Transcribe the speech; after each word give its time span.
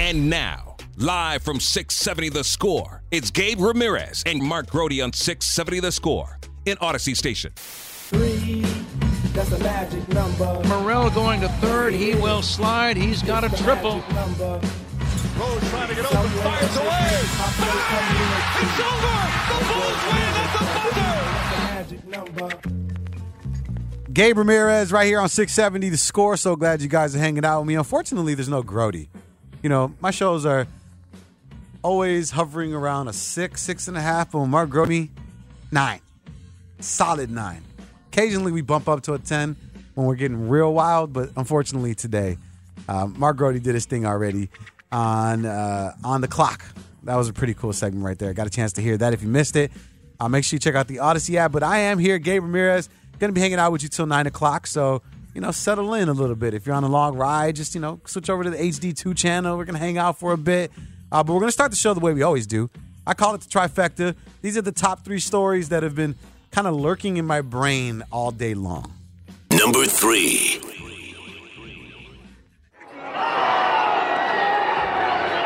And 0.00 0.30
now, 0.30 0.76
live 0.96 1.42
from 1.42 1.60
670 1.60 2.30
The 2.30 2.42
Score, 2.42 3.02
it's 3.10 3.30
Gabe 3.30 3.60
Ramirez 3.60 4.22
and 4.24 4.42
Mark 4.42 4.70
Grote 4.70 4.98
on 4.98 5.12
670 5.12 5.80
The 5.80 5.92
Score 5.92 6.38
in 6.64 6.78
Audacy 6.78 7.14
Station. 7.14 7.52
Three, 7.54 8.62
that's 9.34 9.52
a 9.52 9.58
magic 9.58 10.08
number. 10.08 10.58
Morrell 10.68 11.10
going 11.10 11.42
to 11.42 11.50
third. 11.60 11.92
He 11.92 12.14
will 12.14 12.40
slide. 12.40 12.96
He's 12.96 13.22
got 13.22 13.44
a 13.44 13.50
triple. 13.62 14.02
Number. 14.14 14.58
Rose 15.38 15.68
trying 15.68 15.90
to 15.90 15.94
get 15.94 16.06
open. 16.06 16.30
Fires 16.30 16.76
away. 16.78 17.20
Ah, 17.36 18.62
it's 18.62 18.80
over. 18.88 19.16
The 19.50 19.58
Bulls 19.68 20.00
win 20.08 20.32
at 20.40 20.50
the 20.56 20.64
buzzer. 20.96 21.20
Magic 21.74 22.00
number. 22.08 22.48
Gabe 24.14 24.38
Ramirez 24.38 24.92
right 24.92 25.06
here 25.06 25.20
on 25.20 25.28
670 25.28 25.90
The 25.90 25.98
Score. 25.98 26.38
So 26.38 26.56
glad 26.56 26.80
you 26.80 26.88
guys 26.88 27.14
are 27.14 27.18
hanging 27.18 27.44
out 27.44 27.60
with 27.60 27.68
me. 27.68 27.74
Unfortunately, 27.74 28.34
there's 28.34 28.48
no 28.48 28.62
Grote. 28.62 29.08
You 29.62 29.68
know, 29.68 29.94
my 30.00 30.10
shows 30.10 30.46
are 30.46 30.66
always 31.82 32.30
hovering 32.30 32.74
around 32.74 33.08
a 33.08 33.12
six, 33.12 33.62
six 33.62 33.88
and 33.88 33.96
a 33.96 34.00
half. 34.00 34.32
But 34.32 34.46
Mark 34.46 34.70
Grote, 34.70 35.08
nine. 35.70 36.00
Solid 36.80 37.30
nine. 37.30 37.62
Occasionally 38.08 38.52
we 38.52 38.62
bump 38.62 38.88
up 38.88 39.02
to 39.02 39.14
a 39.14 39.18
10 39.18 39.56
when 39.94 40.06
we're 40.06 40.14
getting 40.14 40.48
real 40.48 40.72
wild, 40.72 41.12
but 41.12 41.30
unfortunately 41.36 41.94
today, 41.94 42.38
um, 42.88 43.14
Mark 43.18 43.36
Grote 43.36 43.62
did 43.62 43.74
his 43.74 43.84
thing 43.84 44.06
already 44.06 44.48
on 44.90 45.44
uh, 45.46 45.94
on 46.02 46.20
the 46.20 46.28
clock. 46.28 46.64
That 47.04 47.16
was 47.16 47.28
a 47.28 47.32
pretty 47.32 47.54
cool 47.54 47.72
segment 47.72 48.04
right 48.04 48.18
there. 48.18 48.32
Got 48.32 48.46
a 48.46 48.50
chance 48.50 48.72
to 48.74 48.82
hear 48.82 48.96
that. 48.96 49.12
If 49.12 49.22
you 49.22 49.28
missed 49.28 49.56
it, 49.56 49.70
uh, 50.18 50.28
make 50.28 50.44
sure 50.44 50.56
you 50.56 50.60
check 50.60 50.74
out 50.74 50.88
the 50.88 50.96
Audacy 50.96 51.36
app. 51.36 51.52
But 51.52 51.62
I 51.62 51.78
am 51.78 51.98
here, 51.98 52.18
Gabe 52.18 52.42
Ramirez, 52.42 52.88
going 53.18 53.30
to 53.30 53.34
be 53.34 53.40
hanging 53.40 53.58
out 53.58 53.72
with 53.72 53.82
you 53.82 53.88
till 53.88 54.06
9 54.06 54.26
o'clock. 54.26 54.66
So, 54.66 55.02
you 55.34 55.40
know, 55.40 55.50
settle 55.50 55.94
in 55.94 56.08
a 56.08 56.12
little 56.12 56.36
bit. 56.36 56.54
If 56.54 56.66
you're 56.66 56.74
on 56.74 56.84
a 56.84 56.88
long 56.88 57.16
ride, 57.16 57.56
just, 57.56 57.74
you 57.74 57.80
know, 57.80 58.00
switch 58.04 58.28
over 58.28 58.44
to 58.44 58.50
the 58.50 58.56
HD2 58.56 59.16
channel. 59.16 59.56
We're 59.56 59.64
going 59.64 59.74
to 59.74 59.80
hang 59.80 59.98
out 59.98 60.18
for 60.18 60.32
a 60.32 60.38
bit. 60.38 60.70
Uh, 61.12 61.22
but 61.22 61.32
we're 61.32 61.40
going 61.40 61.48
to 61.48 61.52
start 61.52 61.70
the 61.70 61.76
show 61.76 61.94
the 61.94 62.00
way 62.00 62.12
we 62.12 62.22
always 62.22 62.46
do. 62.46 62.70
I 63.06 63.14
call 63.14 63.34
it 63.34 63.40
the 63.40 63.48
trifecta. 63.48 64.14
These 64.42 64.56
are 64.56 64.62
the 64.62 64.72
top 64.72 65.04
three 65.04 65.18
stories 65.18 65.70
that 65.70 65.82
have 65.82 65.94
been 65.94 66.14
kind 66.50 66.66
of 66.66 66.74
lurking 66.74 67.16
in 67.16 67.26
my 67.26 67.40
brain 67.40 68.02
all 68.10 68.30
day 68.30 68.54
long. 68.54 68.92
Number 69.52 69.84
three. 69.86 70.60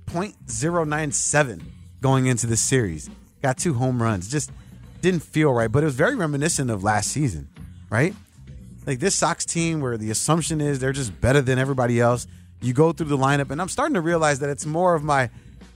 .097 0.07 1.61
going 2.01 2.25
into 2.27 2.47
this 2.47 2.61
series, 2.61 3.09
got 3.41 3.57
two 3.57 3.73
home 3.73 4.01
runs. 4.01 4.29
Just 4.29 4.51
didn't 5.01 5.21
feel 5.21 5.53
right, 5.53 5.71
but 5.71 5.83
it 5.83 5.85
was 5.85 5.95
very 5.95 6.15
reminiscent 6.15 6.71
of 6.71 6.83
last 6.83 7.11
season, 7.11 7.49
right? 7.89 8.13
Like 8.85 8.99
this 8.99 9.15
Sox 9.15 9.45
team, 9.45 9.81
where 9.81 9.97
the 9.97 10.09
assumption 10.09 10.61
is 10.61 10.79
they're 10.79 10.93
just 10.93 11.19
better 11.19 11.41
than 11.41 11.59
everybody 11.59 11.99
else. 11.99 12.25
You 12.61 12.73
go 12.73 12.91
through 12.93 13.07
the 13.07 13.17
lineup, 13.17 13.51
and 13.51 13.61
I'm 13.61 13.69
starting 13.69 13.93
to 13.95 14.01
realize 14.01 14.39
that 14.39 14.49
it's 14.49 14.65
more 14.65 14.95
of 14.95 15.03
my 15.03 15.29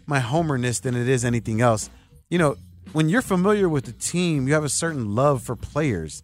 my 0.08 0.20
homerness 0.20 0.80
than 0.80 0.96
it 0.96 1.08
is 1.08 1.24
anything 1.24 1.62
else. 1.62 1.90
You 2.30 2.40
know, 2.40 2.56
when 2.94 3.10
you're 3.10 3.22
familiar 3.22 3.70
with 3.70 3.86
the 3.86 3.92
team, 3.92 4.48
you 4.48 4.54
have 4.54 4.64
a 4.64 4.70
certain 4.70 5.14
love 5.16 5.44
for 5.44 5.56
players, 5.56 6.24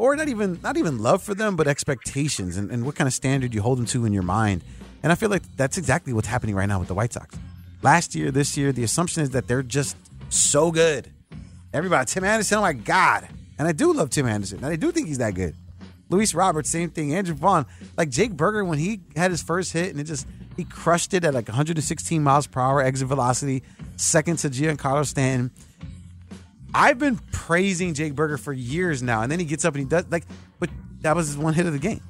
or 0.00 0.16
not 0.16 0.28
even 0.28 0.58
not 0.62 0.78
even 0.78 0.98
love 0.98 1.22
for 1.22 1.34
them, 1.34 1.56
but 1.56 1.68
expectations 1.68 2.56
and, 2.56 2.70
and 2.70 2.86
what 2.86 2.94
kind 2.94 3.06
of 3.06 3.12
standard 3.12 3.52
you 3.52 3.60
hold 3.60 3.76
them 3.76 3.84
to 3.84 4.06
in 4.06 4.14
your 4.14 4.22
mind. 4.22 4.64
And 5.02 5.12
I 5.12 5.14
feel 5.14 5.28
like 5.28 5.42
that's 5.56 5.76
exactly 5.76 6.14
what's 6.14 6.26
happening 6.26 6.54
right 6.54 6.66
now 6.66 6.78
with 6.78 6.88
the 6.88 6.94
White 6.94 7.12
Sox. 7.12 7.36
Last 7.82 8.14
year, 8.14 8.30
this 8.30 8.56
year, 8.56 8.72
the 8.72 8.82
assumption 8.82 9.22
is 9.22 9.30
that 9.30 9.46
they're 9.46 9.62
just 9.62 9.98
so 10.30 10.70
good. 10.70 11.10
Everybody, 11.74 12.06
Tim 12.06 12.24
Anderson, 12.24 12.58
oh 12.58 12.62
my 12.62 12.72
God. 12.72 13.28
And 13.58 13.68
I 13.68 13.72
do 13.72 13.92
love 13.92 14.08
Tim 14.08 14.26
Anderson. 14.26 14.58
And 14.58 14.68
I 14.68 14.76
do 14.76 14.90
think 14.90 15.06
he's 15.06 15.18
that 15.18 15.34
good. 15.34 15.54
Luis 16.08 16.34
Roberts, 16.34 16.70
same 16.70 16.88
thing. 16.88 17.14
Andrew 17.14 17.34
Vaughn, 17.34 17.66
like 17.98 18.08
Jake 18.08 18.32
Burger, 18.32 18.64
when 18.64 18.78
he 18.78 19.00
had 19.16 19.30
his 19.30 19.42
first 19.42 19.72
hit 19.72 19.90
and 19.90 20.00
it 20.00 20.04
just, 20.04 20.26
he 20.56 20.64
crushed 20.64 21.12
it 21.12 21.24
at 21.24 21.34
like 21.34 21.46
116 21.46 22.22
miles 22.22 22.46
per 22.46 22.60
hour 22.60 22.82
exit 22.82 23.06
velocity, 23.06 23.62
second 23.96 24.38
to 24.38 24.48
Giancarlo 24.48 25.04
Stanton. 25.04 25.50
I've 26.74 26.98
been 26.98 27.18
praising 27.32 27.94
Jake 27.94 28.14
Burger 28.14 28.38
for 28.38 28.52
years 28.52 29.02
now. 29.02 29.22
And 29.22 29.30
then 29.30 29.38
he 29.38 29.44
gets 29.44 29.64
up 29.64 29.74
and 29.74 29.84
he 29.84 29.88
does, 29.88 30.04
like, 30.10 30.24
but 30.58 30.70
that 31.00 31.16
was 31.16 31.28
his 31.28 31.36
one 31.36 31.54
hit 31.54 31.66
of 31.66 31.72
the 31.72 31.78
game. 31.78 32.02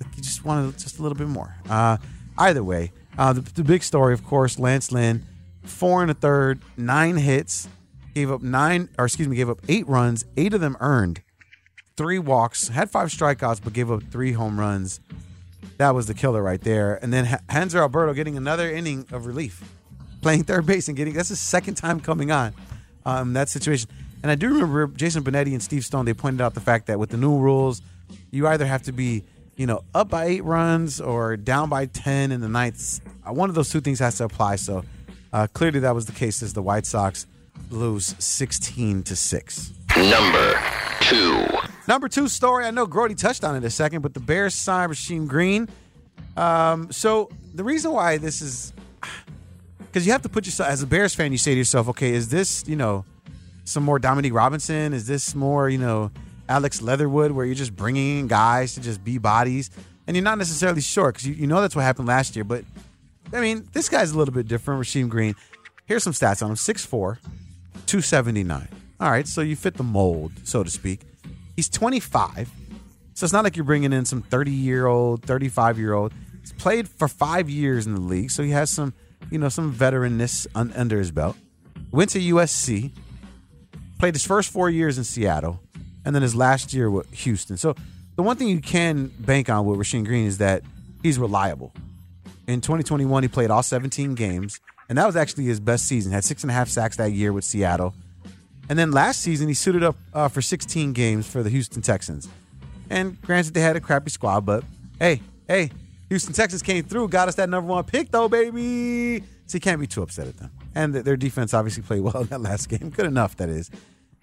Like, 0.00 0.14
he 0.14 0.20
just 0.20 0.44
wanted 0.44 0.78
just 0.78 0.98
a 0.98 1.02
little 1.02 1.16
bit 1.16 1.28
more. 1.28 1.54
Uh, 1.68 1.96
either 2.38 2.62
way, 2.62 2.92
uh, 3.18 3.32
the, 3.32 3.40
the 3.40 3.64
big 3.64 3.82
story, 3.82 4.12
of 4.12 4.24
course, 4.24 4.58
Lance 4.58 4.92
Lynn, 4.92 5.24
four 5.64 6.02
and 6.02 6.10
a 6.10 6.14
third, 6.14 6.60
nine 6.76 7.16
hits, 7.16 7.68
gave 8.14 8.30
up 8.30 8.42
nine, 8.42 8.88
or 8.98 9.06
excuse 9.06 9.28
me, 9.28 9.36
gave 9.36 9.48
up 9.50 9.60
eight 9.68 9.88
runs, 9.88 10.24
eight 10.36 10.54
of 10.54 10.60
them 10.60 10.76
earned, 10.80 11.22
three 11.96 12.18
walks, 12.18 12.68
had 12.68 12.90
five 12.90 13.08
strikeouts, 13.08 13.60
but 13.62 13.72
gave 13.72 13.90
up 13.90 14.02
three 14.04 14.32
home 14.32 14.60
runs. 14.60 15.00
That 15.78 15.94
was 15.94 16.06
the 16.06 16.14
killer 16.14 16.42
right 16.42 16.60
there. 16.60 17.02
And 17.02 17.12
then 17.12 17.26
Hanser 17.48 17.80
Alberto 17.80 18.14
getting 18.14 18.36
another 18.36 18.70
inning 18.70 19.06
of 19.10 19.26
relief, 19.26 19.62
playing 20.22 20.44
third 20.44 20.64
base 20.64 20.88
and 20.88 20.96
getting 20.96 21.14
that's 21.14 21.28
his 21.28 21.40
second 21.40 21.74
time 21.74 22.00
coming 22.00 22.30
on 22.30 22.54
um, 23.06 23.32
that 23.32 23.48
situation. 23.48 23.88
And 24.22 24.30
I 24.30 24.34
do 24.34 24.48
remember 24.48 24.88
Jason 24.88 25.22
Benetti 25.22 25.52
and 25.52 25.62
Steve 25.62 25.84
Stone. 25.84 26.04
They 26.04 26.12
pointed 26.12 26.42
out 26.42 26.54
the 26.54 26.60
fact 26.60 26.88
that 26.88 26.98
with 26.98 27.10
the 27.10 27.16
new 27.16 27.38
rules, 27.38 27.80
you 28.30 28.46
either 28.48 28.66
have 28.66 28.82
to 28.82 28.92
be 28.92 29.22
you 29.56 29.66
know 29.66 29.84
up 29.94 30.10
by 30.10 30.26
eight 30.26 30.44
runs 30.44 31.00
or 31.00 31.36
down 31.36 31.70
by 31.70 31.86
ten 31.86 32.32
in 32.32 32.40
the 32.40 32.48
ninth. 32.48 33.00
Uh, 33.26 33.32
one 33.32 33.48
of 33.48 33.54
those 33.54 33.70
two 33.70 33.80
things 33.80 34.00
has 34.00 34.18
to 34.18 34.24
apply. 34.24 34.56
So 34.56 34.84
uh, 35.32 35.46
clearly 35.54 35.80
that 35.80 35.94
was 35.94 36.06
the 36.06 36.12
case 36.12 36.42
as 36.42 36.52
the 36.52 36.62
White 36.62 36.84
Sox 36.84 37.26
lose 37.70 38.14
sixteen 38.18 39.02
to 39.04 39.16
six. 39.16 39.72
Number 39.96 40.60
two. 41.02 41.46
Number 41.88 42.08
two 42.08 42.26
story. 42.26 42.66
I 42.66 42.72
know 42.72 42.86
Grote 42.86 43.16
touched 43.16 43.44
on 43.44 43.54
it 43.54 43.62
a 43.62 43.70
second, 43.70 44.02
but 44.02 44.12
the 44.12 44.20
Bears 44.20 44.54
signed 44.54 44.90
Rasheem 44.90 45.28
Green. 45.28 45.68
Um, 46.36 46.90
so 46.90 47.30
the 47.54 47.62
reason 47.62 47.92
why 47.92 48.18
this 48.18 48.42
is 48.42 48.72
because 49.96 50.06
you 50.06 50.12
have 50.12 50.20
to 50.20 50.28
put 50.28 50.44
yourself 50.44 50.68
as 50.68 50.82
a 50.82 50.86
Bears 50.86 51.14
fan. 51.14 51.32
You 51.32 51.38
say 51.38 51.52
to 51.52 51.56
yourself, 51.56 51.88
okay, 51.88 52.12
is 52.12 52.28
this 52.28 52.68
you 52.68 52.76
know 52.76 53.06
some 53.64 53.82
more 53.82 53.98
Dominique 53.98 54.34
Robinson? 54.34 54.92
Is 54.92 55.06
this 55.06 55.34
more 55.34 55.70
you 55.70 55.78
know 55.78 56.10
Alex 56.50 56.82
Leatherwood, 56.82 57.30
where 57.30 57.46
you're 57.46 57.54
just 57.54 57.74
bringing 57.74 58.18
in 58.18 58.26
guys 58.26 58.74
to 58.74 58.82
just 58.82 59.02
be 59.02 59.16
bodies, 59.16 59.70
and 60.06 60.14
you're 60.14 60.22
not 60.22 60.36
necessarily 60.36 60.82
sure 60.82 61.12
because 61.12 61.26
you, 61.26 61.32
you 61.32 61.46
know 61.46 61.62
that's 61.62 61.74
what 61.74 61.80
happened 61.80 62.08
last 62.08 62.36
year. 62.36 62.44
But 62.44 62.62
I 63.32 63.40
mean, 63.40 63.66
this 63.72 63.88
guy's 63.88 64.10
a 64.10 64.18
little 64.18 64.34
bit 64.34 64.46
different. 64.46 64.82
Rasheem 64.82 65.08
Green. 65.08 65.34
Here's 65.86 66.02
some 66.02 66.12
stats 66.12 66.42
on 66.42 66.50
him: 66.50 66.56
6'4", 66.56 67.16
279. 67.86 68.68
All 69.00 69.10
right, 69.10 69.26
so 69.26 69.40
you 69.40 69.56
fit 69.56 69.78
the 69.78 69.82
mold, 69.82 70.32
so 70.44 70.62
to 70.62 70.70
speak. 70.70 71.00
He's 71.56 71.70
25, 71.70 72.50
so 73.14 73.24
it's 73.24 73.32
not 73.32 73.44
like 73.44 73.56
you're 73.56 73.64
bringing 73.64 73.94
in 73.94 74.04
some 74.04 74.20
30 74.20 74.50
year 74.50 74.84
old, 74.84 75.22
35 75.22 75.78
year 75.78 75.94
old. 75.94 76.12
He's 76.42 76.52
played 76.52 76.86
for 76.86 77.08
five 77.08 77.48
years 77.48 77.86
in 77.86 77.94
the 77.94 78.00
league, 78.02 78.30
so 78.30 78.42
he 78.42 78.50
has 78.50 78.68
some, 78.68 78.92
you 79.30 79.38
know, 79.38 79.48
some 79.48 79.74
veteranness 79.74 80.46
un- 80.54 80.72
under 80.76 80.98
his 80.98 81.10
belt. 81.10 81.36
Went 81.90 82.10
to 82.10 82.18
USC, 82.18 82.92
played 83.98 84.14
his 84.14 84.26
first 84.26 84.50
four 84.50 84.70
years 84.70 84.98
in 84.98 85.04
Seattle, 85.04 85.60
and 86.04 86.14
then 86.14 86.22
his 86.22 86.34
last 86.34 86.72
year 86.72 86.90
with 86.90 87.12
Houston. 87.12 87.56
So 87.56 87.74
the 88.16 88.22
one 88.22 88.36
thing 88.36 88.48
you 88.48 88.60
can 88.60 89.08
bank 89.18 89.50
on 89.50 89.66
with 89.66 89.78
Rasheem 89.78 90.04
Green 90.04 90.26
is 90.26 90.38
that 90.38 90.62
he's 91.02 91.18
reliable. 91.18 91.72
In 92.46 92.60
2021, 92.60 93.22
he 93.22 93.28
played 93.28 93.50
all 93.50 93.62
17 93.62 94.14
games, 94.14 94.60
and 94.88 94.96
that 94.98 95.06
was 95.06 95.16
actually 95.16 95.44
his 95.44 95.58
best 95.58 95.86
season. 95.86 96.12
Had 96.12 96.24
six 96.24 96.42
and 96.42 96.50
a 96.50 96.54
half 96.54 96.68
sacks 96.68 96.96
that 96.96 97.12
year 97.12 97.32
with 97.32 97.44
Seattle. 97.44 97.94
And 98.68 98.78
then 98.78 98.90
last 98.90 99.20
season, 99.20 99.48
he 99.48 99.54
suited 99.54 99.82
up 99.82 99.96
uh, 100.12 100.28
for 100.28 100.42
16 100.42 100.92
games 100.92 101.26
for 101.26 101.42
the 101.42 101.50
Houston 101.50 101.82
Texans. 101.82 102.28
And 102.90 103.20
granted, 103.22 103.54
they 103.54 103.60
had 103.60 103.76
a 103.76 103.80
crappy 103.80 104.10
squad, 104.10 104.46
but 104.46 104.64
hey, 104.98 105.20
hey, 105.48 105.70
Houston 106.08 106.32
Texans 106.32 106.62
came 106.62 106.84
through, 106.84 107.08
got 107.08 107.28
us 107.28 107.34
that 107.36 107.48
number 107.48 107.68
one 107.68 107.84
pick, 107.84 108.10
though, 108.10 108.28
baby. 108.28 109.24
So 109.46 109.56
you 109.56 109.60
can't 109.60 109.80
be 109.80 109.86
too 109.86 110.02
upset 110.02 110.28
at 110.28 110.36
them. 110.36 110.50
And 110.74 110.94
their 110.94 111.16
defense 111.16 111.54
obviously 111.54 111.82
played 111.82 112.00
well 112.00 112.18
in 112.20 112.26
that 112.28 112.40
last 112.40 112.68
game. 112.68 112.90
Good 112.90 113.06
enough, 113.06 113.36
that 113.36 113.48
is. 113.48 113.70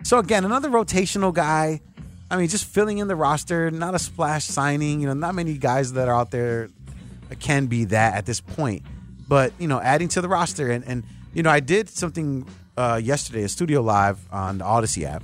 So 0.03 0.19
again, 0.19 0.45
another 0.45 0.69
rotational 0.69 1.33
guy. 1.33 1.81
I 2.29 2.37
mean, 2.37 2.47
just 2.47 2.65
filling 2.65 2.97
in 2.97 3.07
the 3.07 3.15
roster, 3.15 3.69
not 3.69 3.95
a 3.95 3.99
splash 3.99 4.45
signing. 4.45 5.01
You 5.01 5.07
know, 5.07 5.13
not 5.13 5.35
many 5.35 5.57
guys 5.57 5.93
that 5.93 6.07
are 6.07 6.15
out 6.15 6.31
there 6.31 6.69
can 7.39 7.67
be 7.67 7.85
that 7.85 8.15
at 8.15 8.25
this 8.25 8.41
point. 8.41 8.83
But 9.27 9.53
you 9.59 9.67
know, 9.67 9.79
adding 9.79 10.07
to 10.09 10.21
the 10.21 10.29
roster, 10.29 10.71
and 10.71 10.83
and 10.85 11.03
you 11.33 11.43
know, 11.43 11.49
I 11.49 11.59
did 11.59 11.89
something 11.89 12.47
uh, 12.77 12.99
yesterday, 13.03 13.43
a 13.43 13.49
studio 13.49 13.81
live 13.81 14.19
on 14.31 14.59
the 14.59 14.65
Audacy 14.65 15.03
app, 15.03 15.23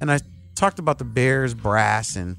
and 0.00 0.10
I 0.10 0.20
talked 0.54 0.78
about 0.78 0.98
the 0.98 1.04
Bears 1.04 1.54
brass, 1.54 2.16
and 2.16 2.36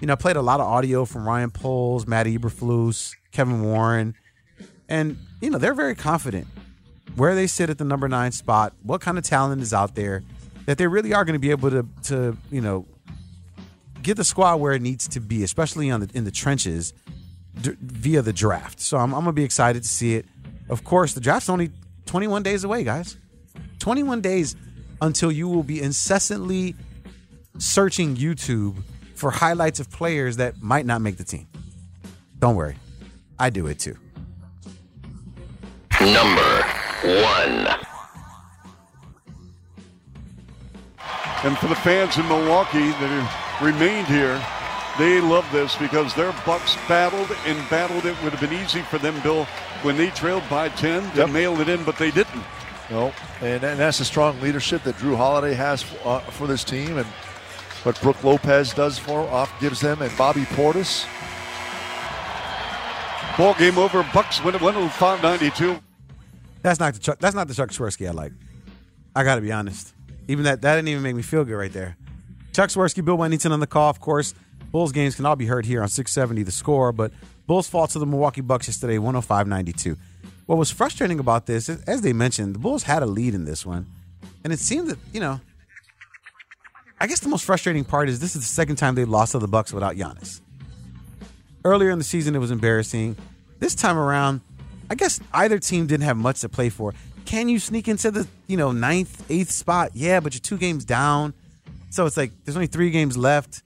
you 0.00 0.06
know, 0.06 0.12
I 0.12 0.16
played 0.16 0.36
a 0.36 0.42
lot 0.42 0.60
of 0.60 0.66
audio 0.66 1.04
from 1.04 1.26
Ryan 1.26 1.50
Poles, 1.50 2.06
Matt 2.06 2.26
Eberflus, 2.26 3.14
Kevin 3.32 3.62
Warren, 3.62 4.14
and 4.88 5.18
you 5.40 5.50
know, 5.50 5.58
they're 5.58 5.74
very 5.74 5.94
confident 5.94 6.46
where 7.16 7.34
they 7.34 7.46
sit 7.46 7.68
at 7.70 7.78
the 7.78 7.84
number 7.84 8.08
nine 8.08 8.32
spot, 8.32 8.74
what 8.82 9.00
kind 9.00 9.18
of 9.18 9.24
talent 9.24 9.60
is 9.60 9.74
out 9.74 9.94
there 9.94 10.22
that 10.66 10.78
they 10.78 10.86
really 10.86 11.14
are 11.14 11.24
going 11.24 11.34
to 11.34 11.40
be 11.40 11.50
able 11.50 11.70
to 11.70 11.86
to 12.04 12.36
you 12.50 12.60
know 12.60 12.86
get 14.02 14.16
the 14.16 14.24
squad 14.24 14.56
where 14.56 14.72
it 14.72 14.82
needs 14.82 15.08
to 15.08 15.20
be, 15.20 15.42
especially 15.42 15.90
on 15.90 16.00
the 16.00 16.10
in 16.14 16.24
the 16.24 16.30
trenches 16.30 16.92
d- 17.60 17.76
via 17.80 18.22
the 18.22 18.32
draft. 18.32 18.80
So 18.80 18.98
I'm, 18.98 19.14
I'm 19.14 19.20
gonna 19.20 19.32
be 19.32 19.44
excited 19.44 19.82
to 19.82 19.88
see 19.88 20.14
it. 20.14 20.26
Of 20.68 20.84
course, 20.84 21.14
the 21.14 21.20
draft's 21.20 21.48
only 21.48 21.70
21 22.06 22.42
days 22.42 22.64
away, 22.64 22.84
guys. 22.84 23.16
21 23.78 24.20
days 24.20 24.56
until 25.00 25.32
you 25.32 25.48
will 25.48 25.62
be 25.62 25.80
incessantly 25.80 26.74
searching 27.58 28.16
YouTube 28.16 28.76
for 29.18 29.32
highlights 29.32 29.80
of 29.80 29.90
players 29.90 30.36
that 30.36 30.62
might 30.62 30.86
not 30.86 31.00
make 31.02 31.16
the 31.16 31.24
team. 31.24 31.48
Don't 32.38 32.54
worry, 32.54 32.76
I 33.38 33.50
do 33.50 33.66
it 33.66 33.80
too. 33.80 33.96
Number 36.00 36.62
one. 37.02 37.66
And 41.44 41.56
for 41.58 41.66
the 41.66 41.74
fans 41.74 42.16
in 42.16 42.26
Milwaukee 42.28 42.78
that 42.78 42.94
have 43.22 43.62
remained 43.62 44.06
here, 44.06 44.40
they 44.98 45.20
love 45.20 45.46
this 45.52 45.76
because 45.76 46.14
their 46.14 46.32
Bucks 46.46 46.76
battled 46.88 47.28
and 47.46 47.58
battled. 47.70 48.04
It 48.06 48.20
would 48.22 48.32
have 48.32 48.40
been 48.40 48.58
easy 48.60 48.82
for 48.82 48.98
them, 48.98 49.20
Bill, 49.22 49.44
when 49.82 49.96
they 49.96 50.10
trailed 50.10 50.42
by 50.48 50.68
10 50.70 51.10
to 51.12 51.16
Yep. 51.18 51.30
mail 51.30 51.60
it 51.60 51.68
in, 51.68 51.82
but 51.84 51.96
they 51.96 52.10
didn't. 52.12 52.42
No, 52.90 53.12
and, 53.40 53.62
and 53.64 53.78
that's 53.78 53.98
the 53.98 54.04
strong 54.04 54.40
leadership 54.40 54.82
that 54.84 54.96
Jrue 54.96 55.16
Holiday 55.16 55.54
has 55.54 55.84
uh, 56.04 56.20
for 56.20 56.46
this 56.46 56.64
team, 56.64 56.98
and 56.98 57.06
what 57.84 58.00
Brook 58.00 58.22
Lopez 58.24 58.72
does 58.74 58.98
for 58.98 59.20
off 59.20 59.52
gives 59.60 59.80
them, 59.80 60.02
and 60.02 60.16
Bobby 60.18 60.42
Portis. 60.42 61.06
Ball 63.36 63.54
game 63.54 63.78
over. 63.78 64.04
Bucks 64.12 64.42
win 64.42 64.54
it 64.54 64.60
105-92. 64.60 65.80
That's 66.62 66.80
not 66.80 66.94
the 66.94 67.00
Chuck. 67.00 67.18
That's 67.20 67.36
not 67.36 67.46
the 67.46 67.54
Chuck 67.54 67.70
Swirsky 67.70 68.08
I 68.08 68.10
like. 68.10 68.32
I 69.14 69.22
got 69.22 69.36
to 69.36 69.40
be 69.40 69.52
honest. 69.52 69.94
Even 70.26 70.44
that 70.44 70.60
that 70.62 70.74
didn't 70.74 70.88
even 70.88 71.02
make 71.02 71.14
me 71.14 71.22
feel 71.22 71.44
good 71.44 71.54
right 71.54 71.72
there. 71.72 71.96
Chuck 72.52 72.70
Swirsky, 72.70 73.04
Bill 73.04 73.16
Wennington 73.16 73.52
on 73.52 73.60
the 73.60 73.66
call. 73.66 73.90
Of 73.90 74.00
course, 74.00 74.34
Bulls 74.72 74.90
games 74.90 75.14
can 75.14 75.24
all 75.24 75.36
be 75.36 75.46
heard 75.46 75.64
here 75.64 75.82
on 75.82 75.88
670 75.88 76.42
The 76.42 76.50
Score. 76.50 76.90
But 76.90 77.12
Bulls 77.46 77.68
fall 77.68 77.86
to 77.86 77.98
the 77.98 78.06
Milwaukee 78.06 78.40
Bucks 78.40 78.66
yesterday, 78.66 78.96
105-92. 78.96 79.96
What 80.46 80.58
was 80.58 80.70
frustrating 80.70 81.20
about 81.20 81.46
this, 81.46 81.68
is, 81.68 81.80
as 81.82 82.00
they 82.00 82.12
mentioned, 82.12 82.56
the 82.56 82.58
Bulls 82.58 82.82
had 82.82 83.02
a 83.02 83.06
lead 83.06 83.34
in 83.34 83.44
this 83.44 83.64
one, 83.64 83.86
and 84.42 84.52
it 84.52 84.58
seemed 84.58 84.88
that 84.88 84.98
you 85.12 85.20
know. 85.20 85.40
I 87.00 87.06
guess 87.06 87.20
the 87.20 87.28
most 87.28 87.44
frustrating 87.44 87.84
part 87.84 88.08
is 88.08 88.18
this 88.20 88.34
is 88.34 88.42
the 88.42 88.48
second 88.48 88.76
time 88.76 88.94
they 88.94 89.04
lost 89.04 89.32
to 89.32 89.38
the 89.38 89.48
Bucks 89.48 89.72
without 89.72 89.96
Giannis. 89.96 90.40
Earlier 91.64 91.90
in 91.90 91.98
the 91.98 92.04
season, 92.04 92.34
it 92.34 92.38
was 92.38 92.50
embarrassing. 92.50 93.16
This 93.60 93.74
time 93.74 93.96
around, 93.96 94.40
I 94.90 94.94
guess 94.94 95.20
either 95.32 95.58
team 95.58 95.86
didn't 95.86 96.04
have 96.04 96.16
much 96.16 96.40
to 96.40 96.48
play 96.48 96.70
for. 96.70 96.94
Can 97.24 97.48
you 97.48 97.58
sneak 97.58 97.88
into 97.88 98.10
the 98.10 98.26
you 98.46 98.56
know 98.56 98.72
ninth, 98.72 99.24
eighth 99.30 99.50
spot? 99.50 99.90
Yeah, 99.94 100.20
but 100.20 100.34
you're 100.34 100.40
two 100.40 100.56
games 100.56 100.84
down, 100.84 101.34
so 101.90 102.06
it's 102.06 102.16
like 102.16 102.32
there's 102.44 102.56
only 102.56 102.68
three 102.68 102.90
games 102.90 103.16
left, 103.16 103.62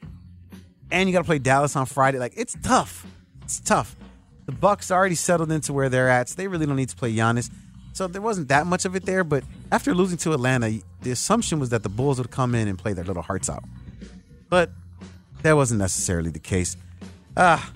and 0.90 1.08
you 1.08 1.12
got 1.12 1.20
to 1.20 1.26
play 1.26 1.38
Dallas 1.38 1.76
on 1.76 1.86
Friday. 1.86 2.18
Like 2.18 2.34
it's 2.36 2.56
tough. 2.62 3.06
It's 3.44 3.60
tough. 3.60 3.96
The 4.46 4.52
Bucks 4.52 4.90
already 4.90 5.14
settled 5.14 5.52
into 5.52 5.72
where 5.72 5.88
they're 5.88 6.08
at, 6.08 6.28
so 6.28 6.34
they 6.36 6.48
really 6.48 6.66
don't 6.66 6.76
need 6.76 6.88
to 6.88 6.96
play 6.96 7.14
Giannis. 7.14 7.50
So 7.92 8.06
there 8.06 8.22
wasn't 8.22 8.48
that 8.48 8.66
much 8.66 8.84
of 8.84 8.96
it 8.96 9.04
there. 9.04 9.24
But 9.24 9.44
after 9.70 9.94
losing 9.94 10.18
to 10.18 10.32
Atlanta, 10.32 10.80
the 11.02 11.10
assumption 11.10 11.60
was 11.60 11.70
that 11.70 11.82
the 11.82 11.88
Bulls 11.88 12.18
would 12.18 12.30
come 12.30 12.54
in 12.54 12.68
and 12.68 12.78
play 12.78 12.92
their 12.92 13.04
little 13.04 13.22
hearts 13.22 13.50
out. 13.50 13.64
But 14.48 14.70
that 15.42 15.54
wasn't 15.54 15.80
necessarily 15.80 16.30
the 16.30 16.38
case. 16.38 16.76
Ah, 17.36 17.72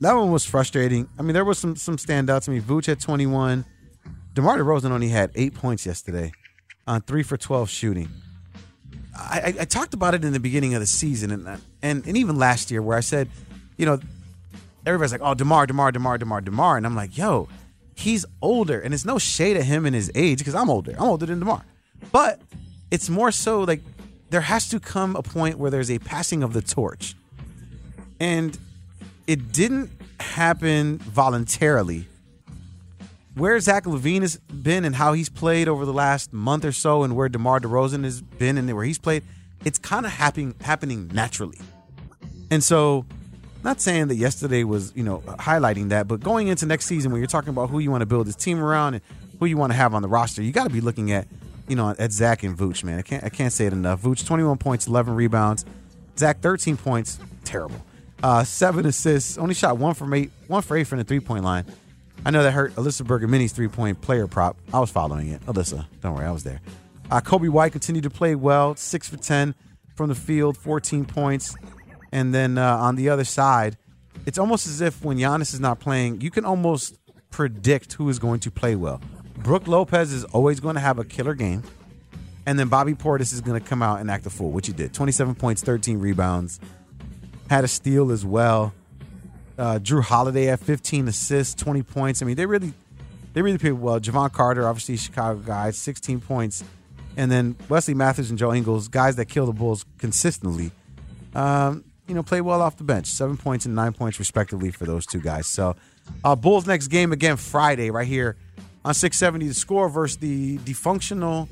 that 0.00 0.12
one 0.14 0.30
was 0.30 0.44
frustrating. 0.44 1.08
I 1.18 1.22
mean, 1.22 1.34
there 1.34 1.44
was 1.44 1.58
some 1.58 1.76
some 1.76 1.96
standouts. 1.96 2.48
I 2.48 2.52
mean, 2.52 2.62
Vooch 2.62 2.86
had 2.86 3.00
21. 3.00 3.64
DeMar 4.34 4.58
DeRozan 4.58 4.90
only 4.90 5.08
had 5.08 5.32
eight 5.34 5.54
points 5.54 5.84
yesterday 5.84 6.32
on 6.86 7.00
three 7.02 7.22
for 7.22 7.36
12 7.36 7.68
shooting. 7.68 8.08
I, 9.16 9.40
I, 9.40 9.54
I 9.62 9.64
talked 9.64 9.94
about 9.94 10.14
it 10.14 10.24
in 10.24 10.32
the 10.32 10.38
beginning 10.38 10.74
of 10.74 10.80
the 10.80 10.86
season 10.86 11.32
and, 11.32 11.60
and 11.82 12.06
and 12.06 12.16
even 12.16 12.36
last 12.36 12.70
year 12.70 12.80
where 12.80 12.96
I 12.96 13.00
said, 13.00 13.28
you 13.76 13.84
know, 13.84 13.98
everybody's 14.86 15.12
like, 15.12 15.22
oh, 15.22 15.34
DeMar, 15.34 15.66
DeMar, 15.66 15.92
DeMar, 15.92 16.18
DeMar, 16.18 16.40
DeMar. 16.40 16.76
And 16.76 16.86
I'm 16.86 16.94
like, 16.94 17.18
yo, 17.18 17.48
he's 17.98 18.24
older. 18.40 18.80
And 18.80 18.94
it's 18.94 19.04
no 19.04 19.18
shade 19.18 19.56
at 19.56 19.64
him 19.64 19.84
and 19.84 19.94
his 19.94 20.10
age 20.14 20.38
because 20.38 20.54
I'm 20.54 20.70
older. 20.70 20.94
I'm 20.96 21.08
older 21.08 21.26
than 21.26 21.40
DeMar. 21.40 21.64
But 22.12 22.40
it's 22.90 23.10
more 23.10 23.32
so 23.32 23.62
like 23.62 23.82
there 24.30 24.42
has 24.42 24.68
to 24.70 24.80
come 24.80 25.16
a 25.16 25.22
point 25.22 25.58
where 25.58 25.70
there's 25.70 25.90
a 25.90 25.98
passing 25.98 26.42
of 26.42 26.52
the 26.52 26.62
torch. 26.62 27.14
And 28.20 28.56
it 29.26 29.52
didn't 29.52 29.90
happen 30.20 30.98
voluntarily. 30.98 32.06
Where 33.34 33.58
Zach 33.60 33.84
LaVine 33.84 34.22
has 34.22 34.36
been 34.38 34.84
and 34.84 34.96
how 34.96 35.12
he's 35.12 35.28
played 35.28 35.68
over 35.68 35.84
the 35.84 35.92
last 35.92 36.32
month 36.32 36.64
or 36.64 36.72
so, 36.72 37.04
and 37.04 37.14
where 37.14 37.28
DeMar 37.28 37.60
DeRozan 37.60 38.02
has 38.02 38.20
been 38.20 38.58
and 38.58 38.72
where 38.74 38.84
he's 38.84 38.98
played, 38.98 39.22
it's 39.64 39.78
kind 39.78 40.04
of 40.06 40.12
happening 40.12 40.54
happening 40.60 41.08
naturally. 41.12 41.60
And 42.50 42.64
so, 42.64 43.06
not 43.64 43.80
saying 43.80 44.08
that 44.08 44.16
yesterday 44.16 44.64
was 44.64 44.92
you 44.94 45.02
know 45.02 45.18
highlighting 45.26 45.90
that, 45.90 46.08
but 46.08 46.20
going 46.20 46.48
into 46.48 46.66
next 46.66 46.86
season 46.86 47.12
when 47.12 47.20
you're 47.20 47.28
talking 47.28 47.50
about 47.50 47.70
who 47.70 47.78
you 47.78 47.90
want 47.90 48.02
to 48.02 48.06
build 48.06 48.26
this 48.26 48.36
team 48.36 48.60
around 48.60 48.94
and 48.94 49.02
who 49.38 49.46
you 49.46 49.56
want 49.56 49.72
to 49.72 49.76
have 49.76 49.94
on 49.94 50.02
the 50.02 50.08
roster, 50.08 50.42
you 50.42 50.52
got 50.52 50.64
to 50.64 50.70
be 50.70 50.80
looking 50.80 51.12
at 51.12 51.26
you 51.68 51.76
know, 51.76 51.94
at 51.98 52.12
Zach 52.12 52.42
and 52.42 52.56
Vooch, 52.56 52.82
man. 52.82 52.98
I 52.98 53.02
can't 53.02 53.24
I 53.24 53.28
can't 53.28 53.52
say 53.52 53.66
it 53.66 53.72
enough. 53.72 54.02
Vooch, 54.02 54.26
21 54.26 54.58
points, 54.58 54.86
11 54.86 55.14
rebounds. 55.14 55.64
Zach, 56.16 56.40
13 56.40 56.76
points, 56.76 57.18
terrible. 57.44 57.80
Uh, 58.22 58.42
seven 58.42 58.84
assists, 58.86 59.38
only 59.38 59.54
shot 59.54 59.76
one 59.76 59.94
from 59.94 60.12
eight, 60.12 60.32
one 60.48 60.62
for 60.62 60.76
eight 60.76 60.86
from 60.88 60.98
the 60.98 61.04
three 61.04 61.20
point 61.20 61.44
line. 61.44 61.64
I 62.26 62.30
know 62.30 62.42
that 62.42 62.50
hurt 62.50 62.74
Alyssa 62.74 63.06
Berger 63.06 63.26
Bergamini's 63.26 63.52
three 63.52 63.68
point 63.68 64.00
player 64.00 64.26
prop. 64.26 64.56
I 64.72 64.80
was 64.80 64.90
following 64.90 65.28
it. 65.28 65.44
Alyssa, 65.46 65.86
don't 66.00 66.16
worry, 66.16 66.26
I 66.26 66.32
was 66.32 66.42
there. 66.42 66.60
Uh, 67.10 67.20
Coby 67.20 67.48
White 67.48 67.72
continued 67.72 68.02
to 68.02 68.10
play 68.10 68.34
well, 68.34 68.74
six 68.74 69.08
for 69.08 69.16
10 69.16 69.54
from 69.94 70.08
the 70.08 70.14
field, 70.14 70.56
14 70.56 71.04
points. 71.04 71.54
And 72.12 72.34
then 72.34 72.58
uh, 72.58 72.76
on 72.76 72.96
the 72.96 73.08
other 73.08 73.24
side, 73.24 73.76
it's 74.26 74.38
almost 74.38 74.66
as 74.66 74.80
if 74.80 75.04
when 75.04 75.18
Giannis 75.18 75.54
is 75.54 75.60
not 75.60 75.80
playing, 75.80 76.20
you 76.20 76.30
can 76.30 76.44
almost 76.44 76.98
predict 77.30 77.94
who 77.94 78.08
is 78.08 78.18
going 78.18 78.40
to 78.40 78.50
play 78.50 78.74
well. 78.74 79.00
Brook 79.36 79.68
Lopez 79.68 80.12
is 80.12 80.24
always 80.24 80.60
going 80.60 80.74
to 80.74 80.80
have 80.80 80.98
a 80.98 81.04
killer 81.04 81.34
game. 81.34 81.62
And 82.46 82.58
then 82.58 82.68
Bobby 82.68 82.94
Portis 82.94 83.32
is 83.32 83.42
going 83.42 83.60
to 83.60 83.66
come 83.66 83.82
out 83.82 84.00
and 84.00 84.10
act 84.10 84.24
a 84.26 84.30
fool, 84.30 84.50
which 84.50 84.66
he 84.66 84.72
did. 84.72 84.94
27 84.94 85.34
points, 85.34 85.62
13 85.62 85.98
rebounds, 85.98 86.60
had 87.50 87.62
a 87.62 87.68
steal 87.68 88.10
as 88.10 88.24
well. 88.24 88.72
Uh, 89.58 89.78
Jrue 89.78 90.02
Holiday 90.02 90.48
at 90.48 90.60
15 90.60 91.08
assists, 91.08 91.54
20 91.54 91.82
points. 91.82 92.22
I 92.22 92.24
mean, 92.24 92.36
they 92.36 92.46
really, 92.46 92.72
they 93.34 93.42
really 93.42 93.58
played 93.58 93.72
well. 93.72 94.00
Jevon 94.00 94.32
Carter, 94.32 94.66
obviously 94.66 94.96
Chicago 94.96 95.40
guy, 95.40 95.72
16 95.72 96.20
points, 96.20 96.64
and 97.16 97.30
then 97.30 97.56
Wesley 97.68 97.94
Matthews 97.94 98.30
and 98.30 98.38
Joe 98.38 98.54
Ingles, 98.54 98.88
guys 98.88 99.16
that 99.16 99.26
kill 99.26 99.44
the 99.44 99.52
Bulls 99.52 99.84
consistently. 99.98 100.70
Um, 101.34 101.84
you 102.08 102.14
know, 102.14 102.22
play 102.22 102.40
well 102.40 102.62
off 102.62 102.76
the 102.76 102.84
bench, 102.84 103.06
seven 103.06 103.36
points 103.36 103.66
and 103.66 103.74
nine 103.74 103.92
points 103.92 104.18
respectively 104.18 104.70
for 104.70 104.86
those 104.86 105.06
two 105.06 105.20
guys. 105.20 105.46
So, 105.46 105.76
uh, 106.24 106.34
Bulls 106.34 106.66
next 106.66 106.88
game 106.88 107.12
again 107.12 107.36
Friday 107.36 107.90
right 107.90 108.06
here 108.06 108.36
on 108.84 108.94
670 108.94 109.48
the 109.48 109.54
score 109.54 109.88
versus 109.88 110.16
the 110.16 110.58
defunctional 110.58 111.48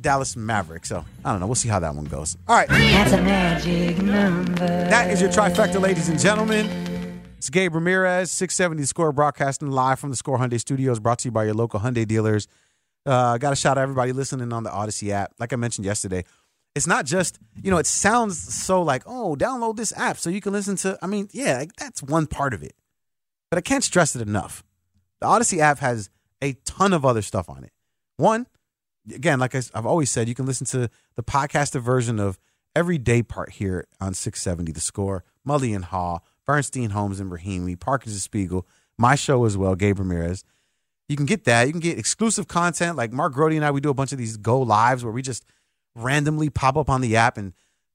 Dallas 0.00 0.36
Mavericks. 0.36 0.88
So 0.88 1.04
I 1.24 1.30
don't 1.30 1.40
know. 1.40 1.46
We'll 1.46 1.54
see 1.56 1.68
how 1.68 1.80
that 1.80 1.94
one 1.94 2.06
goes. 2.06 2.36
All 2.48 2.56
right. 2.56 2.68
That's 2.68 3.12
a 3.12 3.22
magic 3.22 3.98
number. 4.02 4.54
That 4.54 5.10
is 5.10 5.20
your 5.20 5.30
trifecta, 5.30 5.80
ladies 5.80 6.08
and 6.08 6.18
gentlemen. 6.18 6.66
It's 7.36 7.50
Gabe 7.50 7.74
Ramirez, 7.74 8.30
670 8.32 8.82
The 8.82 8.86
Score, 8.88 9.12
broadcasting 9.12 9.70
live 9.70 10.00
from 10.00 10.10
the 10.10 10.16
Score 10.16 10.38
Hyundai 10.38 10.58
Studios, 10.58 10.98
brought 10.98 11.20
to 11.20 11.28
you 11.28 11.32
by 11.32 11.44
your 11.44 11.54
local 11.54 11.78
Hyundai 11.80 12.06
dealers. 12.06 12.48
Uh, 13.06 13.38
Got 13.38 13.52
a 13.52 13.56
shout 13.56 13.78
out 13.78 13.82
everybody 13.82 14.12
listening 14.12 14.52
on 14.52 14.64
the 14.64 14.70
Audacy 14.70 15.10
app. 15.10 15.32
Like 15.38 15.52
I 15.52 15.56
mentioned 15.56 15.84
yesterday, 15.84 16.24
it's 16.78 16.86
not 16.86 17.04
just, 17.04 17.40
you 17.60 17.72
know, 17.72 17.78
it 17.78 17.86
sounds 17.86 18.38
so 18.38 18.80
like, 18.80 19.02
oh, 19.04 19.34
download 19.36 19.76
this 19.76 19.92
app 19.96 20.16
so 20.16 20.30
you 20.30 20.40
can 20.40 20.52
listen 20.52 20.76
to, 20.76 20.96
I 21.02 21.08
mean, 21.08 21.28
yeah, 21.32 21.58
like, 21.58 21.74
that's 21.74 22.02
one 22.02 22.28
part 22.28 22.54
of 22.54 22.62
it. 22.62 22.74
But 23.50 23.58
I 23.58 23.62
can't 23.62 23.82
stress 23.82 24.14
it 24.14 24.22
enough. 24.22 24.62
The 25.20 25.26
Audacy 25.26 25.58
app 25.58 25.80
has 25.80 26.08
a 26.40 26.52
ton 26.64 26.92
of 26.92 27.04
other 27.04 27.20
stuff 27.20 27.50
on 27.50 27.64
it. 27.64 27.72
One, 28.16 28.46
again, 29.12 29.40
like 29.40 29.56
I, 29.56 29.62
have 29.74 29.86
always 29.86 30.08
said, 30.08 30.28
you 30.28 30.36
can 30.36 30.46
listen 30.46 30.66
to 30.68 30.88
the 31.16 31.22
podcasted 31.24 31.82
version 31.82 32.20
of 32.20 32.38
every 32.76 32.96
day 32.96 33.24
part 33.24 33.50
here 33.50 33.88
on 34.00 34.14
670 34.14 34.70
The 34.70 34.80
Score, 34.80 35.24
Mully 35.44 35.74
and 35.74 35.86
Haw, 35.86 36.20
Bernstein, 36.46 36.90
Holmes, 36.90 37.18
and 37.18 37.32
Rahimi, 37.32 37.78
Parkins 37.78 38.14
and 38.14 38.22
Spiegel, 38.22 38.68
my 38.96 39.16
show 39.16 39.44
as 39.44 39.56
well, 39.56 39.74
Gabe 39.74 39.98
Ramirez. 39.98 40.44
You 41.08 41.16
can 41.16 41.26
get 41.26 41.44
that. 41.44 41.66
You 41.66 41.72
can 41.72 41.80
get 41.80 41.98
exclusive 41.98 42.46
content. 42.46 42.96
Like 42.96 43.12
Mark 43.12 43.32
Grote 43.32 43.52
and 43.52 43.64
I, 43.64 43.72
we 43.72 43.80
do 43.80 43.90
a 43.90 43.94
bunch 43.94 44.12
of 44.12 44.18
these 44.18 44.36
go 44.36 44.60
lives 44.60 45.02
where 45.02 45.12
we 45.12 45.22
just 45.22 45.44
randomly 45.98 46.50
pop 46.50 46.76
up 46.76 46.88
on 46.88 47.00
the 47.00 47.16
app 47.16 47.36
and 47.36 47.52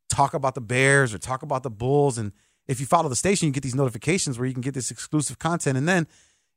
talk 0.09 0.33
about 0.33 0.55
the 0.55 0.61
Bears 0.61 1.13
or 1.13 1.17
talk 1.17 1.41
about 1.41 1.63
the 1.63 1.69
Bulls. 1.69 2.17
And 2.17 2.31
if 2.67 2.79
you 2.79 2.85
follow 2.85 3.09
the 3.09 3.15
station, 3.15 3.47
you 3.47 3.51
get 3.51 3.63
these 3.63 3.75
notifications 3.75 4.37
where 4.37 4.47
you 4.47 4.53
can 4.53 4.61
get 4.61 4.73
this 4.73 4.91
exclusive 4.91 5.39
content. 5.39 5.77
And 5.77 5.87
then, 5.87 6.07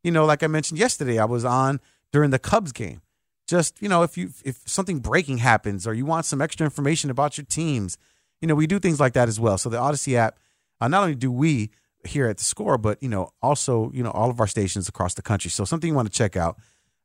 you 0.03 0.11
know, 0.11 0.25
like 0.25 0.43
I 0.43 0.47
mentioned 0.47 0.79
yesterday, 0.79 1.19
I 1.19 1.25
was 1.25 1.45
on 1.45 1.81
during 2.12 2.31
the 2.31 2.38
Cubs 2.38 2.73
game. 2.73 3.03
Just, 3.49 3.81
you 3.81 3.88
know, 3.88 4.03
if 4.03 4.19
you 4.19 4.31
if 4.45 4.61
something 4.67 4.99
breaking 4.99 5.38
happens 5.38 5.87
or 5.87 5.95
you 5.95 6.05
want 6.05 6.26
some 6.26 6.43
extra 6.43 6.65
information 6.65 7.11
about 7.11 7.38
your 7.38 7.45
teams, 7.45 7.97
you 8.41 8.49
know, 8.49 8.57
we 8.57 8.67
do 8.67 8.81
things 8.81 8.99
like 8.99 9.12
that 9.12 9.29
as 9.29 9.38
well. 9.38 9.57
So 9.57 9.69
the 9.69 9.79
Audacy 9.79 10.15
app, 10.15 10.38
uh, 10.81 10.88
not 10.88 11.03
only 11.03 11.15
do 11.15 11.31
we 11.31 11.71
here 12.05 12.29
at 12.29 12.38
the 12.38 12.45
score, 12.45 12.76
but 12.76 13.00
you 13.00 13.09
know, 13.09 13.31
also, 13.43 13.91
you 13.93 14.03
know, 14.03 14.11
all 14.11 14.31
of 14.31 14.41
our 14.41 14.49
stations 14.49 14.88
across 14.88 15.15
the 15.15 15.23
country. 15.23 15.50
So 15.50 15.65
something 15.65 15.88
you 15.88 15.95
want 15.95 16.11
to 16.11 16.17
check 16.17 16.37
out. 16.37 16.59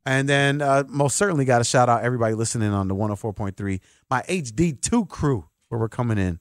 And 0.05 0.27
then 0.27 0.61
uh, 0.61 0.83
most 0.87 1.15
certainly 1.15 1.45
got 1.45 1.59
to 1.59 1.63
shout 1.63 1.89
out 1.89 2.03
everybody 2.03 2.33
listening 2.33 2.71
on 2.71 2.87
the 2.87 2.95
104.3, 2.95 3.79
my 4.09 4.21
HD2 4.23 5.07
crew, 5.07 5.47
where 5.69 5.79
we're 5.79 5.89
coming 5.89 6.17
in 6.17 6.39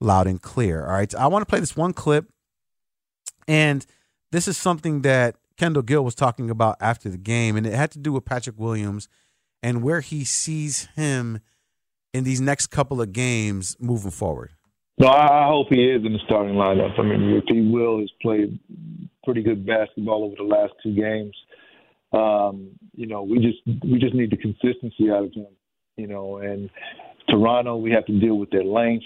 loud 0.00 0.26
and 0.26 0.40
clear. 0.40 0.84
All 0.84 0.92
right. 0.92 1.12
I 1.14 1.26
want 1.26 1.42
to 1.42 1.46
play 1.46 1.60
this 1.60 1.76
one 1.76 1.92
clip. 1.92 2.26
And 3.48 3.84
this 4.30 4.48
is 4.48 4.56
something 4.56 5.02
that 5.02 5.36
Kendall 5.56 5.82
Gill 5.82 6.04
was 6.04 6.14
talking 6.14 6.50
about 6.50 6.76
after 6.80 7.08
the 7.08 7.18
game, 7.18 7.56
and 7.56 7.66
it 7.66 7.74
had 7.74 7.90
to 7.92 7.98
do 7.98 8.12
with 8.12 8.24
Patrick 8.24 8.58
Williams 8.58 9.08
and 9.62 9.82
where 9.82 10.00
he 10.00 10.24
sees 10.24 10.88
him 10.94 11.40
in 12.12 12.24
these 12.24 12.40
next 12.40 12.66
couple 12.66 13.00
of 13.00 13.12
games 13.12 13.76
moving 13.80 14.10
forward. 14.10 14.50
No, 14.98 15.08
I 15.08 15.46
hope 15.48 15.68
he 15.70 15.84
is 15.84 16.04
in 16.04 16.12
the 16.12 16.20
starting 16.24 16.54
lineup. 16.54 16.98
I 16.98 17.02
mean, 17.02 17.30
if 17.30 17.44
he 17.48 17.60
will, 17.60 17.98
has 18.00 18.10
played 18.22 18.58
pretty 19.24 19.42
good 19.42 19.66
basketball 19.66 20.24
over 20.24 20.36
the 20.36 20.44
last 20.44 20.72
two 20.82 20.94
games. 20.94 21.34
Um, 22.14 22.70
you 22.94 23.06
know, 23.06 23.22
we 23.22 23.38
just 23.38 23.58
we 23.84 23.98
just 23.98 24.14
need 24.14 24.30
the 24.30 24.36
consistency 24.36 25.10
out 25.10 25.24
of 25.24 25.32
him. 25.32 25.48
You 25.96 26.06
know, 26.06 26.38
and 26.38 26.70
Toronto, 27.28 27.76
we 27.76 27.90
have 27.92 28.06
to 28.06 28.20
deal 28.20 28.36
with 28.38 28.50
their 28.50 28.64
length. 28.64 29.04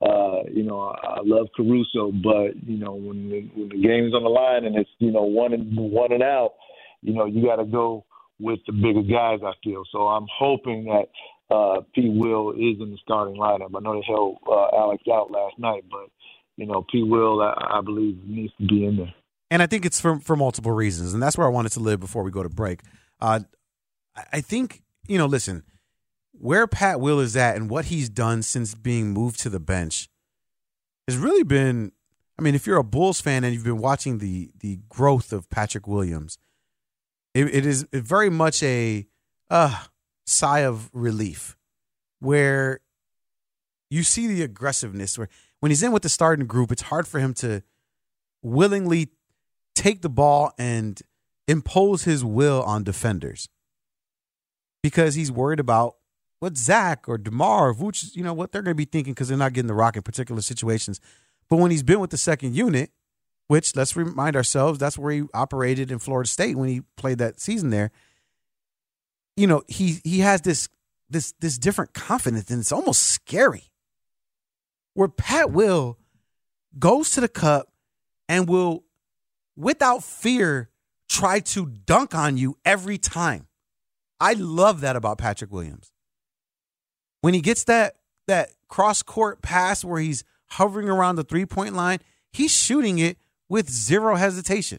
Uh, 0.00 0.42
you 0.52 0.64
know, 0.64 0.80
I 0.80 1.20
love 1.22 1.46
Caruso, 1.56 2.10
but 2.10 2.60
you 2.66 2.76
know, 2.76 2.94
when 2.94 3.30
the, 3.30 3.40
when 3.54 3.68
the 3.68 3.80
game's 3.80 4.14
on 4.14 4.24
the 4.24 4.28
line 4.28 4.64
and 4.64 4.76
it's 4.76 4.90
you 4.98 5.12
know 5.12 5.22
one 5.22 5.52
and 5.52 5.76
one 5.76 6.12
and 6.12 6.22
out, 6.22 6.54
you 7.02 7.14
know, 7.14 7.24
you 7.26 7.44
got 7.44 7.56
to 7.56 7.64
go 7.64 8.04
with 8.40 8.58
the 8.66 8.72
bigger 8.72 9.02
guys. 9.02 9.40
I 9.44 9.52
feel 9.62 9.84
so. 9.92 10.08
I'm 10.08 10.26
hoping 10.36 10.84
that 10.86 11.54
uh, 11.54 11.82
P. 11.94 12.08
Will 12.08 12.50
is 12.50 12.80
in 12.80 12.90
the 12.90 12.98
starting 13.02 13.36
lineup. 13.36 13.70
I 13.76 13.80
know 13.80 13.94
they 13.94 14.06
held 14.06 14.38
uh, 14.46 14.76
Alex 14.76 15.04
out 15.12 15.30
last 15.30 15.58
night, 15.58 15.84
but 15.90 16.10
you 16.56 16.66
know, 16.66 16.84
P. 16.90 17.04
Will, 17.04 17.40
I, 17.40 17.78
I 17.78 17.80
believe, 17.80 18.18
needs 18.26 18.52
to 18.58 18.66
be 18.66 18.84
in 18.84 18.96
there. 18.96 19.14
And 19.52 19.62
I 19.62 19.66
think 19.66 19.84
it's 19.84 20.00
for 20.00 20.18
for 20.18 20.34
multiple 20.34 20.72
reasons, 20.72 21.12
and 21.12 21.22
that's 21.22 21.36
where 21.36 21.46
I 21.46 21.50
wanted 21.50 21.72
to 21.72 21.80
live 21.80 22.00
before 22.00 22.22
we 22.22 22.30
go 22.30 22.42
to 22.42 22.48
break. 22.48 22.80
Uh, 23.20 23.40
I 24.32 24.40
think 24.40 24.82
you 25.06 25.18
know, 25.18 25.26
listen, 25.26 25.62
where 26.32 26.66
Pat 26.66 27.00
Will 27.00 27.20
is 27.20 27.36
at 27.36 27.54
and 27.56 27.68
what 27.68 27.84
he's 27.84 28.08
done 28.08 28.40
since 28.40 28.74
being 28.74 29.10
moved 29.12 29.38
to 29.40 29.50
the 29.50 29.60
bench 29.60 30.08
has 31.06 31.18
really 31.18 31.42
been. 31.42 31.92
I 32.38 32.42
mean, 32.42 32.54
if 32.54 32.66
you're 32.66 32.78
a 32.78 32.82
Bulls 32.82 33.20
fan 33.20 33.44
and 33.44 33.52
you've 33.52 33.62
been 33.62 33.76
watching 33.76 34.20
the 34.20 34.50
the 34.58 34.78
growth 34.88 35.34
of 35.34 35.50
Patrick 35.50 35.86
Williams, 35.86 36.38
it, 37.34 37.54
it 37.54 37.66
is 37.66 37.86
very 37.92 38.30
much 38.30 38.62
a 38.62 39.06
uh, 39.50 39.84
sigh 40.24 40.60
of 40.60 40.88
relief 40.94 41.58
where 42.20 42.80
you 43.90 44.02
see 44.02 44.26
the 44.28 44.42
aggressiveness. 44.42 45.18
Where 45.18 45.28
when 45.60 45.68
he's 45.68 45.82
in 45.82 45.92
with 45.92 46.04
the 46.04 46.08
starting 46.08 46.46
group, 46.46 46.72
it's 46.72 46.80
hard 46.80 47.06
for 47.06 47.20
him 47.20 47.34
to 47.34 47.62
willingly 48.40 49.10
take 49.74 50.02
the 50.02 50.08
ball 50.08 50.52
and 50.58 51.00
impose 51.48 52.04
his 52.04 52.24
will 52.24 52.62
on 52.62 52.84
defenders 52.84 53.48
because 54.82 55.14
he's 55.14 55.30
worried 55.30 55.60
about 55.60 55.96
what 56.40 56.56
Zach 56.56 57.08
or 57.08 57.18
DeMar 57.18 57.70
or 57.70 57.92
you 58.14 58.24
know, 58.24 58.34
what 58.34 58.52
they're 58.52 58.62
going 58.62 58.74
to 58.74 58.76
be 58.76 58.84
thinking 58.84 59.12
because 59.12 59.28
they're 59.28 59.38
not 59.38 59.52
getting 59.52 59.68
the 59.68 59.74
rock 59.74 59.96
in 59.96 60.02
particular 60.02 60.42
situations. 60.42 61.00
But 61.48 61.56
when 61.56 61.70
he's 61.70 61.82
been 61.82 62.00
with 62.00 62.10
the 62.10 62.18
second 62.18 62.56
unit, 62.56 62.90
which 63.46 63.76
let's 63.76 63.96
remind 63.96 64.36
ourselves, 64.36 64.78
that's 64.78 64.98
where 64.98 65.12
he 65.12 65.22
operated 65.34 65.90
in 65.90 65.98
Florida 65.98 66.28
State 66.28 66.56
when 66.56 66.68
he 66.68 66.82
played 66.96 67.18
that 67.18 67.40
season 67.40 67.70
there. 67.70 67.90
You 69.36 69.46
know, 69.46 69.62
he 69.68 70.00
he 70.04 70.20
has 70.20 70.40
this 70.40 70.68
this 71.10 71.34
this 71.40 71.58
different 71.58 71.94
confidence, 71.94 72.50
and 72.50 72.60
it's 72.60 72.72
almost 72.72 73.02
scary. 73.04 73.70
Where 74.94 75.08
Pat 75.08 75.50
Will 75.52 75.98
goes 76.78 77.10
to 77.10 77.20
the 77.20 77.28
cup 77.28 77.72
and 78.28 78.48
will, 78.48 78.84
without 79.56 80.02
fear, 80.04 80.70
try 81.08 81.40
to 81.40 81.66
dunk 81.66 82.14
on 82.14 82.36
you 82.36 82.56
every 82.64 82.98
time. 82.98 83.46
I 84.20 84.34
love 84.34 84.80
that 84.82 84.96
about 84.96 85.18
Patrick 85.18 85.52
Williams. 85.52 85.92
When 87.20 87.34
he 87.34 87.40
gets 87.40 87.64
that 87.64 87.96
that 88.28 88.50
cross 88.68 89.02
court 89.02 89.42
pass 89.42 89.84
where 89.84 90.00
he's 90.00 90.24
hovering 90.50 90.88
around 90.88 91.16
the 91.16 91.24
three 91.24 91.46
point 91.46 91.74
line, 91.74 91.98
he's 92.32 92.52
shooting 92.52 92.98
it 92.98 93.18
with 93.48 93.70
zero 93.70 94.16
hesitation. 94.16 94.78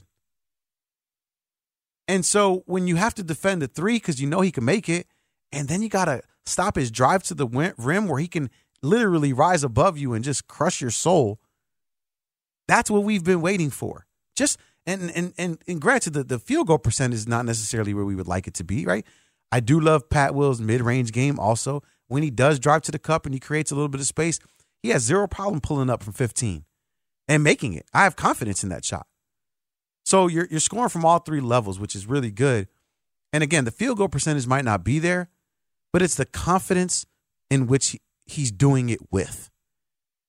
And 2.08 2.26
so 2.26 2.64
when 2.66 2.88
you 2.88 2.96
have 2.96 3.14
to 3.16 3.24
defend 3.24 3.62
the 3.62 3.68
three 3.68 3.96
because 3.96 4.22
you 4.22 4.28
know 4.28 4.42
he 4.42 4.52
can 4.52 4.66
make 4.66 4.90
it, 4.90 5.08
and 5.52 5.68
then 5.68 5.82
you 5.82 5.90
got 5.90 6.06
to 6.06 6.22
stop 6.46 6.76
his 6.76 6.92
drive 6.92 7.24
to 7.24 7.34
the 7.34 7.74
rim 7.78 8.08
where 8.08 8.20
he 8.20 8.28
can 8.28 8.50
literally 8.82 9.32
rise 9.32 9.64
above 9.64 9.98
you 9.98 10.14
and 10.14 10.24
just 10.24 10.48
crush 10.48 10.82
your 10.82 10.92
soul. 10.92 11.40
That's 12.68 12.90
what 12.90 13.04
we've 13.04 13.24
been 13.24 13.42
waiting 13.42 13.70
for. 13.70 14.06
Just 14.36 14.58
and 14.86 15.12
and 15.16 15.34
and, 15.38 15.58
and 15.68 15.82
granted, 15.82 16.14
the, 16.14 16.24
the 16.24 16.40
field 16.40 16.68
goal 16.68 16.78
percent 16.78 17.14
is 17.14 17.28
not 17.28 17.46
necessarily 17.46 17.94
where 17.94 18.06
we 18.06 18.16
would 18.16 18.28
like 18.28 18.48
it 18.48 18.54
to 18.56 18.64
be, 18.64 18.86
right? 18.86 19.06
I 19.52 19.60
do 19.60 19.80
love 19.80 20.10
Pat 20.10 20.34
Will's 20.34 20.62
mid 20.62 20.82
range 20.82 21.12
game 21.12 21.40
also. 21.40 21.84
When 22.08 22.24
he 22.24 22.32
does 22.32 22.60
drive 22.60 22.82
to 22.84 22.92
the 22.92 23.00
cup 23.00 23.26
and 23.26 23.34
he 23.34 23.40
creates 23.40 23.72
a 23.72 23.76
little 23.76 23.90
bit 23.90 24.02
of 24.02 24.08
space, 24.08 24.40
he 24.82 24.90
has 24.90 25.04
zero 25.04 25.28
problem 25.28 25.62
pulling 25.62 25.90
up 25.90 26.04
from 26.04 26.14
15 26.14 26.66
and 27.28 27.44
making 27.44 27.74
it. 27.74 27.86
I 27.94 28.04
have 28.04 28.16
confidence 28.16 28.64
in 28.64 28.70
that 28.70 28.84
shot. 28.84 29.08
So 30.06 30.28
you're 30.28 30.48
you're 30.50 30.60
scoring 30.60 30.90
from 30.90 31.06
all 31.06 31.20
three 31.20 31.40
levels, 31.40 31.80
which 31.80 31.96
is 31.96 32.06
really 32.06 32.32
good. 32.32 32.68
And 33.32 33.42
again, 33.42 33.66
the 33.66 33.72
field 33.72 33.98
goal 33.98 34.10
percentage 34.10 34.46
might 34.46 34.66
not 34.66 34.84
be 34.84 35.00
there, 35.00 35.30
but 35.92 36.02
it's 36.02 36.16
the 36.16 36.26
confidence 36.26 37.06
in 37.50 37.68
which 37.68 37.90
he, 37.90 38.02
he's 38.26 38.52
doing 38.52 38.90
it 38.90 39.00
with. 39.12 39.50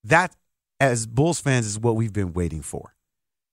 That, 0.05 0.35
as 0.81 1.07
Bulls 1.07 1.41
fans, 1.41 1.67
is 1.67 1.79
what 1.79 1.97
we've 1.97 2.13
been 2.13 2.33
waiting 2.33 2.63
for. 2.63 2.94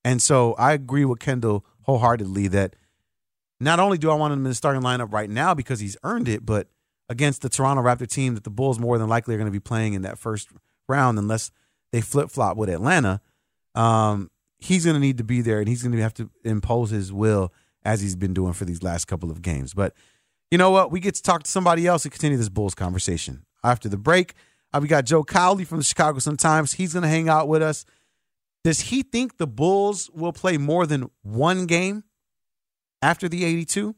And 0.03 0.21
so 0.21 0.53
I 0.53 0.73
agree 0.73 1.05
with 1.05 1.19
Kendall 1.19 1.65
wholeheartedly 1.83 2.47
that 2.49 2.75
not 3.59 3.79
only 3.79 3.97
do 3.97 4.09
I 4.09 4.15
want 4.15 4.33
him 4.33 4.39
in 4.39 4.49
the 4.49 4.55
starting 4.55 4.81
lineup 4.81 5.13
right 5.13 5.29
now 5.29 5.53
because 5.53 5.79
he's 5.79 5.97
earned 6.03 6.27
it, 6.27 6.45
but 6.45 6.67
against 7.09 7.41
the 7.41 7.49
Toronto 7.49 7.83
Raptor 7.83 8.07
team 8.07 8.35
that 8.35 8.43
the 8.43 8.49
Bulls 8.49 8.79
more 8.79 8.97
than 8.97 9.09
likely 9.09 9.35
are 9.35 9.37
going 9.37 9.45
to 9.47 9.51
be 9.51 9.59
playing 9.59 9.93
in 9.93 10.01
that 10.01 10.17
first 10.17 10.49
round 10.87 11.19
unless 11.19 11.51
they 11.91 12.01
flip 12.01 12.31
flop 12.31 12.57
with 12.57 12.69
Atlanta, 12.69 13.21
um, 13.75 14.31
he's 14.57 14.85
going 14.85 14.95
to 14.95 14.99
need 14.99 15.17
to 15.17 15.23
be 15.23 15.41
there 15.41 15.59
and 15.59 15.67
he's 15.67 15.83
going 15.83 15.91
to 15.91 16.01
have 16.01 16.13
to 16.15 16.29
impose 16.43 16.89
his 16.89 17.11
will 17.11 17.53
as 17.83 18.01
he's 18.01 18.15
been 18.15 18.33
doing 18.33 18.53
for 18.53 18.65
these 18.65 18.81
last 18.81 19.05
couple 19.05 19.29
of 19.29 19.41
games. 19.41 19.73
But 19.73 19.93
you 20.49 20.57
know 20.57 20.71
what? 20.71 20.91
We 20.91 20.99
get 20.99 21.15
to 21.15 21.21
talk 21.21 21.43
to 21.43 21.51
somebody 21.51 21.87
else 21.87 22.05
and 22.05 22.11
continue 22.11 22.37
this 22.37 22.49
Bulls 22.49 22.75
conversation. 22.75 23.45
After 23.63 23.89
the 23.89 23.97
break, 23.97 24.33
uh, 24.73 24.79
we 24.81 24.87
got 24.87 25.05
Joe 25.05 25.23
Cowley 25.23 25.65
from 25.65 25.77
the 25.77 25.83
Chicago 25.83 26.19
Sun-Times. 26.19 26.73
He's 26.73 26.93
going 26.93 27.03
to 27.03 27.09
hang 27.09 27.29
out 27.29 27.47
with 27.47 27.61
us. 27.61 27.85
Does 28.63 28.81
he 28.81 29.01
think 29.01 29.37
the 29.37 29.47
Bulls 29.47 30.09
will 30.13 30.33
play 30.33 30.57
more 30.57 30.85
than 30.85 31.09
one 31.23 31.65
game 31.65 32.03
after 33.01 33.27
the 33.27 33.43
82? 33.43 33.95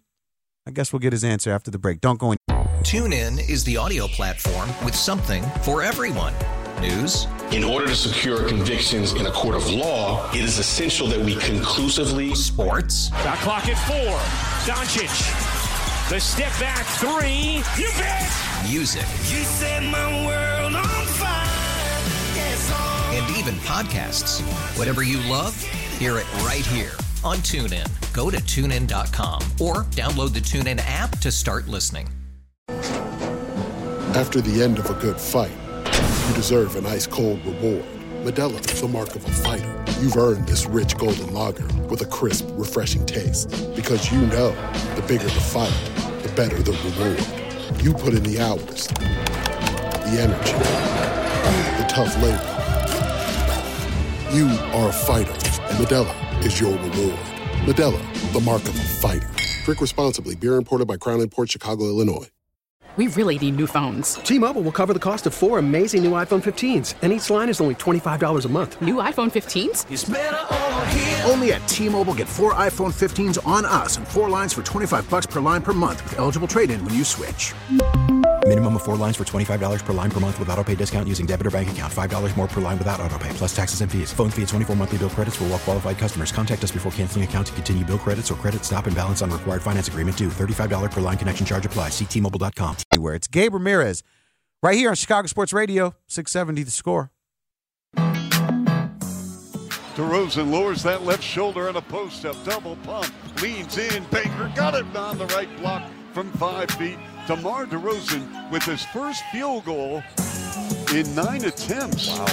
I 0.65 0.71
guess 0.71 0.93
we'll 0.93 1.01
get 1.01 1.11
his 1.11 1.25
answer 1.25 1.51
after 1.51 1.69
the 1.69 1.77
break. 1.77 1.99
Don't 1.99 2.17
go 2.17 2.31
in. 2.31 2.37
TuneIn 2.83 3.49
is 3.49 3.65
the 3.65 3.75
audio 3.75 4.07
platform 4.07 4.69
with 4.85 4.95
something 4.95 5.43
for 5.63 5.83
everyone. 5.83 6.33
News. 6.79 7.27
In 7.51 7.63
order 7.63 7.87
to 7.87 7.95
secure 7.95 8.47
convictions 8.47 9.13
in 9.13 9.25
a 9.25 9.31
court 9.31 9.55
of 9.55 9.69
law, 9.69 10.29
it 10.31 10.41
is 10.41 10.59
essential 10.59 11.07
that 11.07 11.19
we 11.19 11.35
conclusively. 11.35 12.33
Sports. 12.33 13.09
Shot 13.09 13.37
clock 13.39 13.67
at 13.67 13.77
four. 13.87 14.17
Doncic. 14.65 16.09
The 16.09 16.19
step 16.19 16.51
back 16.59 16.85
three. 16.97 17.63
You 17.81 17.91
bet. 17.97 18.29
Music. 18.69 19.05
You 19.29 19.43
set 19.43 19.83
my 19.83 20.25
world 20.25 20.52
And 23.23 23.37
even 23.37 23.53
podcasts. 23.59 24.41
Whatever 24.77 25.01
you 25.01 25.17
love, 25.31 25.55
hear 25.97 26.17
it 26.17 26.33
right 26.43 26.65
here 26.65 26.91
on 27.23 27.37
TuneIn. 27.37 27.87
Go 28.11 28.29
to 28.29 28.35
tunein.com 28.35 29.41
or 29.61 29.83
download 29.91 30.33
the 30.33 30.41
TuneIn 30.41 30.81
app 30.85 31.17
to 31.19 31.31
start 31.31 31.69
listening. 31.69 32.09
After 34.13 34.41
the 34.41 34.61
end 34.61 34.77
of 34.77 34.89
a 34.89 34.93
good 34.95 35.17
fight, 35.17 35.53
you 36.27 36.35
deserve 36.35 36.75
an 36.75 36.85
ice 36.85 37.07
cold 37.07 37.39
reward. 37.45 37.85
Modelo 38.25 38.59
is 38.59 38.81
the 38.81 38.89
mark 38.89 39.15
of 39.15 39.25
a 39.25 39.31
fighter. 39.31 39.85
You've 40.01 40.17
earned 40.17 40.45
this 40.45 40.65
rich 40.65 40.97
golden 40.97 41.33
lager 41.33 41.65
with 41.87 42.01
a 42.01 42.05
crisp, 42.05 42.45
refreshing 42.51 43.05
taste. 43.05 43.49
Because 43.73 44.11
you 44.11 44.19
know 44.19 44.51
the 44.95 45.03
bigger 45.07 45.23
the 45.23 45.29
fight, 45.29 45.73
the 46.23 46.31
better 46.35 46.61
the 46.61 46.73
reward. 46.73 47.81
You 47.81 47.93
put 47.93 48.15
in 48.15 48.23
the 48.23 48.41
hours, 48.41 48.87
the 48.87 50.19
energy, 50.19 50.51
the 51.77 51.87
tough 51.87 52.21
labor. 52.21 52.62
You 54.33 54.47
are 54.47 54.89
a 54.89 54.91
fighter, 54.91 55.31
and 55.31 55.77
Modelo 55.77 56.43
is 56.43 56.59
your 56.59 56.71
reward. 56.71 57.19
Modelo, 57.67 58.33
the 58.33 58.39
mark 58.39 58.63
of 58.63 58.69
a 58.69 58.83
fighter. 58.83 59.29
Drink 59.63 59.79
responsibly. 59.79 60.33
Beer 60.33 60.55
imported 60.55 60.87
by 60.87 60.97
Crown 60.97 61.29
Port 61.29 61.51
Chicago, 61.51 61.85
Illinois. 61.85 62.29
We 62.95 63.07
really 63.07 63.37
need 63.37 63.55
new 63.55 63.67
phones. 63.67 64.15
T-Mobile 64.15 64.63
will 64.63 64.71
cover 64.71 64.91
the 64.93 64.99
cost 64.99 65.27
of 65.27 65.35
four 65.35 65.59
amazing 65.59 66.03
new 66.03 66.11
iPhone 66.11 66.43
15s, 66.43 66.95
and 67.03 67.13
each 67.13 67.29
line 67.29 67.47
is 67.47 67.61
only 67.61 67.75
$25 67.75 68.45
a 68.45 68.49
month. 68.49 68.81
New 68.81 68.95
iPhone 68.95 69.31
15s? 69.31 71.29
Only 71.29 71.53
at 71.53 71.67
T-Mobile 71.67 72.15
get 72.15 72.27
four 72.27 72.53
iPhone 72.55 72.91
15s 72.91 73.37
on 73.47 73.65
us 73.65 73.97
and 73.97 74.07
four 74.07 74.29
lines 74.29 74.53
for 74.53 74.63
25 74.63 75.09
bucks 75.11 75.27
per 75.27 75.41
line 75.41 75.61
per 75.61 75.73
month 75.73 76.03
with 76.03 76.17
eligible 76.17 76.47
trade-in 76.47 76.83
when 76.85 76.93
you 76.95 77.03
switch. 77.03 77.53
Minimum 78.45 78.75
of 78.75 78.83
four 78.83 78.97
lines 78.97 79.15
for 79.15 79.23
$25 79.23 79.85
per 79.85 79.93
line 79.93 80.11
per 80.11 80.19
month 80.19 80.37
with 80.37 80.49
auto 80.49 80.63
pay 80.65 80.75
discount 80.75 81.07
using 81.07 81.25
debit 81.25 81.47
or 81.47 81.51
bank 81.51 81.71
account. 81.71 81.91
$5 81.91 82.37
more 82.37 82.47
per 82.47 82.59
line 82.59 82.77
without 82.77 82.99
auto 82.99 83.17
pay, 83.17 83.29
plus 83.29 83.55
taxes 83.55 83.79
and 83.79 83.89
fees. 83.89 84.11
Phone 84.11 84.29
fee 84.29 84.41
at 84.41 84.49
24 84.49 84.75
monthly 84.75 84.97
bill 84.97 85.09
credits 85.09 85.37
for 85.37 85.45
all 85.45 85.51
well 85.51 85.59
qualified 85.59 85.97
customers. 85.97 86.33
Contact 86.33 86.61
us 86.61 86.69
before 86.69 86.91
canceling 86.91 87.23
account 87.23 87.47
to 87.47 87.53
continue 87.53 87.85
bill 87.85 87.97
credits 87.97 88.29
or 88.29 88.35
credit 88.35 88.65
stop 88.65 88.85
and 88.85 88.95
balance 88.95 89.21
on 89.21 89.31
required 89.31 89.61
finance 89.61 89.87
agreement 89.87 90.17
due. 90.17 90.27
$35 90.27 90.91
per 90.91 90.99
line 90.99 91.17
connection 91.17 91.45
charge 91.45 91.65
apply. 91.65 91.87
Ctmobile.com. 91.87 92.75
Where 92.97 93.15
it's 93.15 93.29
Gabe 93.29 93.53
Ramirez 93.53 94.03
right 94.61 94.75
here 94.75 94.89
on 94.89 94.95
Chicago 94.95 95.27
Sports 95.27 95.53
Radio, 95.53 95.95
670 96.07 96.63
the 96.63 96.71
score. 96.71 97.11
DeRozan 99.95 100.51
lowers 100.51 100.83
that 100.83 101.03
left 101.03 101.23
shoulder 101.23 101.69
on 101.69 101.77
a 101.77 101.81
post 101.81 102.25
up, 102.25 102.35
double 102.43 102.75
pump, 102.77 103.09
leans 103.41 103.77
in. 103.77 104.03
Baker 104.11 104.51
got 104.55 104.73
it 104.73 104.85
on 104.97 105.17
the 105.17 105.27
right 105.27 105.55
block 105.59 105.89
from 106.13 106.31
five 106.33 106.69
feet. 106.71 106.97
DeMar 107.27 107.67
DeRozan 107.67 108.51
with 108.51 108.63
his 108.63 108.83
first 108.83 109.23
field 109.31 109.63
goal 109.63 110.03
in 110.93 111.15
nine 111.15 111.45
attempts. 111.45 112.09
Wow. 112.09 112.25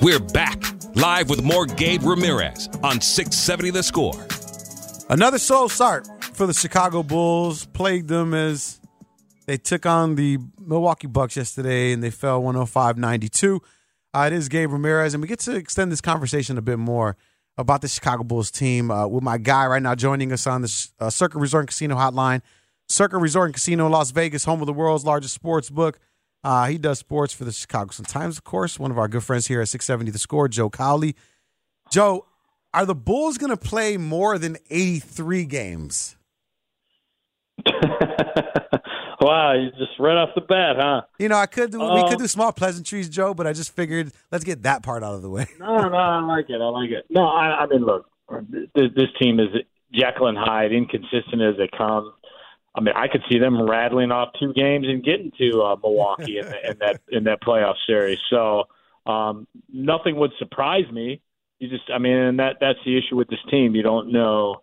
We're 0.00 0.20
back 0.20 0.62
live 0.94 1.28
with 1.28 1.42
more 1.42 1.66
Gabe 1.66 2.02
Ramirez 2.02 2.68
on 2.82 3.02
670 3.02 3.70
The 3.70 3.82
Score. 3.82 4.14
Another 5.10 5.38
slow 5.38 5.68
start 5.68 6.08
for 6.24 6.46
the 6.46 6.54
Chicago 6.54 7.02
Bulls 7.02 7.66
plagued 7.66 8.08
them 8.08 8.32
as 8.32 8.80
they 9.46 9.58
took 9.58 9.84
on 9.84 10.14
the 10.14 10.38
Milwaukee 10.58 11.06
Bucks 11.06 11.36
yesterday 11.36 11.92
and 11.92 12.02
they 12.02 12.10
fell 12.10 12.42
105 12.42 12.96
92. 12.96 13.60
Uh, 14.14 14.24
it 14.28 14.32
is 14.32 14.48
Gabe 14.48 14.72
Ramirez, 14.72 15.12
and 15.12 15.20
we 15.20 15.28
get 15.28 15.40
to 15.40 15.54
extend 15.54 15.92
this 15.92 16.00
conversation 16.00 16.56
a 16.56 16.62
bit 16.62 16.78
more 16.78 17.18
about 17.58 17.82
the 17.82 17.88
Chicago 17.88 18.24
Bulls 18.24 18.50
team 18.50 18.90
uh, 18.90 19.06
with 19.06 19.22
my 19.22 19.36
guy 19.36 19.66
right 19.66 19.82
now 19.82 19.94
joining 19.94 20.32
us 20.32 20.46
on 20.46 20.62
the 20.62 20.88
uh, 20.98 21.10
Circa 21.10 21.38
Resort 21.38 21.62
and 21.62 21.68
Casino 21.68 21.96
Hotline. 21.96 22.40
Circa 22.88 23.18
Resort 23.18 23.46
and 23.48 23.54
Casino 23.54 23.86
in 23.86 23.92
Las 23.92 24.10
Vegas, 24.10 24.44
home 24.44 24.60
of 24.60 24.66
the 24.66 24.72
world's 24.72 25.04
largest 25.04 25.34
sports 25.34 25.68
book. 25.70 25.98
Uh, 26.42 26.66
he 26.66 26.78
does 26.78 26.98
sports 26.98 27.34
for 27.34 27.44
the 27.44 27.52
Chicago 27.52 27.90
Sun 27.90 28.06
Times, 28.06 28.38
of 28.38 28.44
course. 28.44 28.78
One 28.78 28.90
of 28.90 28.98
our 28.98 29.08
good 29.08 29.24
friends 29.24 29.46
here 29.46 29.60
at 29.60 29.68
670 29.68 30.10
The 30.10 30.18
Score, 30.18 30.48
Joe 30.48 30.70
Cowley. 30.70 31.14
Joe, 31.90 32.26
are 32.72 32.86
the 32.86 32.94
Bulls 32.94 33.38
going 33.38 33.50
to 33.50 33.56
play 33.56 33.96
more 33.96 34.38
than 34.38 34.56
83 34.70 35.44
games? 35.44 36.16
wow, 39.20 39.52
you 39.52 39.70
just 39.72 39.98
right 39.98 40.16
off 40.16 40.30
the 40.34 40.40
bat, 40.40 40.76
huh? 40.78 41.02
You 41.18 41.28
know, 41.28 41.36
I 41.36 41.46
could 41.46 41.72
do, 41.72 41.80
we 41.80 42.08
could 42.08 42.18
do 42.18 42.28
small 42.28 42.52
pleasantries, 42.52 43.08
Joe, 43.08 43.34
but 43.34 43.46
I 43.46 43.52
just 43.52 43.74
figured 43.74 44.12
let's 44.30 44.44
get 44.44 44.62
that 44.62 44.82
part 44.82 45.02
out 45.02 45.14
of 45.14 45.22
the 45.22 45.30
way. 45.30 45.46
No, 45.58 45.88
no, 45.88 45.96
I 45.96 46.20
like 46.22 46.48
it. 46.48 46.60
I 46.60 46.68
like 46.68 46.90
it. 46.90 47.04
No, 47.10 47.26
I, 47.26 47.64
I 47.64 47.66
mean, 47.66 47.84
look, 47.84 48.06
this, 48.48 48.90
this 48.94 49.08
team 49.20 49.40
is 49.40 49.48
and 49.92 50.38
Hyde, 50.38 50.72
inconsistent 50.72 51.42
as 51.42 51.56
they 51.56 51.68
come. 51.76 52.12
I 52.78 52.80
mean, 52.80 52.94
I 52.96 53.08
could 53.08 53.22
see 53.28 53.40
them 53.40 53.68
rattling 53.68 54.12
off 54.12 54.28
two 54.38 54.52
games 54.52 54.86
and 54.88 55.02
getting 55.02 55.32
to 55.38 55.62
uh, 55.62 55.76
Milwaukee 55.82 56.38
in, 56.38 56.46
the, 56.46 56.70
in 56.70 56.78
that 56.78 57.00
in 57.08 57.24
that 57.24 57.42
playoff 57.42 57.74
series. 57.88 58.20
So 58.30 58.64
um, 59.04 59.48
nothing 59.68 60.14
would 60.16 60.30
surprise 60.38 60.84
me. 60.92 61.20
You 61.58 61.68
just, 61.68 61.90
I 61.92 61.98
mean, 61.98 62.36
that 62.36 62.58
that's 62.60 62.78
the 62.84 62.96
issue 62.96 63.16
with 63.16 63.26
this 63.26 63.40
team. 63.50 63.74
You 63.74 63.82
don't 63.82 64.12
know 64.12 64.62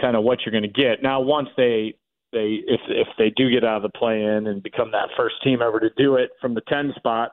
kind 0.00 0.16
of 0.16 0.24
what 0.24 0.40
you're 0.44 0.50
going 0.50 0.64
to 0.64 0.82
get. 0.82 1.00
Now, 1.00 1.20
once 1.20 1.48
they 1.56 1.94
they 2.32 2.58
if 2.66 2.80
if 2.88 3.06
they 3.18 3.30
do 3.36 3.48
get 3.50 3.62
out 3.62 3.76
of 3.76 3.82
the 3.82 3.96
play 3.96 4.20
in 4.20 4.48
and 4.48 4.60
become 4.60 4.90
that 4.90 5.10
first 5.16 5.36
team 5.44 5.62
ever 5.62 5.78
to 5.78 5.90
do 5.96 6.16
it 6.16 6.30
from 6.40 6.54
the 6.54 6.62
ten 6.68 6.92
spot, 6.96 7.30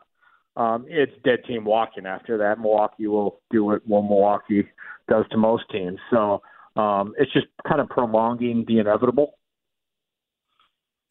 um, 0.56 0.86
it's 0.88 1.14
dead 1.24 1.40
team 1.48 1.66
walking 1.66 2.06
after 2.06 2.38
that. 2.38 2.60
Milwaukee 2.60 3.08
will 3.08 3.40
do 3.50 3.72
it 3.72 3.82
what 3.88 4.04
Milwaukee 4.04 4.70
does 5.10 5.26
to 5.32 5.38
most 5.38 5.64
teams. 5.72 5.98
So 6.12 6.44
um, 6.76 7.16
it's 7.18 7.34
just 7.34 7.48
kind 7.68 7.82
of 7.82 7.90
prolonging 7.90 8.66
the 8.68 8.78
inevitable. 8.78 9.34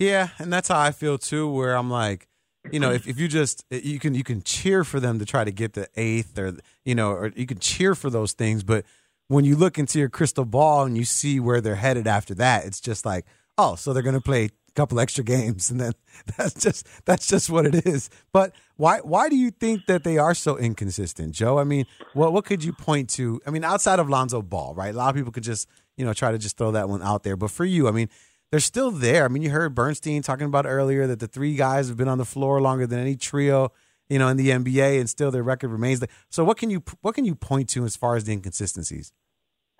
Yeah, 0.00 0.30
and 0.38 0.50
that's 0.50 0.68
how 0.68 0.80
I 0.80 0.92
feel 0.92 1.18
too. 1.18 1.48
Where 1.48 1.76
I'm 1.76 1.90
like, 1.90 2.26
you 2.72 2.80
know, 2.80 2.90
if, 2.90 3.06
if 3.06 3.20
you 3.20 3.28
just 3.28 3.66
eh, 3.70 3.80
you 3.84 3.98
can 3.98 4.14
you 4.14 4.24
can 4.24 4.42
cheer 4.42 4.82
for 4.82 4.98
them 4.98 5.18
to 5.18 5.26
try 5.26 5.44
to 5.44 5.52
get 5.52 5.74
the 5.74 5.88
eighth, 5.94 6.38
or 6.38 6.56
you 6.86 6.94
know, 6.94 7.10
or 7.10 7.32
you 7.36 7.46
can 7.46 7.58
cheer 7.58 7.94
for 7.94 8.08
those 8.08 8.32
things, 8.32 8.62
but 8.62 8.86
when 9.28 9.44
you 9.44 9.54
look 9.56 9.78
into 9.78 9.98
your 9.98 10.08
crystal 10.08 10.46
ball 10.46 10.84
and 10.86 10.96
you 10.96 11.04
see 11.04 11.38
where 11.38 11.60
they're 11.60 11.76
headed 11.76 12.06
after 12.06 12.34
that, 12.34 12.64
it's 12.64 12.80
just 12.80 13.04
like, 13.04 13.26
oh, 13.58 13.76
so 13.76 13.92
they're 13.92 14.02
going 14.02 14.16
to 14.16 14.20
play 14.22 14.46
a 14.46 14.72
couple 14.74 14.98
extra 14.98 15.22
games, 15.22 15.70
and 15.70 15.78
then 15.78 15.92
that's 16.38 16.54
just 16.54 16.86
that's 17.04 17.26
just 17.26 17.50
what 17.50 17.66
it 17.66 17.86
is. 17.86 18.08
But 18.32 18.54
why 18.76 19.00
why 19.00 19.28
do 19.28 19.36
you 19.36 19.50
think 19.50 19.84
that 19.84 20.02
they 20.02 20.16
are 20.16 20.34
so 20.34 20.56
inconsistent, 20.56 21.34
Joe? 21.34 21.58
I 21.58 21.64
mean, 21.64 21.84
what 22.14 22.32
what 22.32 22.46
could 22.46 22.64
you 22.64 22.72
point 22.72 23.10
to? 23.10 23.38
I 23.46 23.50
mean, 23.50 23.64
outside 23.64 23.98
of 23.98 24.08
Lonzo 24.08 24.40
Ball, 24.40 24.72
right? 24.74 24.94
A 24.94 24.96
lot 24.96 25.10
of 25.10 25.14
people 25.14 25.30
could 25.30 25.44
just 25.44 25.68
you 25.98 26.06
know 26.06 26.14
try 26.14 26.32
to 26.32 26.38
just 26.38 26.56
throw 26.56 26.70
that 26.70 26.88
one 26.88 27.02
out 27.02 27.22
there, 27.22 27.36
but 27.36 27.50
for 27.50 27.66
you, 27.66 27.86
I 27.86 27.90
mean 27.90 28.08
they're 28.50 28.60
still 28.60 28.90
there. 28.90 29.24
I 29.24 29.28
mean, 29.28 29.42
you 29.42 29.50
heard 29.50 29.74
Bernstein 29.74 30.22
talking 30.22 30.46
about 30.46 30.66
earlier 30.66 31.06
that 31.06 31.20
the 31.20 31.28
three 31.28 31.54
guys 31.54 31.88
have 31.88 31.96
been 31.96 32.08
on 32.08 32.18
the 32.18 32.24
floor 32.24 32.60
longer 32.60 32.86
than 32.86 32.98
any 32.98 33.16
trio, 33.16 33.72
you 34.08 34.18
know, 34.18 34.28
in 34.28 34.36
the 34.36 34.50
NBA, 34.50 34.98
and 34.98 35.08
still 35.08 35.30
their 35.30 35.42
record 35.42 35.68
remains. 35.68 36.02
So, 36.30 36.44
what 36.44 36.56
can 36.58 36.70
you 36.70 36.82
what 37.00 37.14
can 37.14 37.24
you 37.24 37.34
point 37.34 37.68
to 37.70 37.84
as 37.84 37.96
far 37.96 38.16
as 38.16 38.24
the 38.24 38.32
inconsistencies? 38.32 39.12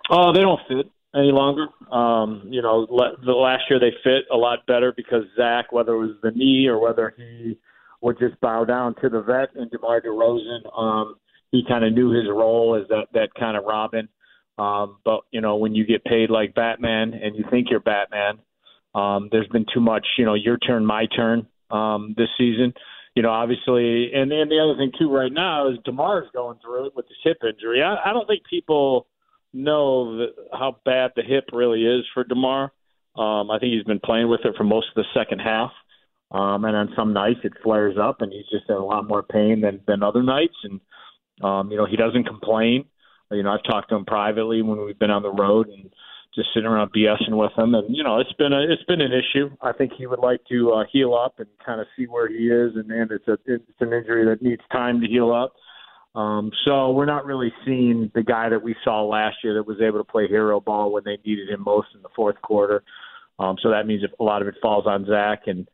Oh, 0.09 0.33
they 0.33 0.41
don't 0.41 0.59
fit 0.67 0.89
any 1.13 1.31
longer. 1.31 1.67
Um, 1.91 2.43
you 2.45 2.61
know, 2.61 2.87
le- 2.89 3.17
the 3.23 3.33
last 3.33 3.63
year 3.69 3.79
they 3.79 3.91
fit 4.03 4.23
a 4.31 4.37
lot 4.37 4.65
better 4.65 4.93
because 4.95 5.23
Zach, 5.35 5.71
whether 5.71 5.93
it 5.93 5.99
was 5.99 6.15
the 6.23 6.31
knee 6.31 6.67
or 6.67 6.79
whether 6.79 7.13
he 7.15 7.57
would 8.01 8.17
just 8.17 8.39
bow 8.41 8.65
down 8.65 8.95
to 9.01 9.09
the 9.09 9.21
vet 9.21 9.49
and 9.55 9.69
DeMar 9.69 10.01
DeRozan, 10.01 10.77
um, 10.77 11.15
he 11.51 11.63
kind 11.67 11.83
of 11.83 11.93
knew 11.93 12.11
his 12.11 12.25
role 12.29 12.79
as 12.81 12.87
that 12.87 13.07
that 13.13 13.33
kind 13.37 13.57
of 13.57 13.65
Robin. 13.65 14.07
Um, 14.57 14.97
but 15.03 15.21
you 15.31 15.41
know, 15.41 15.57
when 15.57 15.75
you 15.75 15.85
get 15.85 16.05
paid 16.05 16.29
like 16.29 16.55
Batman 16.55 17.13
and 17.13 17.35
you 17.35 17.43
think 17.49 17.67
you're 17.69 17.81
Batman, 17.81 18.39
Um, 18.93 19.29
there's 19.31 19.47
been 19.47 19.65
too 19.73 19.79
much, 19.79 20.05
you 20.17 20.25
know, 20.25 20.33
your 20.33 20.57
turn, 20.57 20.85
my 20.85 21.05
turn 21.15 21.47
um, 21.69 22.13
this 22.17 22.29
season. 22.37 22.73
You 23.15 23.23
know, 23.23 23.29
obviously, 23.29 24.13
and 24.13 24.31
and 24.31 24.49
the 24.49 24.59
other 24.59 24.77
thing 24.77 24.91
too 24.97 25.13
right 25.13 25.31
now 25.31 25.69
is 25.69 25.77
Demar's 25.85 26.29
going 26.33 26.59
through 26.63 26.87
it 26.87 26.95
with 26.95 27.07
his 27.07 27.17
hip 27.23 27.37
injury. 27.43 27.81
I, 27.83 28.09
I 28.09 28.13
don't 28.13 28.27
think 28.27 28.43
people 28.49 29.07
know 29.53 30.17
that, 30.17 30.29
how 30.53 30.77
bad 30.85 31.11
the 31.15 31.23
hip 31.23 31.49
really 31.51 31.85
is 31.85 32.05
for 32.13 32.23
Demar. 32.23 32.71
Um, 33.17 33.51
I 33.51 33.59
think 33.59 33.73
he's 33.73 33.83
been 33.83 33.99
playing 33.99 34.29
with 34.29 34.41
it 34.45 34.55
for 34.55 34.63
most 34.63 34.87
of 34.95 35.03
the 35.03 35.19
second 35.19 35.39
half. 35.39 35.71
Um, 36.31 36.63
and 36.63 36.77
on 36.77 36.93
some 36.95 37.11
nights 37.11 37.41
it 37.43 37.51
flares 37.61 37.97
up 38.01 38.21
and 38.21 38.31
he's 38.31 38.47
just 38.49 38.69
in 38.69 38.75
a 38.75 38.85
lot 38.85 39.05
more 39.05 39.21
pain 39.21 39.59
than, 39.59 39.81
than 39.85 40.01
other 40.01 40.23
nights. 40.23 40.55
And, 40.63 40.79
um, 41.43 41.69
you 41.71 41.77
know, 41.77 41.85
he 41.85 41.97
doesn't 41.97 42.23
complain. 42.23 42.85
You 43.31 43.43
know, 43.43 43.51
I've 43.51 43.63
talked 43.63 43.89
to 43.89 43.95
him 43.95 44.05
privately 44.05 44.61
when 44.61 44.85
we've 44.85 44.97
been 44.97 45.11
on 45.11 45.23
the 45.23 45.31
road 45.31 45.67
and 45.67 45.91
just 46.33 46.49
sitting 46.53 46.67
around 46.67 46.91
BSing 46.93 47.31
with 47.31 47.51
him. 47.57 47.75
And, 47.75 47.95
you 47.95 48.03
know, 48.03 48.19
it's 48.19 48.33
been 48.33 48.53
a, 48.53 48.61
it's 48.61 48.83
been 48.83 49.01
an 49.01 49.11
issue. 49.11 49.49
I 49.61 49.73
think 49.73 49.91
he 49.97 50.07
would 50.07 50.19
like 50.19 50.41
to, 50.49 50.71
uh, 50.71 50.83
heal 50.91 51.13
up 51.13 51.39
and 51.39 51.47
kind 51.65 51.81
of 51.81 51.87
see 51.97 52.05
where 52.05 52.27
he 52.27 52.47
is. 52.47 52.75
And, 52.75 52.89
and 52.91 53.11
it's 53.11 53.27
a, 53.27 53.37
it's 53.45 53.63
an 53.81 53.93
injury 53.93 54.25
that 54.25 54.41
needs 54.41 54.61
time 54.71 55.01
to 55.01 55.07
heal 55.07 55.31
up. 55.31 55.53
Um, 56.13 56.51
so 56.65 56.91
we're 56.91 57.05
not 57.05 57.25
really 57.25 57.53
seeing 57.65 58.11
the 58.13 58.23
guy 58.23 58.49
that 58.49 58.61
we 58.61 58.75
saw 58.83 59.03
last 59.03 59.37
year 59.43 59.53
that 59.55 59.67
was 59.67 59.79
able 59.81 59.99
to 59.99 60.03
play 60.03 60.27
hero 60.27 60.59
ball 60.59 60.91
when 60.91 61.03
they 61.05 61.17
needed 61.25 61.49
him 61.49 61.63
most 61.63 61.87
in 61.95 62.01
the 62.01 62.09
fourth 62.15 62.41
quarter. 62.41 62.83
Um, 63.39 63.55
so 63.61 63.69
that 63.71 63.87
means 63.87 64.03
a 64.03 64.23
lot 64.23 64.41
of 64.41 64.47
it 64.47 64.55
falls 64.61 64.85
on 64.85 65.05
Zach 65.05 65.43
and, 65.47 65.67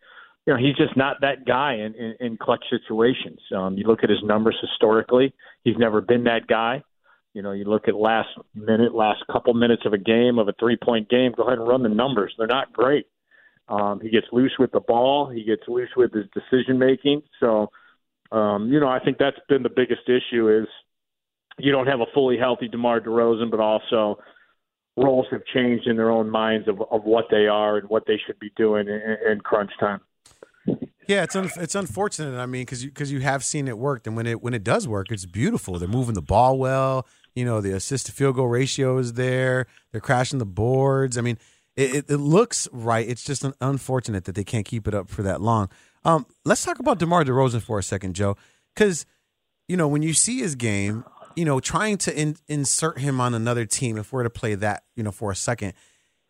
you 0.45 0.53
know, 0.53 0.59
he's 0.59 0.77
just 0.77 0.95
not 0.95 1.17
that 1.21 1.45
guy 1.45 1.73
in, 1.73 1.93
in, 1.95 2.15
in 2.21 2.37
clutch 2.37 2.63
situations. 2.69 3.39
Um, 3.53 3.77
you 3.77 3.85
look 3.85 4.03
at 4.03 4.09
his 4.09 4.23
numbers 4.23 4.55
historically, 4.61 5.33
he's 5.65 5.75
never 5.77 5.99
been 5.99 6.23
that 6.23 6.47
guy. 6.47 6.83
You 7.37 7.43
know, 7.43 7.51
you 7.51 7.65
look 7.65 7.87
at 7.87 7.95
last 7.95 8.29
minute, 8.55 8.95
last 8.95 9.21
couple 9.31 9.53
minutes 9.53 9.83
of 9.85 9.93
a 9.93 9.97
game, 9.99 10.39
of 10.39 10.47
a 10.47 10.53
three 10.59 10.75
point 10.75 11.07
game, 11.07 11.33
go 11.37 11.43
ahead 11.43 11.59
and 11.59 11.67
run 11.67 11.83
the 11.83 11.89
numbers. 11.89 12.33
They're 12.35 12.47
not 12.47 12.73
great. 12.73 13.05
Um, 13.69 13.99
he 14.01 14.09
gets 14.09 14.25
loose 14.31 14.55
with 14.57 14.71
the 14.71 14.79
ball, 14.79 15.29
he 15.29 15.43
gets 15.43 15.61
loose 15.67 15.91
with 15.95 16.11
his 16.13 16.25
decision 16.33 16.79
making. 16.79 17.21
So, 17.39 17.69
um, 18.31 18.73
you 18.73 18.79
know, 18.79 18.87
I 18.87 18.97
think 18.97 19.19
that's 19.19 19.37
been 19.47 19.61
the 19.61 19.69
biggest 19.69 20.09
issue 20.09 20.49
is 20.49 20.67
you 21.59 21.71
don't 21.71 21.85
have 21.85 21.99
a 21.99 22.07
fully 22.11 22.39
healthy 22.39 22.69
DeMar 22.69 23.01
DeRozan, 23.01 23.51
but 23.51 23.59
also 23.59 24.17
roles 24.95 25.27
have 25.29 25.41
changed 25.53 25.85
in 25.85 25.95
their 25.95 26.09
own 26.09 26.31
minds 26.31 26.67
of, 26.67 26.81
of 26.89 27.03
what 27.03 27.25
they 27.29 27.45
are 27.45 27.77
and 27.77 27.87
what 27.87 28.07
they 28.07 28.19
should 28.25 28.39
be 28.39 28.51
doing 28.57 28.87
in, 28.87 29.17
in 29.31 29.41
crunch 29.41 29.69
time. 29.79 30.01
Yeah, 31.07 31.23
it's 31.23 31.35
un- 31.35 31.51
it's 31.57 31.75
unfortunate. 31.75 32.37
I 32.37 32.47
mean, 32.47 32.63
because 32.63 32.83
you 32.83 32.89
because 32.89 33.11
you 33.11 33.21
have 33.21 33.43
seen 33.43 33.67
it 33.67 33.77
work, 33.77 34.07
and 34.07 34.17
when 34.17 34.25
it 34.25 34.41
when 34.41 34.53
it 34.53 34.63
does 34.63 34.87
work, 34.87 35.11
it's 35.11 35.25
beautiful. 35.25 35.77
They're 35.79 35.87
moving 35.87 36.15
the 36.15 36.21
ball 36.21 36.57
well. 36.57 37.05
You 37.37 37.45
know, 37.45 37.61
the 37.61 37.73
assist 37.73 38.07
to 38.07 38.11
field 38.11 38.35
goal 38.35 38.47
ratio 38.47 38.97
is 38.97 39.13
there. 39.13 39.67
They're 39.91 40.01
crashing 40.01 40.39
the 40.39 40.45
boards. 40.45 41.19
I 41.19 41.21
mean, 41.21 41.37
it, 41.75 41.95
it, 41.95 42.05
it 42.09 42.17
looks 42.17 42.67
right. 42.71 43.07
It's 43.07 43.23
just 43.23 43.45
unfortunate 43.61 44.25
that 44.25 44.33
they 44.33 44.43
can't 44.43 44.65
keep 44.65 44.87
it 44.87 44.95
up 44.95 45.07
for 45.07 45.21
that 45.21 45.39
long. 45.39 45.69
Um, 46.03 46.25
let's 46.45 46.65
talk 46.65 46.79
about 46.79 46.97
DeMar 46.97 47.23
DeRozan 47.23 47.61
for 47.61 47.77
a 47.77 47.83
second, 47.83 48.15
Joe, 48.15 48.37
because 48.73 49.05
you 49.67 49.77
know 49.77 49.87
when 49.87 50.01
you 50.01 50.13
see 50.13 50.39
his 50.39 50.55
game, 50.55 51.05
you 51.35 51.45
know, 51.45 51.59
trying 51.59 51.97
to 51.99 52.19
in, 52.19 52.37
insert 52.47 52.97
him 52.97 53.21
on 53.21 53.35
another 53.35 53.65
team, 53.65 53.97
if 53.97 54.11
we're 54.11 54.23
to 54.23 54.29
play 54.31 54.55
that, 54.55 54.85
you 54.95 55.03
know, 55.03 55.11
for 55.11 55.29
a 55.29 55.35
second, 55.35 55.73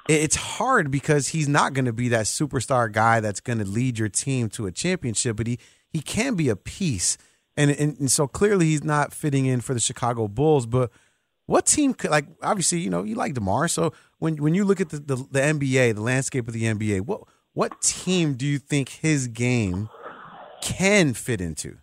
it's 0.10 0.36
hard 0.36 0.92
because 0.92 1.30
he's 1.30 1.48
not 1.48 1.74
going 1.74 1.86
to 1.86 1.94
be 1.94 2.10
that 2.10 2.26
superstar 2.26 2.92
guy 2.92 3.22
that's 3.22 3.40
going 3.40 3.60
to 3.60 3.66
lead 3.66 3.98
your 3.98 4.10
team 4.10 4.50
to 4.50 4.66
a 4.66 4.72
championship, 4.74 5.38
but 5.38 5.48
he 5.48 5.58
he 5.90 6.02
can 6.02 6.36
be 6.36 6.50
a 6.50 6.58
piece, 6.58 7.18
and, 7.58 7.72
and 7.72 8.00
and 8.00 8.12
so 8.12 8.28
clearly 8.28 8.68
he's 8.68 8.84
not 8.84 9.14
fitting 9.14 9.46
in 9.46 9.60
for 9.62 9.74
the 9.74 9.80
Chicago 9.80 10.28
Bulls. 10.28 10.66
But 10.66 10.92
what 11.46 11.66
team 11.66 11.94
could 11.94 12.12
like 12.12 12.28
obviously 12.42 12.80
you 12.80 12.90
know 12.90 13.04
you 13.04 13.16
like 13.16 13.34
Demar, 13.34 13.68
so 13.68 13.92
when 14.20 14.38
when 14.38 14.54
you 14.54 14.64
look 14.64 14.80
at 14.80 14.90
the, 14.90 15.00
the 15.00 15.16
the 15.16 15.40
NBA, 15.40 15.96
the 15.96 16.02
landscape 16.02 16.48
of 16.48 16.54
the 16.54 16.64
NBA, 16.64 17.02
what 17.02 17.22
what 17.54 17.82
team 17.82 18.36
do 18.36 18.46
you 18.46 18.60
think 18.60 18.90
his 18.90 19.28
game 19.28 19.90
can 20.62 21.14
fit 21.14 21.42
into? 21.42 21.78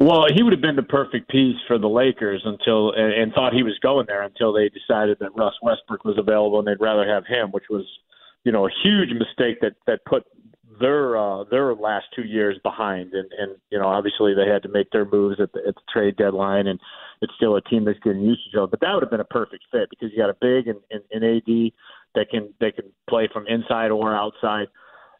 Well, 0.00 0.26
he 0.32 0.44
would 0.44 0.52
have 0.52 0.62
been 0.62 0.76
the 0.76 0.82
perfect 0.82 1.28
piece 1.28 1.56
for 1.66 1.76
the 1.76 1.88
Lakers 1.88 2.42
until 2.44 2.92
and, 2.92 3.12
and 3.12 3.32
thought 3.32 3.52
he 3.52 3.64
was 3.64 3.76
going 3.80 4.06
there 4.06 4.22
until 4.22 4.52
they 4.52 4.68
decided 4.68 5.18
that 5.20 5.30
Russ 5.36 5.54
Westbrook 5.62 6.04
was 6.04 6.16
available 6.18 6.58
and 6.58 6.68
they'd 6.68 6.80
rather 6.80 7.06
have 7.06 7.26
him, 7.26 7.50
which 7.50 7.64
was, 7.68 7.84
you 8.44 8.52
know, 8.52 8.66
a 8.66 8.70
huge 8.82 9.10
mistake 9.10 9.60
that 9.60 9.74
that 9.86 10.04
put 10.04 10.24
their 10.80 11.16
uh, 11.16 11.44
their 11.44 11.74
last 11.74 12.06
two 12.14 12.24
years 12.24 12.58
behind. 12.62 13.12
And 13.12 13.30
and 13.38 13.56
you 13.70 13.78
know, 13.78 13.86
obviously 13.86 14.34
they 14.34 14.46
had 14.46 14.62
to 14.62 14.68
make 14.68 14.90
their 14.90 15.04
moves 15.04 15.40
at 15.40 15.52
the, 15.52 15.60
at 15.66 15.74
the 15.74 15.80
trade 15.92 16.16
deadline, 16.16 16.66
and 16.66 16.80
it's 17.20 17.32
still 17.36 17.56
a 17.56 17.62
team 17.62 17.84
that's 17.84 17.98
getting 18.00 18.22
used 18.22 18.40
to 18.52 18.62
each. 18.64 18.70
But 18.70 18.80
that 18.80 18.92
would 18.94 19.02
have 19.02 19.10
been 19.10 19.20
a 19.20 19.24
perfect 19.24 19.64
fit 19.70 19.88
because 19.90 20.10
you 20.12 20.18
got 20.18 20.30
a 20.30 20.36
big 20.40 20.68
and, 20.68 20.80
and 20.90 21.24
AD 21.24 21.72
that 22.14 22.30
can 22.30 22.52
they 22.60 22.72
can 22.72 22.86
play 23.08 23.28
from 23.32 23.46
inside 23.46 23.90
or 23.90 24.14
outside, 24.14 24.68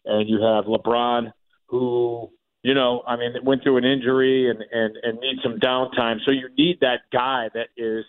and 0.04 0.28
you 0.28 0.40
have 0.40 0.64
LeBron 0.64 1.32
who 1.66 2.30
you 2.62 2.74
know, 2.74 3.02
I 3.06 3.16
mean, 3.16 3.34
went 3.44 3.62
through 3.62 3.76
an 3.76 3.84
injury 3.84 4.50
and 4.50 4.62
and 4.72 4.96
and 5.02 5.20
need 5.20 5.38
some 5.42 5.58
downtime. 5.58 6.16
So 6.24 6.32
you 6.32 6.48
need 6.56 6.78
that 6.80 7.02
guy 7.12 7.48
that 7.54 7.68
is 7.76 8.04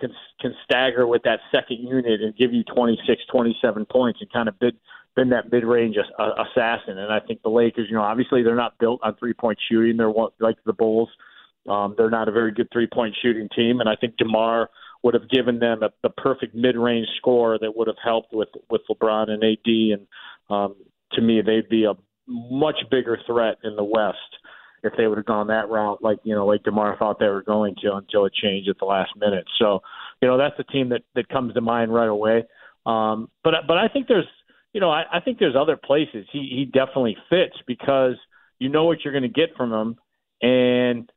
can 0.00 0.10
can 0.40 0.54
stagger 0.64 1.06
with 1.06 1.22
that 1.22 1.40
second 1.52 1.78
unit 1.78 2.20
and 2.20 2.36
give 2.36 2.52
you 2.52 2.64
26, 2.64 3.22
27 3.30 3.86
points 3.86 4.20
and 4.20 4.32
kind 4.32 4.48
of 4.48 4.58
bid 4.58 4.76
been 5.14 5.30
that 5.30 5.52
mid-range 5.52 5.96
assassin. 6.18 6.98
And 6.98 7.12
I 7.12 7.20
think 7.20 7.42
the 7.42 7.50
Lakers, 7.50 7.88
you 7.90 7.96
know, 7.96 8.02
obviously 8.02 8.42
they're 8.42 8.54
not 8.56 8.78
built 8.78 9.00
on 9.02 9.14
three-point 9.16 9.58
shooting. 9.70 9.96
They're 9.96 10.12
like 10.40 10.56
the 10.64 10.72
Bulls. 10.72 11.08
Um, 11.68 11.94
they're 11.96 12.10
not 12.10 12.28
a 12.28 12.32
very 12.32 12.52
good 12.52 12.68
three-point 12.72 13.14
shooting 13.22 13.48
team, 13.54 13.80
and 13.80 13.88
I 13.88 13.94
think 13.94 14.16
Demar 14.16 14.68
would 15.04 15.14
have 15.14 15.28
given 15.28 15.58
them 15.58 15.82
a, 15.82 15.90
the 16.02 16.10
perfect 16.10 16.54
mid-range 16.54 17.06
score 17.18 17.58
that 17.58 17.76
would 17.76 17.86
have 17.86 17.96
helped 18.02 18.32
with 18.32 18.48
with 18.70 18.82
LeBron 18.90 19.30
and 19.30 19.44
AD. 19.44 19.66
And 19.66 20.06
um, 20.50 20.74
to 21.12 21.20
me, 21.20 21.40
they'd 21.40 21.68
be 21.68 21.84
a 21.84 21.94
much 22.26 22.76
bigger 22.90 23.18
threat 23.26 23.58
in 23.62 23.76
the 23.76 23.84
West 23.84 24.18
if 24.82 24.92
they 24.96 25.06
would 25.06 25.18
have 25.18 25.26
gone 25.26 25.46
that 25.48 25.68
route, 25.68 26.02
like 26.02 26.18
you 26.24 26.34
know, 26.34 26.46
like 26.46 26.64
Demar 26.64 26.96
thought 26.96 27.18
they 27.18 27.26
were 27.26 27.42
going 27.42 27.76
to, 27.82 27.94
until 27.94 28.26
it 28.26 28.32
changed 28.34 28.68
at 28.68 28.78
the 28.78 28.84
last 28.84 29.10
minute. 29.16 29.44
So, 29.58 29.80
you 30.20 30.28
know, 30.28 30.38
that's 30.38 30.56
the 30.56 30.64
team 30.64 30.88
that 30.88 31.02
that 31.14 31.28
comes 31.28 31.54
to 31.54 31.60
mind 31.60 31.94
right 31.94 32.08
away. 32.08 32.44
Um, 32.84 33.30
but 33.44 33.54
but 33.68 33.78
I 33.78 33.86
think 33.88 34.08
there's, 34.08 34.26
you 34.72 34.80
know, 34.80 34.90
I, 34.90 35.04
I 35.12 35.20
think 35.20 35.38
there's 35.38 35.56
other 35.56 35.76
places 35.76 36.26
he 36.32 36.40
he 36.40 36.64
definitely 36.64 37.16
fits 37.28 37.56
because 37.66 38.14
you 38.58 38.68
know 38.68 38.84
what 38.84 39.04
you're 39.04 39.12
going 39.12 39.22
to 39.22 39.28
get 39.28 39.56
from 39.56 39.72
him, 39.72 39.96
and 40.40 41.10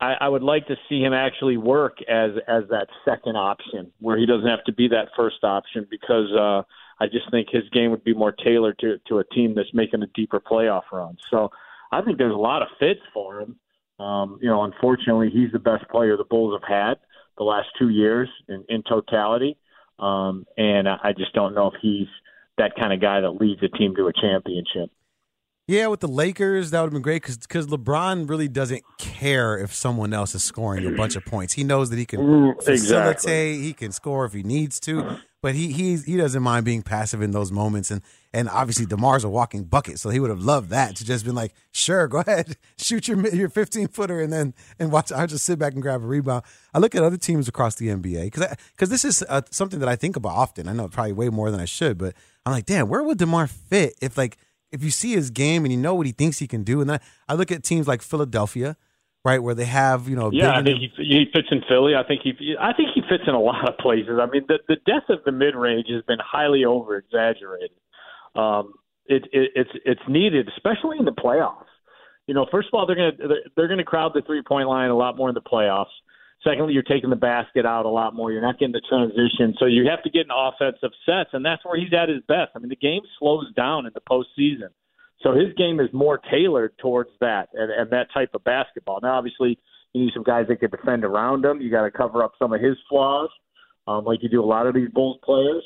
I, 0.00 0.14
I 0.20 0.28
would 0.28 0.42
like 0.42 0.66
to 0.68 0.76
see 0.88 1.00
him 1.00 1.12
actually 1.12 1.56
work 1.56 1.98
as 2.08 2.32
as 2.48 2.64
that 2.70 2.88
second 3.04 3.36
option 3.36 3.92
where 4.00 4.16
he 4.18 4.26
doesn't 4.26 4.48
have 4.48 4.64
to 4.64 4.72
be 4.72 4.88
that 4.88 5.08
first 5.16 5.42
option 5.42 5.86
because. 5.90 6.30
uh 6.32 6.62
I 7.00 7.06
just 7.06 7.28
think 7.32 7.48
his 7.50 7.68
game 7.70 7.90
would 7.90 8.04
be 8.04 8.14
more 8.14 8.30
tailored 8.30 8.78
to 8.78 8.98
to 9.08 9.18
a 9.18 9.24
team 9.24 9.54
that's 9.56 9.74
making 9.74 10.04
a 10.04 10.06
deeper 10.14 10.38
playoff 10.38 10.82
run. 10.92 11.16
So 11.32 11.50
I 11.90 12.00
think 12.00 12.16
there's 12.16 12.34
a 12.34 12.36
lot 12.36 12.62
of 12.62 12.68
fits 12.78 13.00
for 13.12 13.40
him. 13.40 13.56
Um, 13.98 14.38
you 14.40 14.48
know, 14.48 14.62
unfortunately, 14.62 15.28
he's 15.32 15.50
the 15.52 15.58
best 15.58 15.88
player 15.88 16.16
the 16.16 16.24
Bulls 16.24 16.54
have 16.60 16.68
had 16.68 16.94
the 17.38 17.44
last 17.44 17.68
two 17.76 17.88
years 17.88 18.28
in, 18.48 18.64
in 18.68 18.84
totality, 18.84 19.58
um, 19.98 20.46
and 20.56 20.88
I 20.88 21.12
just 21.16 21.32
don't 21.32 21.54
know 21.54 21.68
if 21.68 21.74
he's 21.82 22.06
that 22.58 22.74
kind 22.78 22.92
of 22.92 23.00
guy 23.00 23.20
that 23.20 23.30
leads 23.32 23.62
a 23.62 23.68
team 23.68 23.94
to 23.96 24.06
a 24.06 24.12
championship. 24.12 24.90
Yeah, 25.68 25.86
with 25.86 26.00
the 26.00 26.08
Lakers, 26.08 26.70
that 26.72 26.80
would 26.80 26.86
have 26.86 26.92
been 26.92 27.02
great 27.02 27.22
because 27.22 27.38
because 27.38 27.68
LeBron 27.68 28.28
really 28.28 28.48
doesn't 28.48 28.82
care 28.98 29.56
if 29.56 29.72
someone 29.72 30.12
else 30.12 30.34
is 30.34 30.42
scoring 30.42 30.84
a 30.86 30.90
bunch 30.90 31.14
of 31.14 31.24
points. 31.24 31.52
He 31.54 31.62
knows 31.64 31.88
that 31.90 31.98
he 31.98 32.04
can 32.04 32.20
Mm, 32.20 32.56
facilitate, 32.62 33.14
exactly. 33.14 33.58
he 33.62 33.72
can 33.72 33.92
score 33.92 34.24
if 34.24 34.32
he 34.32 34.42
needs 34.42 34.80
to, 34.80 35.18
but 35.42 35.56
he 35.56 35.72
he 35.72 35.96
he 35.96 36.16
doesn't 36.16 36.42
mind 36.42 36.64
being 36.64 36.82
passive 36.82 37.20
in 37.20 37.32
those 37.32 37.50
moments. 37.50 37.90
And 37.90 38.00
and 38.32 38.48
obviously 38.48 38.86
Demar's 38.86 39.24
a 39.24 39.28
walking 39.28 39.64
bucket, 39.64 39.98
so 39.98 40.08
he 40.08 40.20
would 40.20 40.30
have 40.30 40.40
loved 40.40 40.70
that 40.70 40.96
to 40.96 41.04
just 41.04 41.24
been 41.24 41.34
like, 41.34 41.52
sure, 41.72 42.06
go 42.06 42.18
ahead, 42.26 42.56
shoot 42.78 43.08
your 43.08 43.26
your 43.28 43.48
15 43.48 43.88
footer, 43.88 44.20
and 44.20 44.32
then 44.32 44.54
and 44.78 44.92
watch. 44.92 45.10
I 45.12 45.26
just 45.26 45.44
sit 45.44 45.58
back 45.58 45.74
and 45.74 45.82
grab 45.82 46.02
a 46.02 46.06
rebound. 46.06 46.44
I 46.72 46.78
look 46.78 46.94
at 46.94 47.02
other 47.02 47.16
teams 47.16 47.48
across 47.48 47.74
the 47.74 47.88
NBA 47.88 48.24
because 48.24 48.56
because 48.72 48.88
this 48.88 49.04
is 49.04 49.22
uh, 49.28 49.42
something 49.50 49.80
that 49.80 49.88
I 49.88 49.96
think 49.96 50.16
about 50.16 50.32
often. 50.32 50.68
I 50.68 50.72
know 50.72 50.88
probably 50.88 51.12
way 51.12 51.28
more 51.28 51.50
than 51.50 51.60
I 51.60 51.66
should, 51.66 51.98
but 51.98 52.14
I'm 52.46 52.52
like, 52.52 52.66
damn, 52.66 52.88
where 52.88 53.02
would 53.02 53.18
Demar 53.18 53.48
fit 53.48 53.94
if 54.00 54.16
like 54.16 54.38
if 54.70 54.84
you 54.84 54.90
see 54.90 55.12
his 55.12 55.30
game 55.30 55.64
and 55.64 55.72
you 55.72 55.78
know 55.78 55.94
what 55.94 56.06
he 56.06 56.12
thinks 56.12 56.38
he 56.38 56.46
can 56.46 56.62
do, 56.62 56.80
and 56.80 56.88
then 56.88 57.00
I 57.28 57.34
look 57.34 57.50
at 57.50 57.64
teams 57.64 57.88
like 57.88 58.00
Philadelphia, 58.00 58.76
right, 59.24 59.42
where 59.42 59.54
they 59.54 59.64
have 59.64 60.08
you 60.08 60.16
know, 60.16 60.30
Yeah, 60.32 60.58
I 60.58 60.62
think 60.62 60.78
he, 60.80 60.90
he 60.96 61.26
fits 61.32 61.48
in 61.50 61.62
Philly. 61.68 61.94
I 61.94 62.02
think 62.06 62.22
he 62.22 62.56
I 62.60 62.72
think 62.72 62.90
he 62.94 63.02
fits 63.02 63.24
in 63.26 63.34
a 63.34 63.40
lot 63.40 63.68
of 63.68 63.78
places. 63.78 64.18
I 64.20 64.26
mean, 64.26 64.44
the 64.48 64.58
the 64.68 64.76
death 64.86 65.08
of 65.08 65.18
the 65.24 65.32
mid 65.32 65.54
range 65.54 65.86
has 65.90 66.02
been 66.04 66.18
highly 66.20 66.64
over 66.64 66.96
exaggerated. 66.96 67.76
Um, 68.34 68.74
it, 69.06 69.24
it 69.32 69.50
it's 69.54 69.70
it's 69.84 70.02
needed, 70.08 70.48
especially 70.56 70.98
in 70.98 71.04
the 71.04 71.12
playoffs. 71.12 71.66
You 72.26 72.34
know, 72.34 72.46
first 72.50 72.68
of 72.68 72.74
all, 72.74 72.86
they're 72.86 72.96
gonna 72.96 73.34
they're 73.56 73.68
gonna 73.68 73.84
crowd 73.84 74.12
the 74.14 74.22
three 74.22 74.42
point 74.42 74.68
line 74.68 74.90
a 74.90 74.96
lot 74.96 75.16
more 75.16 75.28
in 75.28 75.34
the 75.34 75.40
playoffs. 75.40 75.92
Secondly, 76.44 76.72
you're 76.72 76.82
taking 76.82 77.10
the 77.10 77.16
basket 77.16 77.64
out 77.64 77.86
a 77.86 77.88
lot 77.88 78.14
more. 78.14 78.32
You're 78.32 78.42
not 78.42 78.58
getting 78.58 78.72
the 78.72 78.82
transition, 78.88 79.54
so 79.58 79.66
you 79.66 79.88
have 79.88 80.02
to 80.02 80.10
get 80.10 80.22
in 80.22 80.30
offensive 80.34 80.90
sets, 81.06 81.30
and 81.32 81.44
that's 81.44 81.64
where 81.64 81.78
he's 81.78 81.92
at 81.92 82.08
his 82.08 82.20
best. 82.26 82.50
I 82.56 82.58
mean, 82.58 82.68
the 82.68 82.76
game 82.76 83.02
slows 83.18 83.52
down 83.54 83.86
in 83.86 83.92
the 83.94 84.00
postseason, 84.00 84.70
so 85.22 85.32
his 85.32 85.52
game 85.56 85.80
is 85.80 85.88
more 85.92 86.18
tailored 86.30 86.76
towards 86.78 87.10
that 87.20 87.48
and, 87.54 87.70
and 87.70 87.90
that 87.90 88.08
type 88.12 88.30
of 88.34 88.44
basketball. 88.44 89.00
Now, 89.02 89.18
obviously, 89.18 89.58
you 89.92 90.04
need 90.04 90.12
some 90.14 90.22
guys 90.22 90.46
that 90.48 90.56
can 90.56 90.70
defend 90.70 91.04
around 91.04 91.44
him. 91.44 91.60
You 91.60 91.70
got 91.70 91.82
to 91.82 91.90
cover 91.90 92.22
up 92.22 92.32
some 92.38 92.52
of 92.52 92.60
his 92.60 92.76
flaws, 92.88 93.30
um, 93.86 94.04
like 94.04 94.22
you 94.22 94.28
do 94.28 94.42
a 94.42 94.46
lot 94.46 94.66
of 94.66 94.74
these 94.74 94.88
Bulls 94.90 95.18
players. 95.24 95.62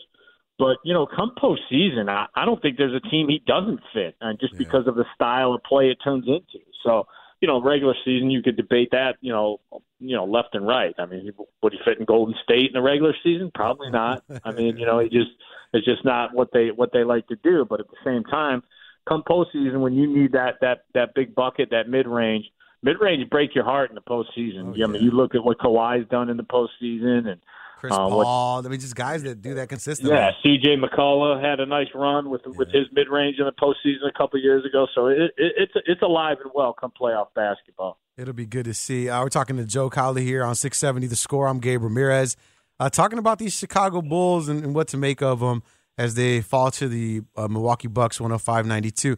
But 0.58 0.78
you 0.84 0.94
know, 0.94 1.06
come 1.06 1.32
postseason, 1.40 2.08
I, 2.08 2.26
I 2.34 2.44
don't 2.46 2.60
think 2.62 2.78
there's 2.78 2.94
a 2.94 3.08
team 3.08 3.28
he 3.28 3.42
doesn't 3.46 3.80
fit, 3.92 4.16
and 4.20 4.40
just 4.40 4.56
because 4.56 4.86
of 4.86 4.94
the 4.94 5.04
style 5.14 5.52
of 5.52 5.62
play 5.62 5.90
it 5.90 5.98
turns 6.02 6.26
into. 6.26 6.64
So 6.82 7.06
you 7.40 7.48
know, 7.48 7.60
regular 7.60 7.94
season 8.04 8.30
you 8.30 8.42
could 8.42 8.56
debate 8.56 8.88
that, 8.92 9.16
you 9.20 9.32
know, 9.32 9.58
you 10.00 10.16
know, 10.16 10.24
left 10.24 10.54
and 10.54 10.66
right. 10.66 10.94
I 10.98 11.06
mean, 11.06 11.30
would 11.62 11.72
he 11.72 11.78
fit 11.84 11.98
in 11.98 12.06
Golden 12.06 12.34
State 12.42 12.68
in 12.68 12.72
the 12.72 12.80
regular 12.80 13.14
season? 13.22 13.50
Probably 13.54 13.90
not. 13.90 14.24
I 14.44 14.52
mean, 14.52 14.76
you 14.78 14.86
know, 14.86 14.98
he 15.00 15.08
just 15.08 15.30
it's 15.72 15.84
just 15.84 16.04
not 16.04 16.34
what 16.34 16.48
they 16.52 16.68
what 16.68 16.92
they 16.92 17.04
like 17.04 17.26
to 17.28 17.36
do. 17.36 17.66
But 17.68 17.80
at 17.80 17.86
the 17.88 17.96
same 18.04 18.24
time, 18.24 18.62
come 19.08 19.22
postseason 19.28 19.80
when 19.80 19.94
you 19.94 20.06
need 20.06 20.32
that 20.32 20.54
that 20.60 20.84
that 20.94 21.14
big 21.14 21.34
bucket, 21.34 21.70
that 21.70 21.88
mid 21.88 22.06
range, 22.06 22.46
mid 22.82 22.96
range 23.00 23.28
break 23.30 23.54
your 23.54 23.64
heart 23.64 23.90
in 23.90 23.94
the 23.94 24.00
postseason. 24.00 24.74
Oh, 24.78 24.84
I 24.84 24.86
mean, 24.86 25.02
you 25.02 25.10
look 25.10 25.34
at 25.34 25.44
what 25.44 25.58
Kawhi's 25.58 26.08
done 26.08 26.28
in 26.28 26.36
the 26.36 26.44
postseason 26.44 27.28
and 27.28 27.40
Chris 27.78 27.92
uh, 27.92 27.96
Paul. 27.96 28.56
What, 28.56 28.66
I 28.66 28.68
mean, 28.68 28.80
just 28.80 28.96
guys 28.96 29.22
that 29.22 29.42
do 29.42 29.54
that 29.54 29.68
consistently. 29.68 30.14
Yeah, 30.14 30.30
C.J. 30.42 30.76
McCollum 30.76 31.42
had 31.42 31.60
a 31.60 31.66
nice 31.66 31.88
run 31.94 32.30
with 32.30 32.42
yeah. 32.46 32.52
with 32.56 32.68
his 32.72 32.86
mid 32.92 33.08
range 33.08 33.36
in 33.38 33.46
the 33.46 33.52
postseason 33.52 34.08
a 34.08 34.16
couple 34.16 34.40
years 34.40 34.64
ago. 34.64 34.86
So 34.94 35.06
it, 35.06 35.18
it, 35.36 35.52
it's 35.56 35.72
it's 35.86 36.02
alive 36.02 36.38
and 36.42 36.52
well 36.54 36.72
come 36.72 36.92
playoff 36.98 37.28
basketball. 37.34 37.98
It'll 38.16 38.34
be 38.34 38.46
good 38.46 38.64
to 38.64 38.74
see. 38.74 39.10
Uh, 39.10 39.22
we're 39.22 39.28
talking 39.28 39.56
to 39.58 39.64
Joe 39.64 39.90
Cowley 39.90 40.24
here 40.24 40.42
on 40.42 40.54
670 40.54 41.06
The 41.06 41.16
Score. 41.16 41.46
I'm 41.48 41.60
Gabe 41.60 41.82
Ramirez. 41.82 42.36
Uh, 42.80 42.88
talking 42.88 43.18
about 43.18 43.38
these 43.38 43.54
Chicago 43.54 44.00
Bulls 44.00 44.48
and, 44.48 44.64
and, 44.64 44.74
what 44.74 44.88
to 44.88 44.96
make 44.96 45.22
of 45.22 45.40
them 45.40 45.62
as 45.98 46.14
they 46.14 46.40
fall 46.40 46.70
to 46.72 46.88
the 46.88 47.22
uh, 47.36 47.48
Milwaukee 47.48 47.88
Bucks 47.88 48.18
105-92. 48.18 49.16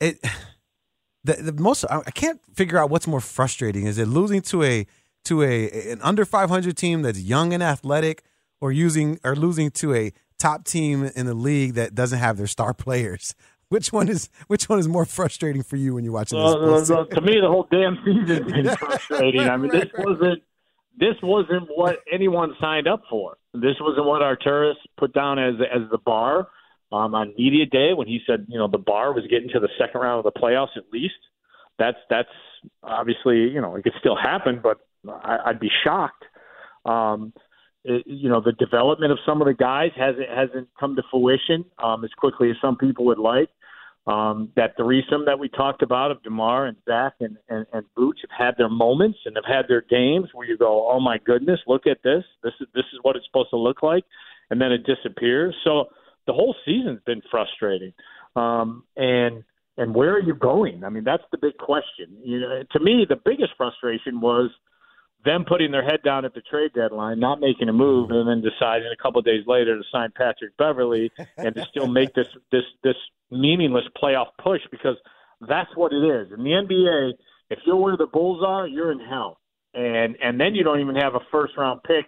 It 0.00 0.18
the, 1.24 1.34
the 1.34 1.52
most 1.52 1.84
I 1.90 2.10
can't 2.12 2.40
figure 2.54 2.78
out 2.78 2.90
what's 2.90 3.06
more 3.06 3.20
frustrating. 3.20 3.86
Is 3.86 3.98
it 3.98 4.06
losing 4.06 4.42
to 4.42 4.62
a 4.62 4.86
to 5.24 5.42
a 5.42 5.90
an 5.90 6.00
under 6.02 6.24
500 6.24 6.76
team 6.76 7.02
that's 7.02 7.20
young 7.20 7.52
and 7.52 7.62
athletic, 7.62 8.22
or 8.60 8.70
using 8.72 9.18
or 9.24 9.34
losing 9.34 9.70
to 9.72 9.94
a 9.94 10.12
top 10.38 10.64
team 10.64 11.10
in 11.16 11.26
the 11.26 11.34
league 11.34 11.74
that 11.74 11.94
doesn't 11.94 12.18
have 12.18 12.36
their 12.36 12.46
star 12.46 12.74
players. 12.84 13.34
Which 13.68 13.92
one 13.92 14.08
is 14.08 14.28
which 14.46 14.68
one 14.68 14.78
is 14.78 14.86
more 14.86 15.04
frustrating 15.04 15.64
for 15.64 15.74
you 15.74 15.94
when 15.94 16.04
you're 16.04 16.12
watching 16.12 16.38
this? 16.38 16.54
To 16.88 17.20
me, 17.20 17.40
the 17.40 17.48
whole 17.48 17.66
damn 17.68 17.98
season's 18.04 18.52
been 18.52 18.76
frustrating. 18.76 19.40
I 19.48 19.56
mean, 19.56 19.72
this 19.72 19.90
wasn't 19.98 20.42
this 20.96 21.16
wasn't 21.22 21.68
what 21.74 21.98
anyone 22.10 22.54
signed 22.60 22.86
up 22.86 23.02
for. 23.10 23.36
This 23.60 23.76
wasn't 23.80 24.06
what 24.06 24.22
Arturas 24.22 24.74
put 24.98 25.12
down 25.12 25.38
as 25.38 25.54
as 25.60 25.90
the 25.90 25.98
bar 25.98 26.48
um, 26.92 27.14
on 27.14 27.34
media 27.36 27.66
day 27.66 27.92
when 27.94 28.06
he 28.06 28.20
said, 28.26 28.46
you 28.48 28.58
know, 28.58 28.68
the 28.68 28.78
bar 28.78 29.12
was 29.12 29.24
getting 29.28 29.48
to 29.50 29.60
the 29.60 29.68
second 29.78 30.00
round 30.00 30.24
of 30.24 30.32
the 30.32 30.38
playoffs 30.38 30.76
at 30.76 30.84
least. 30.92 31.14
That's 31.78 31.98
that's 32.08 32.28
obviously 32.82 33.48
you 33.48 33.60
know 33.60 33.76
it 33.76 33.82
could 33.82 33.94
still 34.00 34.16
happen, 34.16 34.60
but 34.62 34.78
I, 35.08 35.38
I'd 35.46 35.60
be 35.60 35.70
shocked. 35.84 36.24
Um, 36.84 37.32
it, 37.84 38.02
you 38.06 38.28
know, 38.28 38.40
the 38.40 38.52
development 38.52 39.12
of 39.12 39.18
some 39.24 39.40
of 39.40 39.46
the 39.46 39.54
guys 39.54 39.90
hasn't 39.96 40.28
hasn't 40.28 40.68
come 40.78 40.96
to 40.96 41.02
fruition 41.10 41.64
um, 41.82 42.04
as 42.04 42.10
quickly 42.16 42.50
as 42.50 42.56
some 42.60 42.76
people 42.76 43.04
would 43.06 43.18
like. 43.18 43.48
Um, 44.06 44.52
that 44.54 44.76
threesome 44.76 45.24
that 45.24 45.40
we 45.40 45.48
talked 45.48 45.82
about 45.82 46.12
of 46.12 46.22
Demar 46.22 46.66
and 46.66 46.76
Zach 46.84 47.14
and, 47.18 47.36
and, 47.48 47.66
and 47.72 47.84
Vooch 47.98 48.18
have 48.22 48.46
had 48.46 48.54
their 48.56 48.68
moments 48.68 49.18
and 49.26 49.34
have 49.34 49.44
had 49.44 49.66
their 49.68 49.80
games 49.80 50.28
where 50.32 50.46
you 50.46 50.56
go, 50.56 50.88
oh 50.88 51.00
my 51.00 51.18
goodness, 51.18 51.58
look 51.66 51.88
at 51.88 51.98
this. 52.04 52.22
This 52.44 52.52
is 52.60 52.68
this 52.72 52.84
is 52.92 53.00
what 53.02 53.16
it's 53.16 53.26
supposed 53.26 53.50
to 53.50 53.56
look 53.56 53.82
like, 53.82 54.04
and 54.50 54.60
then 54.60 54.70
it 54.70 54.86
disappears. 54.86 55.56
So 55.64 55.86
the 56.28 56.32
whole 56.32 56.54
season's 56.64 57.00
been 57.04 57.22
frustrating. 57.30 57.92
Um, 58.36 58.84
and 58.96 59.42
and 59.76 59.94
where 59.94 60.14
are 60.14 60.22
you 60.22 60.34
going? 60.34 60.84
I 60.84 60.88
mean, 60.88 61.04
that's 61.04 61.24
the 61.32 61.38
big 61.38 61.56
question. 61.58 62.06
You 62.22 62.40
know, 62.40 62.62
to 62.72 62.80
me, 62.80 63.06
the 63.08 63.16
biggest 63.16 63.50
frustration 63.56 64.20
was 64.20 64.50
them 65.26 65.44
putting 65.44 65.72
their 65.72 65.84
head 65.84 66.00
down 66.02 66.24
at 66.24 66.32
the 66.32 66.40
trade 66.40 66.72
deadline, 66.74 67.20
not 67.20 67.40
making 67.40 67.68
a 67.68 67.72
move, 67.72 68.10
and 68.10 68.26
then 68.26 68.40
deciding 68.40 68.88
a 68.90 69.02
couple 69.02 69.18
of 69.18 69.24
days 69.24 69.44
later 69.46 69.76
to 69.76 69.82
sign 69.92 70.10
Patrick 70.16 70.56
Beverley 70.56 71.12
and 71.36 71.54
to 71.54 71.66
still 71.66 71.86
make 71.86 72.14
this 72.14 72.28
this 72.52 72.64
this 72.82 72.96
meaningless 73.30 73.84
playoff 74.02 74.28
push 74.42 74.62
because 74.70 74.96
that's 75.46 75.70
what 75.76 75.92
it 75.92 76.02
is. 76.02 76.32
In 76.32 76.44
the 76.44 76.50
NBA, 76.50 77.12
if 77.50 77.58
you're 77.66 77.76
where 77.76 77.96
the 77.96 78.06
Bulls 78.06 78.42
are, 78.46 78.66
you're 78.66 78.92
in 78.92 79.00
hell, 79.00 79.38
and 79.74 80.16
and 80.22 80.40
then 80.40 80.54
you 80.54 80.64
don't 80.64 80.80
even 80.80 80.96
have 80.96 81.14
a 81.14 81.20
first 81.30 81.56
round 81.58 81.82
pick 81.82 82.06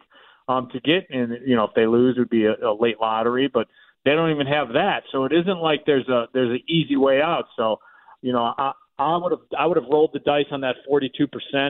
um, 0.48 0.68
to 0.72 0.80
get. 0.80 1.06
And 1.10 1.46
you 1.46 1.56
know, 1.56 1.64
if 1.64 1.74
they 1.74 1.86
lose, 1.86 2.16
it 2.16 2.20
would 2.20 2.30
be 2.30 2.46
a, 2.46 2.54
a 2.54 2.72
late 2.72 3.00
lottery, 3.00 3.50
but 3.52 3.66
they 4.04 4.12
don't 4.12 4.30
even 4.30 4.46
have 4.46 4.68
that. 4.68 5.02
So 5.12 5.24
it 5.24 5.32
isn't 5.32 5.58
like 5.58 5.84
there's 5.84 6.08
a 6.08 6.26
there's 6.32 6.50
an 6.50 6.62
easy 6.68 6.96
way 6.96 7.20
out. 7.20 7.44
So 7.56 7.80
you 8.22 8.32
know, 8.32 8.54
I, 8.56 8.72
I 8.98 9.16
would 9.16 9.32
have 9.32 9.40
I 9.56 9.66
would 9.66 9.76
have 9.76 9.86
rolled 9.90 10.10
the 10.12 10.18
dice 10.18 10.46
on 10.50 10.60
that 10.62 10.76
42% 10.90 11.28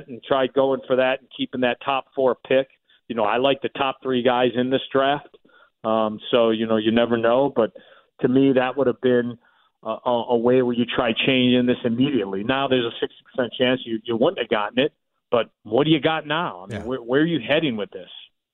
and 0.08 0.22
tried 0.22 0.52
going 0.54 0.80
for 0.86 0.96
that 0.96 1.20
and 1.20 1.28
keeping 1.36 1.60
that 1.60 1.78
top 1.84 2.06
four 2.14 2.36
pick. 2.46 2.68
You 3.08 3.16
know, 3.16 3.24
I 3.24 3.36
like 3.38 3.60
the 3.62 3.68
top 3.70 3.98
three 4.02 4.22
guys 4.22 4.50
in 4.54 4.70
this 4.70 4.80
draft. 4.92 5.36
Um, 5.84 6.20
so 6.30 6.50
you 6.50 6.66
know, 6.66 6.76
you 6.76 6.90
never 6.90 7.16
know, 7.16 7.52
but 7.54 7.72
to 8.20 8.28
me, 8.28 8.52
that 8.54 8.76
would 8.76 8.86
have 8.86 9.00
been 9.00 9.38
a, 9.82 10.10
a 10.10 10.36
way 10.36 10.62
where 10.62 10.74
you 10.74 10.84
try 10.84 11.12
changing 11.12 11.66
this 11.66 11.76
immediately. 11.84 12.42
Now 12.44 12.66
there's 12.66 12.84
a 12.84 13.40
60% 13.40 13.48
chance 13.58 13.80
you 13.84 13.98
you 14.04 14.16
wouldn't 14.16 14.38
have 14.38 14.48
gotten 14.48 14.78
it, 14.78 14.92
but 15.30 15.50
what 15.62 15.84
do 15.84 15.90
you 15.90 16.00
got 16.00 16.26
now? 16.26 16.64
I 16.64 16.66
mean, 16.66 16.80
yeah. 16.80 16.86
where, 16.86 17.02
where 17.02 17.20
are 17.20 17.26
you 17.26 17.40
heading 17.46 17.76
with 17.76 17.90
this? 17.90 18.08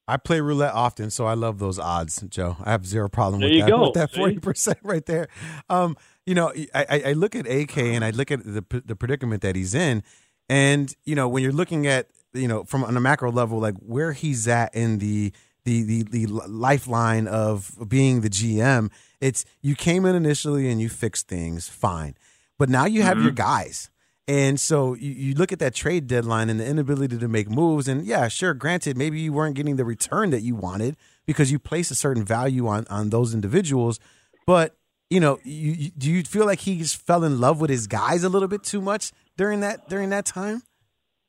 I 0.06 0.18
play 0.18 0.40
roulette 0.40 0.74
often, 0.74 1.10
so 1.10 1.24
I 1.24 1.32
love 1.32 1.58
those 1.58 1.78
odds, 1.78 2.22
Joe. 2.28 2.58
I 2.62 2.72
have 2.72 2.86
zero 2.86 3.08
problem 3.08 3.40
with 3.40 3.58
that. 3.58 3.68
Go. 3.68 3.84
With 3.84 3.94
that 3.94 4.12
forty 4.12 4.38
percent 4.38 4.78
right 4.82 5.04
there. 5.06 5.28
Um, 5.70 5.96
you 6.26 6.34
know, 6.34 6.52
I, 6.74 7.02
I 7.06 7.12
look 7.12 7.34
at 7.34 7.46
AK 7.46 7.76
and 7.78 8.04
I 8.04 8.10
look 8.10 8.30
at 8.30 8.44
the 8.44 8.64
the 8.84 8.96
predicament 8.96 9.42
that 9.42 9.56
he's 9.56 9.74
in, 9.74 10.02
and 10.48 10.94
you 11.04 11.14
know, 11.14 11.28
when 11.28 11.42
you're 11.42 11.52
looking 11.52 11.86
at 11.86 12.08
you 12.32 12.48
know 12.48 12.64
from 12.64 12.84
on 12.84 12.96
a 12.96 13.00
macro 13.00 13.30
level, 13.30 13.58
like 13.58 13.74
where 13.76 14.12
he's 14.12 14.48
at 14.48 14.74
in 14.74 14.98
the 14.98 15.32
the 15.64 15.82
the 15.82 16.02
the 16.04 16.26
lifeline 16.26 17.26
of 17.26 17.76
being 17.88 18.22
the 18.22 18.30
GM, 18.30 18.90
it's 19.20 19.44
you 19.60 19.74
came 19.74 20.06
in 20.06 20.14
initially 20.14 20.70
and 20.70 20.80
you 20.80 20.88
fixed 20.88 21.28
things 21.28 21.68
fine, 21.68 22.14
but 22.58 22.68
now 22.68 22.86
you 22.86 23.02
have 23.02 23.16
mm-hmm. 23.16 23.24
your 23.24 23.32
guys. 23.32 23.90
And 24.26 24.58
so 24.58 24.94
you, 24.94 25.12
you 25.12 25.34
look 25.34 25.52
at 25.52 25.58
that 25.58 25.74
trade 25.74 26.06
deadline 26.06 26.48
and 26.48 26.58
the 26.58 26.64
inability 26.64 27.18
to 27.18 27.28
make 27.28 27.50
moves. 27.50 27.88
And 27.88 28.06
yeah, 28.06 28.28
sure, 28.28 28.54
granted, 28.54 28.96
maybe 28.96 29.20
you 29.20 29.34
weren't 29.34 29.54
getting 29.54 29.76
the 29.76 29.84
return 29.84 30.30
that 30.30 30.40
you 30.40 30.54
wanted 30.54 30.96
because 31.26 31.52
you 31.52 31.58
place 31.58 31.90
a 31.90 31.94
certain 31.94 32.24
value 32.24 32.66
on 32.66 32.86
on 32.88 33.10
those 33.10 33.34
individuals. 33.34 34.00
But 34.46 34.76
you 35.10 35.20
know, 35.20 35.38
you, 35.44 35.72
you, 35.72 35.90
do 35.90 36.10
you 36.10 36.22
feel 36.22 36.46
like 36.46 36.60
he 36.60 36.78
just 36.78 36.96
fell 36.96 37.24
in 37.24 37.40
love 37.40 37.60
with 37.60 37.70
his 37.70 37.86
guys 37.86 38.24
a 38.24 38.28
little 38.28 38.48
bit 38.48 38.62
too 38.62 38.80
much 38.80 39.12
during 39.36 39.60
that 39.60 39.88
during 39.88 40.10
that 40.10 40.24
time? 40.24 40.62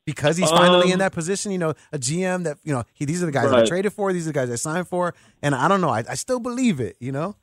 Because 0.05 0.37
he's 0.37 0.51
finally 0.51 0.87
um, 0.87 0.93
in 0.93 0.99
that 0.99 1.13
position, 1.13 1.51
you 1.51 1.57
know, 1.57 1.73
a 1.91 1.97
GM 1.97 2.43
that 2.43 2.57
you 2.63 2.73
know 2.73 2.83
he, 2.93 3.05
these 3.05 3.23
are 3.23 3.25
the 3.25 3.31
guys 3.31 3.49
right. 3.49 3.63
I 3.63 3.65
traded 3.65 3.93
for, 3.93 4.13
these 4.13 4.27
are 4.27 4.31
the 4.31 4.39
guys 4.39 4.51
I 4.51 4.55
signed 4.55 4.87
for, 4.87 5.15
and 5.41 5.55
I 5.55 5.67
don't 5.67 5.81
know, 5.81 5.89
I, 5.89 6.03
I 6.07 6.15
still 6.15 6.39
believe 6.39 6.79
it, 6.79 6.95
you 6.99 7.11
know 7.11 7.35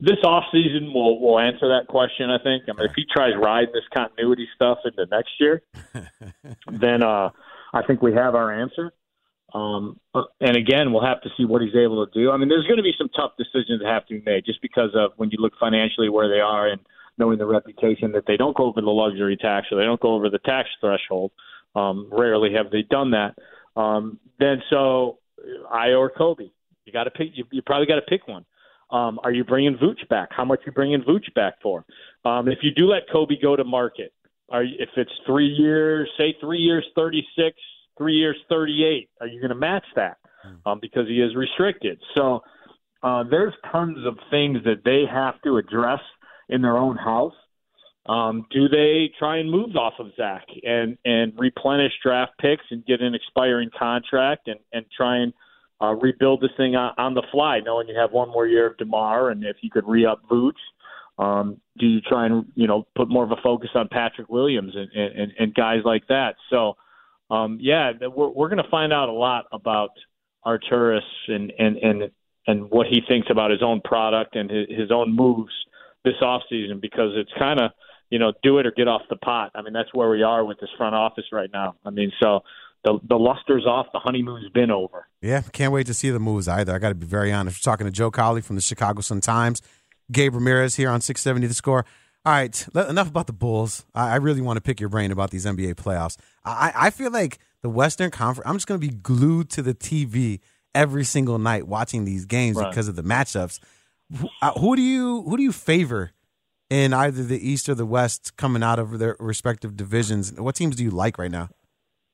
this 0.00 0.18
off 0.24 0.44
season 0.52 0.92
will 0.94 1.20
will 1.20 1.38
answer 1.38 1.68
that 1.68 1.88
question. 1.88 2.30
I 2.30 2.38
think. 2.38 2.64
I 2.68 2.72
mean, 2.72 2.88
if 2.88 2.92
he 2.94 3.04
tries 3.12 3.32
riding 3.36 3.72
this 3.72 3.84
continuity 3.94 4.48
stuff 4.54 4.78
into 4.84 5.06
next 5.10 5.32
year, 5.40 5.62
then 6.70 7.02
uh, 7.02 7.30
I 7.72 7.82
think 7.86 8.02
we 8.02 8.12
have 8.14 8.34
our 8.34 8.52
answer. 8.52 8.92
Um, 9.54 9.98
uh, 10.14 10.24
and 10.40 10.56
again, 10.56 10.92
we'll 10.92 11.04
have 11.04 11.22
to 11.22 11.30
see 11.36 11.44
what 11.44 11.62
he's 11.62 11.74
able 11.74 12.06
to 12.06 12.12
do. 12.12 12.30
I 12.30 12.36
mean, 12.36 12.48
there's 12.48 12.66
going 12.66 12.76
to 12.76 12.82
be 12.82 12.94
some 12.98 13.08
tough 13.16 13.32
decisions 13.38 13.80
that 13.82 13.88
have 13.88 14.06
to 14.06 14.14
be 14.14 14.22
made 14.24 14.44
just 14.44 14.60
because 14.60 14.90
of 14.94 15.12
when 15.16 15.30
you 15.30 15.38
look 15.40 15.54
financially 15.58 16.08
where 16.08 16.28
they 16.28 16.40
are 16.40 16.68
and 16.68 16.80
knowing 17.16 17.38
the 17.38 17.46
reputation 17.46 18.12
that 18.12 18.24
they 18.26 18.36
don't 18.36 18.56
go 18.56 18.64
over 18.64 18.80
the 18.80 18.90
luxury 18.90 19.36
tax 19.36 19.68
or 19.70 19.78
they 19.78 19.84
don't 19.84 20.00
go 20.00 20.14
over 20.14 20.28
the 20.28 20.38
tax 20.38 20.68
threshold. 20.80 21.32
Um, 21.74 22.08
rarely 22.10 22.52
have 22.54 22.70
they 22.70 22.82
done 22.82 23.12
that. 23.12 23.36
Um, 23.80 24.18
then 24.38 24.62
so 24.70 25.18
I 25.70 25.92
or 25.92 26.10
Coby, 26.10 26.50
you 26.84 26.92
got 26.92 27.04
to 27.04 27.10
pick. 27.10 27.28
You, 27.34 27.44
you 27.50 27.62
probably 27.62 27.86
got 27.86 27.96
to 27.96 28.02
pick 28.02 28.26
one. 28.26 28.44
Um, 28.90 29.20
are 29.22 29.32
you 29.32 29.44
bringing 29.44 29.76
Vooch 29.76 30.08
back? 30.08 30.30
How 30.30 30.44
much 30.44 30.60
you 30.64 30.72
bringing 30.72 31.02
Vooch 31.02 31.32
back 31.34 31.54
for? 31.62 31.84
Um, 32.24 32.48
if 32.48 32.58
you 32.62 32.70
do 32.74 32.86
let 32.86 33.02
Coby 33.14 33.40
go 33.40 33.54
to 33.54 33.64
market, 33.64 34.12
are 34.48 34.62
you, 34.62 34.76
if 34.78 34.88
it's 34.96 35.12
three 35.26 35.48
years, 35.48 36.08
say 36.16 36.34
three 36.40 36.58
years, 36.58 36.86
thirty 36.94 37.26
six, 37.36 37.56
three 37.98 38.14
years, 38.14 38.36
thirty 38.48 38.84
eight, 38.84 39.10
are 39.20 39.26
you 39.26 39.40
going 39.40 39.50
to 39.50 39.56
match 39.56 39.84
that? 39.96 40.16
Hmm. 40.42 40.54
Um, 40.64 40.78
because 40.80 41.08
he 41.08 41.20
is 41.20 41.34
restricted. 41.34 41.98
So 42.16 42.40
uh, 43.02 43.24
there's 43.30 43.54
tons 43.70 43.98
of 44.06 44.16
things 44.30 44.58
that 44.64 44.82
they 44.84 45.04
have 45.12 45.40
to 45.42 45.56
address 45.56 46.00
in 46.48 46.62
their 46.62 46.78
own 46.78 46.96
house. 46.96 47.34
Um, 48.06 48.46
do 48.50 48.68
they 48.68 49.10
try 49.18 49.36
and 49.36 49.50
move 49.50 49.76
off 49.76 49.94
of 49.98 50.06
Zach 50.16 50.46
and 50.62 50.96
and 51.04 51.34
replenish 51.38 51.92
draft 52.02 52.32
picks 52.40 52.64
and 52.70 52.84
get 52.86 53.02
an 53.02 53.14
expiring 53.14 53.70
contract 53.78 54.48
and 54.48 54.60
and 54.72 54.86
try 54.96 55.18
and 55.18 55.34
uh, 55.80 55.94
rebuild 55.94 56.40
this 56.40 56.50
thing 56.56 56.74
on, 56.74 56.92
on 56.98 57.14
the 57.14 57.22
fly, 57.30 57.60
knowing 57.60 57.86
you 57.88 57.94
have 57.94 58.12
one 58.12 58.30
more 58.30 58.46
year 58.46 58.66
of 58.66 58.76
Demar, 58.78 59.30
and 59.30 59.44
if 59.44 59.56
you 59.60 59.70
could 59.70 59.86
re-up 59.86 60.20
Vooch, 60.28 60.52
um, 61.18 61.60
do 61.78 61.86
you 61.86 62.00
try 62.00 62.26
and 62.26 62.46
you 62.54 62.66
know 62.66 62.86
put 62.96 63.08
more 63.08 63.24
of 63.24 63.30
a 63.30 63.36
focus 63.42 63.70
on 63.74 63.88
Patrick 63.88 64.28
Williams 64.28 64.74
and, 64.74 64.90
and, 64.92 65.32
and 65.38 65.54
guys 65.54 65.80
like 65.84 66.06
that? 66.08 66.36
So, 66.50 66.76
um, 67.30 67.58
yeah, 67.60 67.92
we're 68.00 68.28
we're 68.28 68.48
going 68.48 68.62
to 68.62 68.70
find 68.70 68.92
out 68.92 69.08
a 69.08 69.12
lot 69.12 69.46
about 69.52 69.90
Arturas 70.46 71.00
and 71.28 71.52
and 71.58 71.76
and 71.76 72.10
and 72.46 72.70
what 72.70 72.86
he 72.86 73.00
thinks 73.06 73.28
about 73.30 73.50
his 73.50 73.62
own 73.62 73.80
product 73.82 74.34
and 74.34 74.50
his, 74.50 74.68
his 74.68 74.90
own 74.90 75.14
moves 75.14 75.52
this 76.04 76.14
offseason 76.22 76.80
because 76.80 77.12
it's 77.16 77.30
kind 77.38 77.60
of 77.60 77.72
you 78.10 78.18
know 78.18 78.32
do 78.42 78.58
it 78.58 78.66
or 78.66 78.70
get 78.70 78.88
off 78.88 79.02
the 79.10 79.16
pot. 79.16 79.50
I 79.54 79.62
mean 79.62 79.72
that's 79.72 79.92
where 79.92 80.08
we 80.08 80.22
are 80.22 80.44
with 80.44 80.58
this 80.60 80.70
front 80.76 80.94
office 80.94 81.26
right 81.32 81.50
now. 81.52 81.76
I 81.84 81.90
mean 81.90 82.12
so 82.22 82.40
the 82.84 82.98
the 83.08 83.16
luster's 83.16 83.66
off, 83.66 83.86
the 83.92 83.98
honeymoon's 83.98 84.50
been 84.50 84.70
over. 84.70 85.06
Yeah, 85.20 85.42
can't 85.52 85.72
wait 85.72 85.86
to 85.88 85.94
see 85.94 86.10
the 86.10 86.20
moves 86.20 86.48
either. 86.48 86.74
I 86.74 86.78
got 86.78 86.90
to 86.90 86.94
be 86.94 87.06
very 87.06 87.32
honest. 87.32 87.58
We're 87.58 87.70
talking 87.70 87.86
to 87.86 87.92
Joe 87.92 88.10
Cowley 88.10 88.40
from 88.40 88.56
the 88.56 88.62
Chicago 88.62 89.00
Sun 89.02 89.20
Times, 89.20 89.60
Gabe 90.10 90.34
Ramirez 90.34 90.76
here 90.76 90.90
on 90.90 91.00
670 91.00 91.46
The 91.48 91.54
Score. 91.54 91.84
All 92.28 92.34
right, 92.34 92.68
enough 92.90 93.08
about 93.08 93.26
the 93.26 93.32
Bulls. 93.32 93.86
I, 93.94 94.10
I 94.10 94.16
really 94.16 94.42
want 94.42 94.58
to 94.58 94.60
pick 94.60 94.80
your 94.80 94.90
brain 94.90 95.10
about 95.10 95.30
these 95.30 95.46
NBA 95.46 95.76
playoffs. 95.76 96.18
I, 96.44 96.72
I 96.76 96.90
feel 96.90 97.10
like 97.10 97.38
the 97.62 97.70
Western 97.70 98.10
Conference. 98.10 98.46
I'm 98.46 98.54
just 98.56 98.66
going 98.66 98.78
to 98.78 98.86
be 98.86 98.92
glued 98.94 99.48
to 99.52 99.62
the 99.62 99.72
TV 99.72 100.40
every 100.74 101.04
single 101.04 101.38
night 101.38 101.66
watching 101.66 102.04
these 102.04 102.26
games 102.26 102.58
Right. 102.58 102.68
because 102.68 102.86
of 102.86 102.96
the 102.96 103.02
matchups. 103.02 103.60
Who, 104.14 104.28
uh, 104.42 104.52
who 104.60 104.76
do 104.76 104.82
you 104.82 105.22
who 105.22 105.38
do 105.38 105.42
you 105.42 105.52
favor 105.52 106.10
in 106.68 106.92
either 106.92 107.24
the 107.24 107.38
East 107.48 107.66
or 107.66 107.74
the 107.74 107.86
West 107.86 108.36
coming 108.36 108.62
out 108.62 108.78
of 108.78 108.98
their 108.98 109.16
respective 109.18 109.74
divisions? 109.74 110.30
What 110.38 110.54
teams 110.54 110.76
do 110.76 110.84
you 110.84 110.90
like 110.90 111.16
right 111.16 111.30
now? 111.30 111.48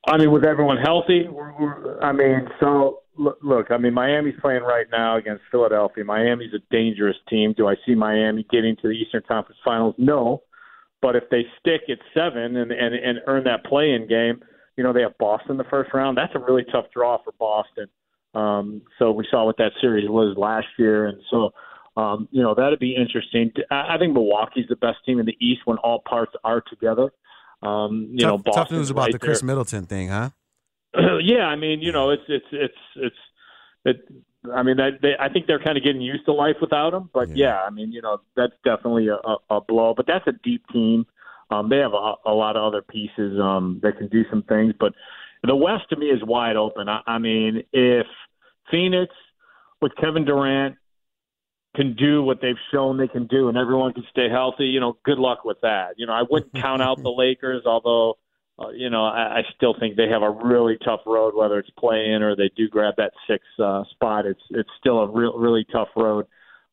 I 0.07 0.15
mean, 0.15 0.31
with 0.31 0.45
everyone 0.45 0.77
healthy, 0.77 1.27
we're, 1.27 1.51
we're, 1.59 1.99
I 2.01 2.13
mean, 2.13 2.47
so 2.61 2.69
look, 2.77 3.03
look, 3.17 3.71
I 3.71 3.77
mean, 3.77 3.93
Miami's 3.93 4.35
playing 4.41 4.63
right 4.63 4.85
now 4.91 5.17
against 5.17 5.43
Philadelphia. 5.51 6.03
Miami's 6.03 6.53
a 6.53 6.59
dangerous 6.71 7.15
team. 7.29 7.53
Do 7.55 7.67
I 7.67 7.75
see 7.85 7.95
Miami 7.95 8.45
getting 8.51 8.75
to 8.77 8.87
the 8.87 8.93
Eastern 8.93 9.23
Conference 9.27 9.59
Finals? 9.63 9.95
No, 9.97 10.43
but 11.01 11.15
if 11.15 11.23
they 11.29 11.43
stick 11.59 11.81
at 11.89 11.99
seven 12.13 12.55
and 12.55 12.71
and, 12.71 12.95
and 12.95 13.19
earn 13.27 13.43
that 13.45 13.65
play-in 13.65 14.07
game, 14.07 14.41
you 14.77 14.83
know, 14.83 14.93
they 14.93 15.01
have 15.01 15.17
Boston 15.17 15.57
the 15.57 15.63
first 15.65 15.93
round. 15.93 16.17
That's 16.17 16.33
a 16.35 16.39
really 16.39 16.63
tough 16.71 16.85
draw 16.93 17.17
for 17.23 17.33
Boston. 17.39 17.87
Um, 18.33 18.81
so 18.99 19.11
we 19.11 19.25
saw 19.31 19.45
what 19.45 19.57
that 19.57 19.71
series 19.81 20.09
was 20.09 20.37
last 20.37 20.67
year, 20.77 21.07
and 21.07 21.21
so. 21.29 21.51
Um, 21.97 22.27
you 22.29 22.43
know 22.43 22.53
that'd 22.53 22.79
be 22.79 22.93
interesting. 22.93 23.53
I 23.71 23.95
I 23.95 23.97
think 23.97 24.11
Milwaukee's 24.11 24.67
the 24.67 24.75
best 24.75 24.97
team 25.05 25.17
in 25.17 25.25
the 25.25 25.37
East 25.39 25.61
when 25.63 25.77
all 25.77 26.03
parts 26.05 26.33
are 26.43 26.59
together. 26.59 27.09
Um, 27.61 28.09
you 28.11 28.25
tough, 28.25 28.45
know, 28.45 28.51
tough 28.51 28.69
news 28.69 28.89
about 28.89 29.03
right 29.03 29.11
the 29.13 29.19
Khris 29.19 29.39
there. 29.39 29.47
Middleton 29.47 29.85
thing, 29.85 30.09
huh? 30.09 30.31
yeah, 31.23 31.45
I 31.45 31.55
mean, 31.55 31.81
you 31.81 31.91
know, 31.91 32.09
it's 32.11 32.23
it's 32.27 32.45
it's 32.51 32.73
it's 32.95 33.15
it. 33.85 34.07
I 34.53 34.61
mean, 34.61 34.77
that 34.77 34.99
they, 35.01 35.13
I 35.19 35.29
think 35.29 35.47
they're 35.47 35.63
kind 35.63 35.77
of 35.77 35.83
getting 35.83 36.01
used 36.01 36.25
to 36.25 36.33
life 36.33 36.57
without 36.61 36.93
him. 36.93 37.09
But 37.13 37.35
yeah, 37.35 37.61
I 37.61 37.69
mean, 37.71 37.91
you 37.91 38.01
know, 38.01 38.19
that's 38.35 38.53
definitely 38.63 39.07
a, 39.07 39.15
a, 39.15 39.37
a 39.57 39.61
blow. 39.61 39.93
But 39.95 40.05
that's 40.07 40.27
a 40.27 40.33
deep 40.43 40.63
team. 40.71 41.05
Um, 41.49 41.69
they 41.69 41.77
have 41.77 41.93
a, 41.93 42.13
a 42.25 42.33
lot 42.33 42.55
of 42.55 42.63
other 42.63 42.81
pieces 42.81 43.39
um, 43.39 43.79
that 43.83 43.97
can 43.97 44.07
do 44.07 44.23
some 44.29 44.43
things. 44.43 44.73
But 44.79 44.93
the 45.43 45.55
West 45.55 45.89
to 45.89 45.95
me 45.95 46.07
is 46.07 46.23
wide 46.23 46.55
open. 46.55 46.89
I, 46.89 47.01
I 47.05 47.17
mean, 47.17 47.63
if 47.71 48.07
Phoenix 48.71 49.13
with 49.81 49.93
Kevin 49.95 50.25
Durant 50.25 50.75
can 51.75 51.95
do 51.95 52.23
what 52.23 52.39
they've 52.41 52.55
shown 52.71 52.97
they 52.97 53.07
can 53.07 53.27
do, 53.27 53.49
and 53.49 53.57
everyone 53.57 53.93
can 53.93 54.05
stay 54.09 54.29
healthy, 54.29 54.65
you 54.65 54.79
know, 54.79 54.97
good 55.03 55.19
luck 55.19 55.43
with 55.43 55.57
that. 55.61 55.95
You 55.97 56.07
know, 56.07 56.13
I 56.13 56.23
wouldn't 56.29 56.53
count 56.53 56.81
out 56.81 57.01
the 57.01 57.09
Lakers, 57.17 57.63
although 57.65 58.17
uh, 58.57 58.69
you 58.69 58.89
know, 58.89 59.05
I, 59.05 59.39
I 59.39 59.41
still 59.55 59.75
think 59.77 59.97
they 59.97 60.07
have 60.07 60.21
a 60.21 60.29
really 60.29 60.77
tough 60.83 61.01
road, 61.05 61.33
whether 61.35 61.59
it's 61.59 61.69
play 61.71 62.11
in 62.11 62.23
or 62.23 62.35
they 62.35 62.49
do 62.55 62.69
grab 62.69 62.95
that 62.97 63.11
six 63.27 63.43
uh, 63.61 63.83
spot. 63.91 64.25
It's 64.25 64.41
it's 64.51 64.69
still 64.79 64.99
a 64.99 65.11
real 65.11 65.37
really 65.37 65.65
tough 65.71 65.89
road. 65.95 66.25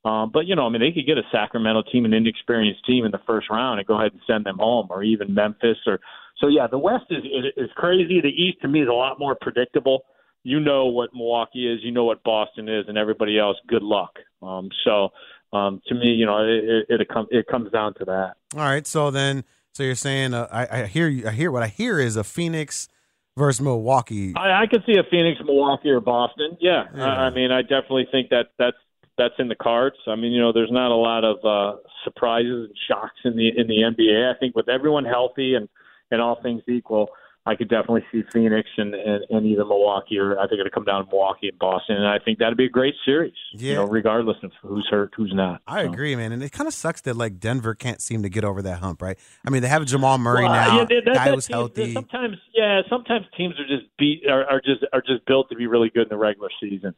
Um, 0.04 0.30
but 0.32 0.46
you 0.46 0.56
know, 0.56 0.66
I 0.66 0.68
mean, 0.68 0.80
they 0.80 0.92
could 0.92 1.06
get 1.06 1.18
a 1.18 1.22
Sacramento 1.30 1.84
team, 1.90 2.04
an 2.04 2.12
inexperienced 2.12 2.84
team 2.86 3.04
in 3.04 3.10
the 3.10 3.20
first 3.26 3.50
round, 3.50 3.78
and 3.78 3.86
go 3.86 3.98
ahead 3.98 4.12
and 4.12 4.20
send 4.26 4.46
them 4.46 4.58
home, 4.58 4.88
or 4.90 5.02
even 5.02 5.34
Memphis, 5.34 5.78
or 5.86 6.00
so. 6.38 6.48
Yeah, 6.48 6.66
the 6.68 6.78
West 6.78 7.06
is 7.10 7.24
is, 7.24 7.64
is 7.64 7.70
crazy. 7.76 8.20
The 8.20 8.28
East 8.28 8.60
to 8.62 8.68
me 8.68 8.82
is 8.82 8.88
a 8.88 8.92
lot 8.92 9.18
more 9.18 9.36
predictable. 9.40 10.04
You 10.44 10.58
know 10.58 10.86
what 10.86 11.10
Milwaukee 11.14 11.72
is, 11.72 11.80
you 11.84 11.92
know 11.92 12.04
what 12.04 12.22
Boston 12.24 12.68
is, 12.68 12.86
and 12.88 12.98
everybody 12.98 13.38
else. 13.38 13.56
Good 13.68 13.84
luck. 13.84 14.18
Um, 14.42 14.70
so 14.84 15.10
um, 15.52 15.80
to 15.86 15.94
me, 15.94 16.08
you 16.08 16.26
know, 16.26 16.38
it 16.44 16.86
it, 16.88 17.00
it, 17.00 17.08
it 17.30 17.46
comes 17.46 17.70
down 17.70 17.94
to 17.94 18.04
that. 18.06 18.34
All 18.56 18.64
right, 18.64 18.86
so 18.86 19.10
then, 19.10 19.44
so 19.72 19.82
you're 19.82 19.94
saying 19.94 20.34
uh, 20.34 20.48
I, 20.50 20.82
I 20.82 20.86
hear 20.86 21.08
you. 21.08 21.26
I 21.26 21.30
hear 21.30 21.50
what 21.50 21.62
I 21.62 21.68
hear 21.68 21.98
is 21.98 22.16
a 22.16 22.24
Phoenix 22.24 22.88
versus 23.36 23.60
Milwaukee. 23.60 24.34
I, 24.36 24.62
I 24.62 24.66
could 24.66 24.82
see 24.86 24.98
a 24.98 25.04
Phoenix, 25.10 25.40
Milwaukee, 25.44 25.90
or 25.90 26.00
Boston. 26.00 26.56
Yeah, 26.60 26.84
Yeah. 26.94 27.04
I, 27.04 27.26
I 27.26 27.30
mean, 27.30 27.50
I 27.50 27.62
definitely 27.62 28.06
think 28.10 28.30
that 28.30 28.48
that's 28.58 28.76
that's 29.18 29.34
in 29.38 29.48
the 29.48 29.54
cards. 29.54 29.96
I 30.06 30.14
mean, 30.14 30.32
you 30.32 30.40
know, 30.40 30.52
there's 30.52 30.70
not 30.70 30.90
a 30.90 30.96
lot 30.96 31.24
of 31.24 31.44
uh, 31.44 31.78
surprises 32.04 32.68
and 32.68 32.76
shocks 32.88 33.20
in 33.24 33.36
the 33.36 33.48
in 33.48 33.66
the 33.66 33.82
NBA. 33.82 34.34
I 34.34 34.38
think 34.38 34.54
with 34.54 34.68
everyone 34.68 35.04
healthy 35.04 35.54
and 35.54 35.68
and 36.10 36.20
all 36.20 36.40
things 36.42 36.62
equal, 36.68 37.08
I 37.44 37.56
could 37.56 37.68
definitely 37.68 38.04
see 38.12 38.22
Phoenix 38.32 38.68
and 38.76 38.94
and, 38.94 39.24
and 39.28 39.44
either 39.46 39.64
Milwaukee 39.64 40.16
or 40.16 40.38
I 40.38 40.46
think 40.46 40.60
it'll 40.60 40.70
come 40.70 40.84
down 40.84 41.04
to 41.04 41.10
Milwaukee 41.10 41.48
and 41.48 41.58
Boston, 41.58 41.96
and 41.96 42.06
I 42.06 42.18
think 42.24 42.38
that'd 42.38 42.56
be 42.56 42.66
a 42.66 42.70
great 42.70 42.94
series. 43.04 43.32
You 43.52 43.70
Yeah. 43.70 43.74
know, 43.76 43.84
regardless 43.86 44.36
of 44.44 44.52
who's 44.62 44.86
hurt, 44.88 45.12
who's 45.16 45.32
not. 45.34 45.60
I 45.66 45.80
agree, 45.82 46.14
man, 46.14 46.30
and 46.30 46.40
it 46.42 46.52
kind 46.52 46.68
of 46.68 46.74
sucks 46.74 47.00
that 47.00 47.16
like 47.16 47.40
Denver 47.40 47.74
can't 47.74 48.00
seem 48.00 48.22
to 48.22 48.28
get 48.28 48.44
over 48.44 48.62
that 48.62 48.78
hump, 48.78 49.02
right? 49.02 49.18
I 49.44 49.50
mean, 49.50 49.62
they 49.62 49.68
have 49.68 49.84
Jamal 49.86 50.18
Murray 50.18 50.44
Well, 50.44 50.52
now. 50.52 50.76
yeah, 50.78 50.84
that- 50.84 51.04
that- 51.04 51.14
guy 51.14 51.24
that 51.26 51.34
was 51.34 51.46
team- 51.48 51.54
healthy. 51.56 51.92
Sometimes, 51.94 52.36
yeah, 52.54 52.82
sometimes 52.88 53.26
teams 53.36 53.54
are 53.58 53.66
just 53.66 53.88
beat 53.98 54.22
are, 54.28 54.44
are 54.48 54.60
just 54.60 54.84
are 54.92 55.02
just 55.02 55.26
built 55.26 55.48
to 55.50 55.56
be 55.56 55.66
really 55.66 55.90
good 55.90 56.04
in 56.04 56.08
the 56.10 56.16
regular 56.16 56.48
season. 56.60 56.94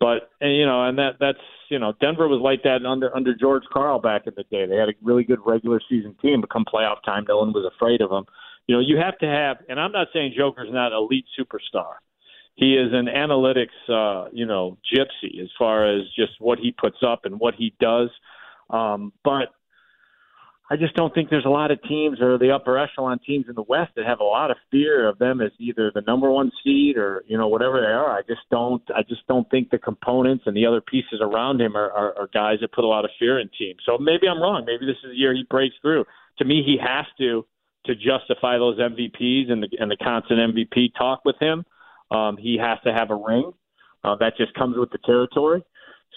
But 0.00 0.30
and, 0.40 0.56
you 0.56 0.64
know, 0.66 0.84
and 0.84 0.98
that 0.98 1.16
that's 1.20 1.38
you 1.68 1.78
know, 1.78 1.92
Denver 2.00 2.26
was 2.26 2.40
like 2.40 2.62
that 2.62 2.84
under 2.86 3.14
under 3.14 3.34
George 3.34 3.64
Karl 3.70 3.98
back 4.00 4.26
in 4.26 4.32
the 4.34 4.44
day. 4.44 4.64
They 4.66 4.76
had 4.76 4.88
a 4.88 4.92
really 5.02 5.24
good 5.24 5.40
regular 5.44 5.80
season 5.90 6.14
team, 6.22 6.40
but 6.40 6.48
come 6.50 6.64
playoff 6.64 7.02
time, 7.04 7.24
no 7.28 7.38
one 7.38 7.52
was 7.52 7.70
afraid 7.76 8.00
of 8.00 8.08
them. 8.08 8.24
You 8.66 8.76
know, 8.76 8.80
you 8.80 8.96
have 8.96 9.18
to 9.18 9.26
have, 9.26 9.58
and 9.68 9.78
I'm 9.78 9.92
not 9.92 10.08
saying 10.12 10.34
Joker's 10.36 10.70
not 10.70 10.92
elite 10.92 11.26
superstar. 11.38 11.94
He 12.54 12.74
is 12.74 12.92
an 12.92 13.06
analytics, 13.06 13.66
uh, 13.88 14.30
you 14.32 14.46
know, 14.46 14.78
gypsy 14.94 15.42
as 15.42 15.48
far 15.58 15.92
as 15.92 16.02
just 16.16 16.32
what 16.38 16.58
he 16.58 16.72
puts 16.72 16.98
up 17.06 17.24
and 17.24 17.38
what 17.38 17.54
he 17.54 17.74
does. 17.80 18.10
Um, 18.70 19.12
but 19.24 19.48
I 20.70 20.76
just 20.76 20.94
don't 20.94 21.12
think 21.12 21.28
there's 21.28 21.44
a 21.44 21.50
lot 21.50 21.70
of 21.70 21.82
teams 21.82 22.22
or 22.22 22.38
the 22.38 22.52
upper 22.52 22.78
echelon 22.78 23.18
teams 23.26 23.46
in 23.48 23.54
the 23.54 23.64
West 23.68 23.92
that 23.96 24.06
have 24.06 24.20
a 24.20 24.24
lot 24.24 24.50
of 24.50 24.56
fear 24.70 25.06
of 25.08 25.18
them 25.18 25.42
as 25.42 25.50
either 25.58 25.92
the 25.94 26.00
number 26.06 26.30
one 26.30 26.50
seed 26.62 26.96
or 26.96 27.22
you 27.26 27.36
know 27.36 27.48
whatever 27.48 27.80
they 27.80 27.92
are. 27.92 28.16
I 28.16 28.22
just 28.22 28.40
don't. 28.50 28.82
I 28.94 29.02
just 29.02 29.26
don't 29.26 29.48
think 29.50 29.70
the 29.70 29.78
components 29.78 30.44
and 30.46 30.56
the 30.56 30.64
other 30.64 30.80
pieces 30.80 31.20
around 31.20 31.60
him 31.60 31.76
are, 31.76 31.90
are, 31.90 32.18
are 32.18 32.30
guys 32.32 32.58
that 32.62 32.72
put 32.72 32.84
a 32.84 32.88
lot 32.88 33.04
of 33.04 33.10
fear 33.18 33.38
in 33.38 33.50
teams. 33.58 33.80
So 33.84 33.98
maybe 33.98 34.26
I'm 34.26 34.40
wrong. 34.40 34.64
Maybe 34.64 34.86
this 34.86 34.96
is 35.04 35.10
the 35.10 35.16
year 35.16 35.34
he 35.34 35.44
breaks 35.50 35.74
through. 35.82 36.04
To 36.38 36.44
me, 36.46 36.62
he 36.64 36.78
has 36.82 37.04
to 37.18 37.44
to 37.86 37.94
justify 37.94 38.58
those 38.58 38.78
MVPs 38.78 39.50
and 39.50 39.62
the 39.62 39.68
and 39.78 39.90
the 39.90 39.96
constant 39.96 40.54
MVP 40.54 40.94
talk 40.96 41.24
with 41.24 41.36
him. 41.40 41.64
Um, 42.10 42.36
he 42.36 42.58
has 42.60 42.78
to 42.84 42.92
have 42.92 43.10
a 43.10 43.16
ring. 43.16 43.52
Uh, 44.02 44.16
that 44.16 44.36
just 44.36 44.54
comes 44.54 44.76
with 44.76 44.90
the 44.90 44.98
territory. 44.98 45.64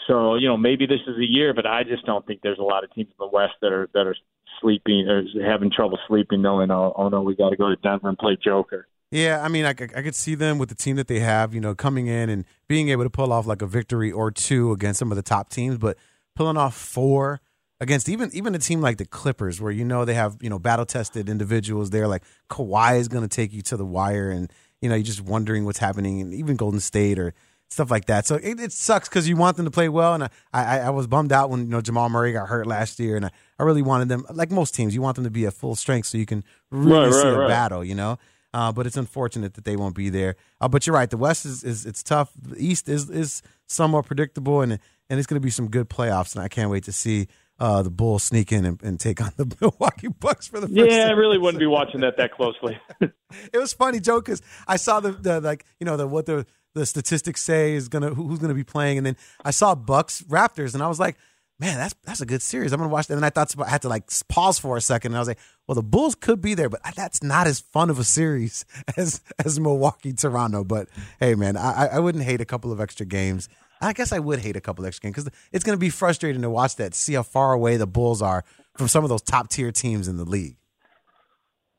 So 0.08 0.36
you 0.36 0.48
know 0.48 0.58
maybe 0.58 0.86
this 0.86 1.02
is 1.08 1.18
a 1.18 1.26
year, 1.26 1.54
but 1.54 1.66
I 1.66 1.84
just 1.84 2.06
don't 2.06 2.26
think 2.26 2.42
there's 2.42 2.60
a 2.60 2.64
lot 2.64 2.84
of 2.84 2.94
teams 2.94 3.10
in 3.10 3.16
the 3.20 3.28
West 3.28 3.54
that 3.62 3.72
are 3.72 3.90
that 3.94 4.08
are 4.08 4.16
sleeping 4.62 5.08
or 5.08 5.24
having 5.46 5.72
trouble 5.72 6.00
sleeping, 6.08 6.42
knowing 6.42 6.72
oh, 6.72 6.94
oh 6.96 7.10
no, 7.10 7.22
we 7.22 7.36
got 7.36 7.50
to 7.50 7.58
go 7.58 7.70
to 7.70 7.76
Denver 7.78 8.10
and 8.10 8.18
play 8.18 8.38
Joker. 8.42 8.88
Yeah, 9.10 9.42
I 9.42 9.48
mean, 9.48 9.64
I, 9.64 9.70
I 9.70 10.02
could 10.02 10.16
see 10.16 10.36
them 10.36 10.58
with 10.58 10.68
the 10.68 10.76
team 10.76 10.98
that 10.98 11.08
they 11.08 11.22
have, 11.22 11.54
you 11.54 11.62
know, 11.62 11.74
coming 11.74 12.08
in 12.08 12.30
and 12.30 12.44
being 12.68 12.90
able 12.90 13.06
to 13.06 13.10
pull 13.10 13.32
off 13.32 13.48
like 13.48 13.62
a 13.62 13.66
victory 13.66 14.12
or 14.12 14.32
two 14.32 14.74
against 14.74 15.00
some 15.00 15.14
of 15.14 15.16
the 15.16 15.22
top 15.22 15.50
teams, 15.50 15.78
but 15.78 15.98
pulling 16.36 16.58
off 16.58 16.76
four 16.76 17.40
against 17.80 18.10
even 18.10 18.30
even 18.34 18.56
a 18.56 18.60
team 18.60 18.82
like 18.82 18.98
the 18.98 19.06
Clippers, 19.06 19.62
where 19.62 19.72
you 19.72 19.86
know 19.86 20.06
they 20.06 20.14
have 20.16 20.38
you 20.42 20.50
know 20.50 20.60
battle 20.60 20.86
tested 20.86 21.30
individuals 21.30 21.90
there, 21.90 22.08
like 22.08 22.24
Kawhi 22.50 23.00
is 23.00 23.08
going 23.08 23.24
to 23.24 23.34
take 23.34 23.54
you 23.54 23.62
to 23.64 23.78
the 23.78 23.86
wire, 23.86 24.30
and 24.30 24.52
you 24.82 24.90
know 24.90 24.96
you're 24.96 25.04
just 25.04 25.22
wondering 25.22 25.66
what's 25.66 25.80
happening, 25.80 26.22
and 26.22 26.34
even 26.34 26.56
Golden 26.56 26.80
State 26.80 27.20
or 27.20 27.34
stuff 27.70 27.92
like 27.92 28.06
that. 28.06 28.26
So 28.26 28.36
it, 28.36 28.60
it 28.60 28.72
sucks 28.72 29.10
because 29.10 29.28
you 29.28 29.36
want 29.36 29.58
them 29.58 29.66
to 29.66 29.72
play 29.72 29.90
well, 29.90 30.14
and 30.14 30.24
I, 30.24 30.30
I 30.54 30.78
I 30.80 30.90
was 30.90 31.08
bummed 31.08 31.32
out 31.32 31.50
when 31.50 31.62
you 31.62 31.68
know 31.68 31.82
Jamal 31.82 32.10
Murray 32.10 32.32
got 32.34 32.48
hurt 32.48 32.66
last 32.68 33.00
year, 33.00 33.16
and 33.16 33.26
I, 33.26 33.32
I 33.60 33.64
really 33.64 33.82
wanted 33.82 34.10
them 34.10 34.26
like 34.34 34.52
most 34.52 34.74
teams, 34.74 34.96
you 34.96 35.02
want 35.02 35.16
them 35.16 35.26
to 35.26 35.32
be 35.32 35.46
at 35.46 35.54
full 35.54 35.76
strength 35.76 36.08
so 36.08 36.18
you 36.18 36.26
can 36.26 36.44
really 36.72 37.08
Right, 37.08 37.14
see 37.14 37.28
right, 37.28 37.34
a 37.34 37.40
right. 37.40 37.48
battle, 37.48 37.84
you 37.84 37.96
know. 37.96 38.18
Uh, 38.54 38.72
but 38.72 38.88
it's 38.88 38.98
unfortunate 38.98 39.54
that 39.56 39.66
they 39.66 39.76
won't 39.76 39.94
be 39.94 40.10
there. 40.10 40.36
Uh, 40.62 40.68
but 40.68 40.88
you're 40.88 40.96
right. 40.96 41.10
The 41.10 41.18
West 41.18 41.46
is, 41.46 41.64
is 41.64 41.86
it's 41.86 42.02
tough. 42.02 42.32
The 42.42 42.56
East 42.58 42.88
is 42.90 43.10
is 43.10 43.44
somewhat 43.68 44.06
predictable, 44.06 44.62
and 44.62 44.80
and 45.10 45.20
it's 45.20 45.28
going 45.28 45.40
to 45.40 45.46
be 45.46 45.52
some 45.52 45.70
good 45.70 45.90
playoffs. 45.90 46.34
And 46.34 46.44
I 46.44 46.48
can't 46.48 46.72
wait 46.72 46.86
to 46.86 46.92
see 46.94 47.28
uh, 47.60 47.82
the 47.82 47.90
Bulls 47.90 48.24
sneak 48.24 48.52
in 48.52 48.66
and, 48.66 48.82
and 48.84 49.00
take 49.00 49.22
on 49.22 49.32
the 49.38 49.46
Milwaukee 49.62 50.08
Bucks 50.08 50.48
for 50.48 50.60
the 50.60 50.68
first 50.68 50.92
Yeah, 50.92 51.08
I 51.08 51.12
really 51.12 51.38
wouldn't 51.38 51.60
be 51.60 51.68
watching 51.68 52.02
that 52.02 52.18
that 52.18 52.34
closely. 52.34 52.80
It 53.52 53.58
was 53.58 53.74
funny, 53.74 54.00
Joe, 54.00 54.22
because 54.22 54.42
I 54.70 54.78
saw 54.78 55.02
the, 55.02 55.12
the 55.12 55.42
like 55.42 55.66
you 55.82 55.86
know 55.86 55.98
the 55.98 56.08
what 56.08 56.28
the 56.28 56.46
the 56.74 56.86
statistics 56.86 57.44
say 57.44 57.74
is 57.74 57.90
gonna 57.90 58.14
who's 58.14 58.40
gonna 58.40 58.54
be 58.54 58.64
playing, 58.64 58.98
and 58.98 59.06
then 59.06 59.18
I 59.44 59.52
saw 59.52 59.76
Bucks 59.76 60.22
Raptors, 60.22 60.74
and 60.74 60.82
I 60.82 60.88
was 60.88 60.98
like, 60.98 61.18
man, 61.60 61.78
that's 61.78 61.96
that's 62.06 62.22
a 62.22 62.26
good 62.26 62.42
series. 62.42 62.72
I'm 62.72 62.80
gonna 62.80 62.90
watch 62.90 63.08
that. 63.08 63.16
And 63.16 63.26
I 63.26 63.32
thought 63.32 63.54
I 63.60 63.70
had 63.70 63.82
to 63.82 63.90
like 63.90 64.06
pause 64.30 64.60
for 64.60 64.78
a 64.78 64.82
second, 64.82 65.12
and 65.12 65.18
I 65.18 65.20
was 65.20 65.28
like, 65.28 65.40
well, 65.68 65.76
the 65.76 65.84
Bulls 65.84 66.16
could 66.16 66.42
be 66.42 66.54
there, 66.54 66.70
but 66.70 66.80
that's 66.96 67.22
not 67.22 67.48
as 67.48 67.60
fun 67.60 67.90
of 67.90 68.00
a 68.00 68.04
series 68.06 68.64
as 68.98 69.22
as 69.44 69.60
Milwaukee 69.60 70.14
Toronto. 70.14 70.64
But 70.64 70.88
hey, 71.20 71.36
man, 71.36 71.58
I 71.58 71.88
I 71.88 72.00
wouldn't 72.00 72.24
hate 72.24 72.42
a 72.42 72.46
couple 72.46 72.72
of 72.72 72.80
extra 72.80 73.06
games. 73.06 73.50
I 73.82 73.94
guess 73.94 74.12
I 74.12 74.20
would 74.20 74.40
hate 74.40 74.56
a 74.56 74.62
couple 74.62 74.86
extra 74.86 75.04
games 75.04 75.16
because 75.24 75.40
it's 75.52 75.64
gonna 75.64 75.78
be 75.78 75.90
frustrating 75.90 76.42
to 76.42 76.50
watch 76.50 76.76
that, 76.78 76.96
see 76.96 77.14
how 77.14 77.24
far 77.24 77.54
away 77.54 77.78
the 77.78 77.88
Bulls 77.88 78.22
are 78.22 78.44
from 78.76 78.88
some 78.88 79.04
of 79.04 79.10
those 79.10 79.22
top 79.22 79.50
tier 79.50 79.72
teams 79.72 80.08
in 80.08 80.18
the 80.18 80.26
league. 80.26 80.58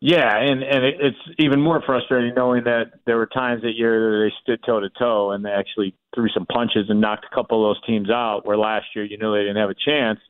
Yeah, 0.01 0.39
and 0.39 0.63
and 0.63 0.85
it, 0.85 0.95
it's 1.01 1.19
even 1.39 1.61
more 1.61 1.83
frustrating 1.85 2.33
knowing 2.35 2.65
that 2.65 2.93
there 3.05 3.17
were 3.17 3.27
times 3.27 3.63
that 3.63 3.75
year 3.75 4.27
they 4.27 4.35
stood 4.43 4.61
toe 4.65 4.79
to 4.79 4.91
toe 4.91 5.33
and 5.33 5.45
they 5.45 5.51
actually 5.51 5.95
threw 6.15 6.29
some 6.29 6.47
punches 6.47 6.89
and 6.89 7.01
knocked 7.01 7.27
a 7.31 7.35
couple 7.35 7.69
of 7.69 7.75
those 7.75 7.85
teams 7.85 8.09
out. 8.09 8.47
Where 8.47 8.57
last 8.57 8.87
year 8.95 9.05
you 9.05 9.19
knew 9.19 9.33
they 9.33 9.41
didn't 9.41 9.57
have 9.57 9.71
a 9.71 9.75
chance, 9.75 10.21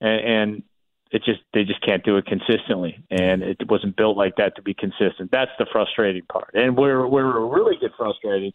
and, 0.00 0.20
and 0.20 0.62
it 1.10 1.22
just 1.22 1.40
they 1.52 1.64
just 1.64 1.84
can't 1.84 2.02
do 2.02 2.16
it 2.16 2.24
consistently, 2.24 3.04
and 3.10 3.42
it 3.42 3.68
wasn't 3.68 3.94
built 3.94 4.16
like 4.16 4.36
that 4.36 4.56
to 4.56 4.62
be 4.62 4.72
consistent. 4.72 5.30
That's 5.30 5.50
the 5.58 5.66
frustrating 5.70 6.24
part. 6.24 6.54
And 6.54 6.74
we're 6.74 7.06
where 7.06 7.26
where 7.26 7.42
it 7.42 7.48
really 7.50 7.76
get 7.78 7.90
frustrated 7.98 8.54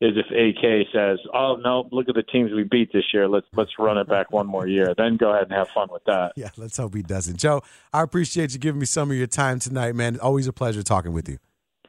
is 0.00 0.16
if 0.16 0.26
AK 0.30 0.88
says, 0.92 1.18
"Oh 1.34 1.56
no, 1.56 1.88
look 1.90 2.08
at 2.08 2.14
the 2.14 2.22
teams 2.22 2.52
we 2.52 2.64
beat 2.64 2.92
this 2.92 3.04
year. 3.12 3.28
Let's 3.28 3.46
let's 3.54 3.72
run 3.78 3.98
it 3.98 4.08
back 4.08 4.30
one 4.30 4.46
more 4.46 4.66
year." 4.66 4.94
Then 4.96 5.16
go 5.16 5.30
ahead 5.30 5.44
and 5.44 5.52
have 5.52 5.68
fun 5.68 5.88
with 5.90 6.04
that. 6.04 6.32
Yeah, 6.36 6.50
let's 6.56 6.76
hope 6.76 6.94
he 6.94 7.02
doesn't. 7.02 7.38
Joe, 7.38 7.62
I 7.92 8.02
appreciate 8.02 8.52
you 8.52 8.58
giving 8.58 8.78
me 8.78 8.86
some 8.86 9.10
of 9.10 9.16
your 9.16 9.26
time 9.26 9.58
tonight, 9.58 9.94
man. 9.94 10.18
Always 10.20 10.46
a 10.46 10.52
pleasure 10.52 10.82
talking 10.82 11.12
with 11.12 11.28
you. 11.28 11.38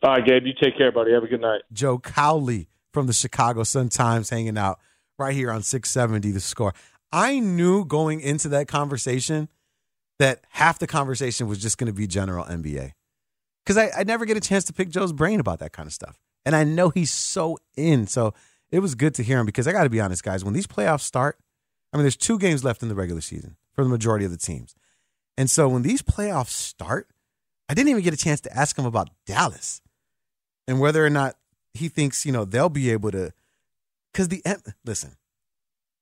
All 0.01 0.11
right, 0.11 0.25
Gabe, 0.25 0.45
you 0.45 0.53
take 0.59 0.77
care, 0.77 0.91
buddy. 0.91 1.11
Have 1.11 1.23
a 1.23 1.27
good 1.27 1.41
night. 1.41 1.61
Joe 1.73 1.99
Cowley 1.99 2.69
from 2.93 3.07
the 3.07 3.13
Chicago 3.13 3.63
Sun 3.63 3.89
Times 3.89 4.29
hanging 4.29 4.57
out 4.57 4.79
right 5.17 5.35
here 5.35 5.51
on 5.51 5.61
670 5.61 6.31
the 6.31 6.39
score. 6.39 6.73
I 7.11 7.39
knew 7.39 7.85
going 7.85 8.21
into 8.21 8.49
that 8.49 8.67
conversation 8.67 9.49
that 10.19 10.41
half 10.49 10.79
the 10.79 10.87
conversation 10.87 11.47
was 11.47 11.59
just 11.59 11.77
going 11.77 11.87
to 11.87 11.93
be 11.93 12.07
general 12.07 12.45
NBA. 12.45 12.93
Because 13.65 13.77
I, 13.77 13.91
I 13.99 14.03
never 14.03 14.25
get 14.25 14.37
a 14.37 14.41
chance 14.41 14.63
to 14.65 14.73
pick 14.73 14.89
Joe's 14.89 15.13
brain 15.13 15.39
about 15.39 15.59
that 15.59 15.73
kind 15.73 15.87
of 15.87 15.93
stuff. 15.93 16.19
And 16.45 16.55
I 16.55 16.63
know 16.63 16.89
he's 16.89 17.11
so 17.11 17.57
in. 17.75 18.07
So 18.07 18.33
it 18.71 18.79
was 18.79 18.95
good 18.95 19.15
to 19.15 19.23
hear 19.23 19.39
him 19.39 19.45
because 19.45 19.67
I 19.67 19.71
got 19.71 19.83
to 19.83 19.89
be 19.89 19.99
honest, 19.99 20.23
guys, 20.23 20.43
when 20.43 20.53
these 20.53 20.67
playoffs 20.67 21.01
start, 21.01 21.37
I 21.91 21.97
mean, 21.97 22.03
there's 22.03 22.17
two 22.17 22.37
games 22.37 22.63
left 22.63 22.83
in 22.83 22.89
the 22.89 22.95
regular 22.95 23.21
season 23.21 23.57
for 23.73 23.83
the 23.83 23.89
majority 23.89 24.25
of 24.25 24.31
the 24.31 24.37
teams. 24.37 24.75
And 25.37 25.49
so 25.49 25.67
when 25.69 25.81
these 25.81 26.01
playoffs 26.01 26.49
start, 26.49 27.07
I 27.67 27.73
didn't 27.73 27.89
even 27.89 28.03
get 28.03 28.13
a 28.13 28.17
chance 28.17 28.41
to 28.41 28.55
ask 28.55 28.77
him 28.77 28.85
about 28.85 29.09
Dallas 29.25 29.81
and 30.67 30.79
whether 30.79 31.05
or 31.05 31.09
not 31.09 31.35
he 31.73 31.87
thinks, 31.87 32.25
you 32.25 32.31
know, 32.31 32.45
they'll 32.45 32.69
be 32.69 32.91
able 32.91 33.11
to. 33.11 33.31
Because 34.11 34.27
the, 34.29 34.43
listen, 34.85 35.15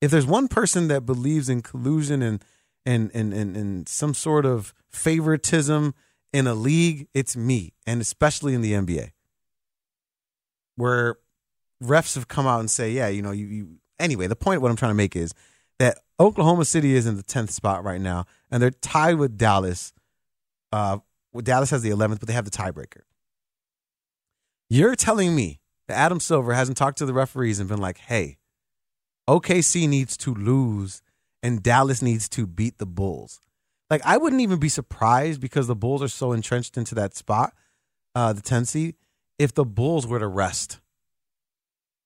if 0.01 0.11
there's 0.11 0.25
one 0.25 0.47
person 0.47 0.87
that 0.87 1.05
believes 1.05 1.49
in 1.49 1.61
collusion 1.61 2.21
and, 2.21 2.43
and, 2.85 3.11
and, 3.13 3.33
and, 3.33 3.57
and 3.57 3.89
some 3.89 4.13
sort 4.13 4.45
of 4.45 4.73
favoritism 4.89 5.93
in 6.31 6.47
a 6.47 6.53
league, 6.53 7.07
it's 7.13 7.35
me, 7.35 7.73
and 7.85 8.01
especially 8.01 8.53
in 8.53 8.61
the 8.61 8.73
NBA, 8.73 9.11
where 10.77 11.17
refs 11.83 12.15
have 12.15 12.27
come 12.27 12.47
out 12.47 12.61
and 12.61 12.71
say, 12.71 12.91
yeah, 12.91 13.07
you 13.07 13.21
know, 13.21 13.31
you, 13.31 13.45
you 13.47 13.69
anyway, 13.99 14.27
the 14.27 14.35
point 14.35 14.61
what 14.61 14.71
I'm 14.71 14.77
trying 14.77 14.91
to 14.91 14.95
make 14.95 15.15
is 15.15 15.33
that 15.79 15.99
Oklahoma 16.19 16.65
City 16.65 16.95
is 16.95 17.05
in 17.05 17.17
the 17.17 17.23
10th 17.23 17.51
spot 17.51 17.83
right 17.83 18.01
now, 18.01 18.25
and 18.49 18.63
they're 18.63 18.71
tied 18.71 19.15
with 19.15 19.37
Dallas. 19.37 19.93
Uh, 20.71 20.99
Dallas 21.43 21.69
has 21.69 21.81
the 21.81 21.89
11th, 21.89 22.19
but 22.19 22.27
they 22.27 22.33
have 22.33 22.45
the 22.45 22.51
tiebreaker. 22.51 23.01
You're 24.69 24.95
telling 24.95 25.35
me 25.35 25.59
that 25.87 25.97
Adam 25.97 26.19
Silver 26.19 26.53
hasn't 26.53 26.77
talked 26.77 26.97
to 26.97 27.05
the 27.05 27.13
referees 27.13 27.59
and 27.59 27.69
been 27.69 27.79
like, 27.79 27.99
hey, 27.99 28.37
OKC 29.29 29.87
needs 29.87 30.17
to 30.17 30.33
lose 30.33 31.01
and 31.43 31.61
Dallas 31.61 32.01
needs 32.01 32.27
to 32.29 32.47
beat 32.47 32.77
the 32.77 32.85
Bulls. 32.85 33.39
Like, 33.89 34.01
I 34.03 34.17
wouldn't 34.17 34.41
even 34.41 34.59
be 34.59 34.69
surprised 34.69 35.39
because 35.39 35.67
the 35.67 35.75
Bulls 35.75 36.01
are 36.01 36.09
so 36.09 36.33
entrenched 36.33 36.77
into 36.77 36.95
that 36.95 37.15
spot, 37.15 37.53
uh, 38.15 38.33
the 38.33 38.41
10 38.41 38.65
seed, 38.65 38.95
if 39.39 39.53
the 39.53 39.65
Bulls 39.65 40.07
were 40.07 40.19
to 40.19 40.27
rest 40.27 40.79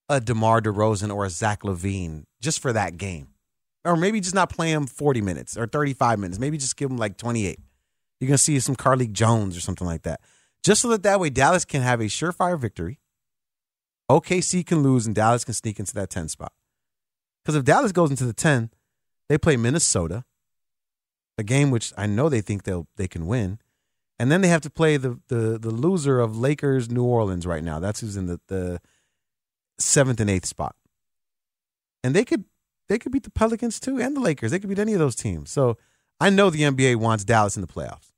a 0.10 0.20
DeMar 0.20 0.62
DeRozan 0.62 1.14
or 1.14 1.26
a 1.26 1.30
Zach 1.30 1.62
LaVine 1.64 2.26
just 2.42 2.60
for 2.60 2.74
that 2.74 2.98
game. 2.98 3.30
Or 3.86 3.96
maybe 3.96 4.20
just 4.20 4.36
not 4.36 4.50
play 4.50 4.72
him 4.72 4.86
40 4.86 5.22
minutes 5.22 5.58
or 5.58 5.66
35 5.66 6.20
minutes. 6.20 6.38
Maybe 6.38 6.58
just 6.58 6.76
give 6.76 6.92
him 6.92 6.98
like 6.98 7.18
28. 7.18 7.58
You're 8.20 8.28
going 8.28 8.36
to 8.36 8.38
see 8.38 8.60
some 8.60 8.76
Carlik 8.76 9.14
Jones 9.14 9.58
or 9.58 9.62
something 9.62 9.88
like 9.88 10.04
that. 10.04 10.20
Just 10.64 10.82
so 10.82 10.90
that 10.90 11.04
that 11.04 11.20
way 11.20 11.30
Dallas 11.30 11.66
can 11.66 11.82
have 11.82 12.02
a 12.02 12.06
surefire 12.06 12.60
victory. 12.60 13.00
OKC 14.12 14.66
can 14.66 14.84
lose 14.84 15.06
and 15.08 15.16
Dallas 15.16 15.46
can 15.46 15.54
sneak 15.54 15.80
into 15.80 15.94
that 15.94 16.10
10 16.10 16.28
spot. 16.28 16.52
Because 17.44 17.56
if 17.56 17.64
Dallas 17.64 17.94
goes 17.94 18.12
into 18.12 18.26
the 18.26 18.34
10, 18.34 18.70
they 19.30 19.38
play 19.38 19.56
Minnesota, 19.56 20.26
a 21.38 21.44
game 21.44 21.72
which 21.72 21.94
I 21.98 22.06
know 22.06 22.28
they 22.28 22.42
think 22.42 22.64
they'll 22.64 22.88
they 22.98 23.08
can 23.08 23.26
win. 23.26 23.60
And 24.22 24.32
then 24.32 24.42
they 24.42 24.50
have 24.50 24.62
to 24.62 24.70
play 24.70 24.98
the 24.98 25.20
the 25.30 25.58
the 25.58 25.72
loser 25.72 26.20
of 26.20 26.38
Lakers 26.38 26.92
New 26.92 27.04
Orleans 27.04 27.48
right 27.48 27.64
now. 27.64 27.80
That's 27.80 28.02
who's 28.02 28.16
in 28.16 28.28
the, 28.28 28.40
the 28.50 28.80
seventh 29.80 30.20
and 30.20 30.30
eighth 30.30 30.46
spot. 30.46 30.76
And 32.04 32.16
they 32.16 32.24
could 32.24 32.46
they 32.88 33.00
could 33.00 33.12
beat 33.12 33.24
the 33.24 33.32
Pelicans 33.32 33.80
too 33.80 34.00
and 34.00 34.16
the 34.16 34.20
Lakers. 34.20 34.52
They 34.52 34.60
could 34.60 34.70
beat 34.70 34.78
any 34.78 34.94
of 34.94 35.00
those 35.00 35.16
teams. 35.16 35.50
So 35.50 35.76
I 36.20 36.30
know 36.30 36.52
the 36.52 36.62
NBA 36.62 36.98
wants 36.98 37.24
Dallas 37.24 37.56
in 37.56 37.62
the 37.62 37.68
playoffs. 37.68 38.12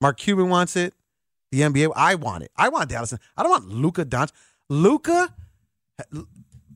Mark 0.00 0.18
Cuban 0.18 0.50
wants 0.50 0.76
it. 0.76 0.94
The 1.50 1.62
NBA, 1.62 1.90
I 1.96 2.14
want 2.14 2.44
it. 2.44 2.52
I 2.56 2.68
want 2.68 2.88
Dallas. 2.88 3.12
I 3.36 3.42
don't 3.42 3.50
want 3.50 3.68
Luka 3.70 4.04
Doncic. 4.04 4.30
Luka, 4.68 5.34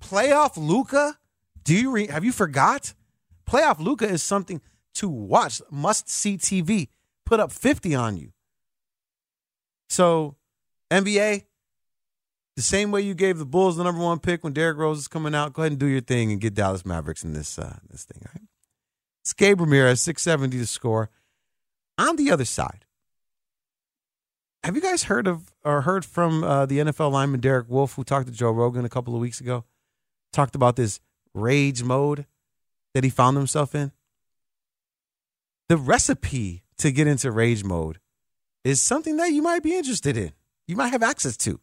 playoff 0.00 0.56
Luka. 0.56 1.16
Do 1.62 1.76
you 1.76 1.92
re, 1.92 2.08
have 2.08 2.24
you 2.24 2.32
forgot? 2.32 2.92
Playoff 3.48 3.78
Luka 3.78 4.08
is 4.08 4.24
something 4.24 4.60
to 4.94 5.08
watch. 5.08 5.62
Must 5.70 6.10
see 6.10 6.36
TV. 6.36 6.88
Put 7.24 7.38
up 7.38 7.52
fifty 7.52 7.94
on 7.94 8.16
you. 8.16 8.32
So 9.94 10.34
NBA, 10.90 11.44
the 12.56 12.62
same 12.62 12.90
way 12.90 13.02
you 13.02 13.14
gave 13.14 13.38
the 13.38 13.46
Bulls 13.46 13.76
the 13.76 13.84
number 13.84 14.02
one 14.02 14.18
pick 14.18 14.42
when 14.42 14.52
Derrick 14.52 14.76
Rose 14.76 14.98
is 14.98 15.06
coming 15.06 15.36
out, 15.36 15.52
go 15.52 15.62
ahead 15.62 15.70
and 15.70 15.78
do 15.78 15.86
your 15.86 16.00
thing 16.00 16.32
and 16.32 16.40
get 16.40 16.54
Dallas 16.54 16.84
Mavericks 16.84 17.22
in 17.22 17.32
this 17.32 17.60
uh, 17.60 17.76
this 17.88 18.02
thing. 18.02 18.20
Right? 18.34 18.42
It's 19.22 19.32
Gabe 19.32 19.60
Ramirez, 19.60 20.02
six 20.02 20.22
seventy 20.22 20.58
to 20.58 20.66
score. 20.66 21.10
On 21.96 22.16
the 22.16 22.32
other 22.32 22.44
side, 22.44 22.86
have 24.64 24.74
you 24.74 24.82
guys 24.82 25.04
heard 25.04 25.28
of 25.28 25.54
or 25.64 25.82
heard 25.82 26.04
from 26.04 26.42
uh, 26.42 26.66
the 26.66 26.78
NFL 26.78 27.12
lineman 27.12 27.38
Derek 27.38 27.68
Wolfe, 27.68 27.94
who 27.94 28.02
talked 28.02 28.26
to 28.26 28.32
Joe 28.32 28.50
Rogan 28.50 28.84
a 28.84 28.88
couple 28.88 29.14
of 29.14 29.20
weeks 29.20 29.40
ago? 29.40 29.62
Talked 30.32 30.56
about 30.56 30.74
this 30.74 30.98
rage 31.34 31.84
mode 31.84 32.26
that 32.94 33.04
he 33.04 33.10
found 33.10 33.36
himself 33.36 33.76
in. 33.76 33.92
The 35.68 35.76
recipe 35.76 36.64
to 36.78 36.90
get 36.90 37.06
into 37.06 37.30
rage 37.30 37.62
mode 37.62 38.00
is 38.64 38.80
something 38.82 39.16
that 39.18 39.32
you 39.32 39.42
might 39.42 39.62
be 39.62 39.76
interested 39.76 40.16
in. 40.16 40.32
You 40.66 40.76
might 40.76 40.88
have 40.88 41.02
access 41.02 41.36
to. 41.38 41.60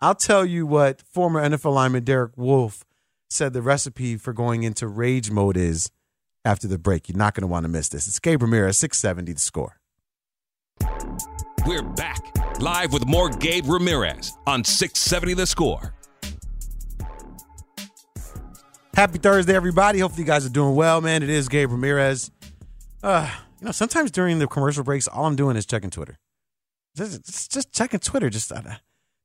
I'll 0.00 0.14
tell 0.14 0.46
you 0.46 0.66
what 0.66 1.02
former 1.02 1.42
NFL 1.42 1.74
lineman 1.74 2.04
Derek 2.04 2.36
Wolfe 2.36 2.84
said 3.28 3.52
the 3.52 3.62
recipe 3.62 4.16
for 4.16 4.32
going 4.32 4.62
into 4.62 4.86
rage 4.86 5.30
mode 5.30 5.56
is 5.56 5.90
after 6.44 6.66
the 6.66 6.78
break. 6.78 7.08
You're 7.08 7.18
not 7.18 7.34
going 7.34 7.42
to 7.42 7.48
want 7.48 7.64
to 7.64 7.68
miss 7.68 7.88
this. 7.88 8.06
It's 8.06 8.18
Gabe 8.18 8.42
Ramirez, 8.42 8.78
670 8.78 9.32
the 9.32 9.40
score. 9.40 9.78
We're 11.66 11.82
back 11.82 12.32
live 12.62 12.92
with 12.92 13.06
more 13.06 13.28
Gabe 13.28 13.66
Ramirez 13.66 14.32
on 14.46 14.64
670 14.64 15.34
The 15.34 15.46
Score. 15.46 15.94
Happy 18.94 19.18
Thursday, 19.18 19.54
everybody. 19.54 19.98
Hopefully, 19.98 20.22
you 20.22 20.26
guys 20.26 20.44
are 20.46 20.50
doing 20.50 20.74
well, 20.74 21.00
man. 21.00 21.22
It 21.22 21.30
is 21.30 21.48
Gabe 21.48 21.70
Ramirez. 21.70 22.30
Uh, 23.02 23.28
you 23.62 23.66
know, 23.66 23.72
sometimes 23.72 24.10
during 24.10 24.40
the 24.40 24.48
commercial 24.48 24.82
breaks, 24.82 25.06
all 25.06 25.24
I'm 25.24 25.36
doing 25.36 25.56
is 25.56 25.64
checking 25.64 25.88
Twitter. 25.88 26.18
Just, 26.96 27.52
just, 27.52 27.72
checking 27.72 28.00
Twitter. 28.00 28.28
Just 28.28 28.50
uh, 28.50 28.60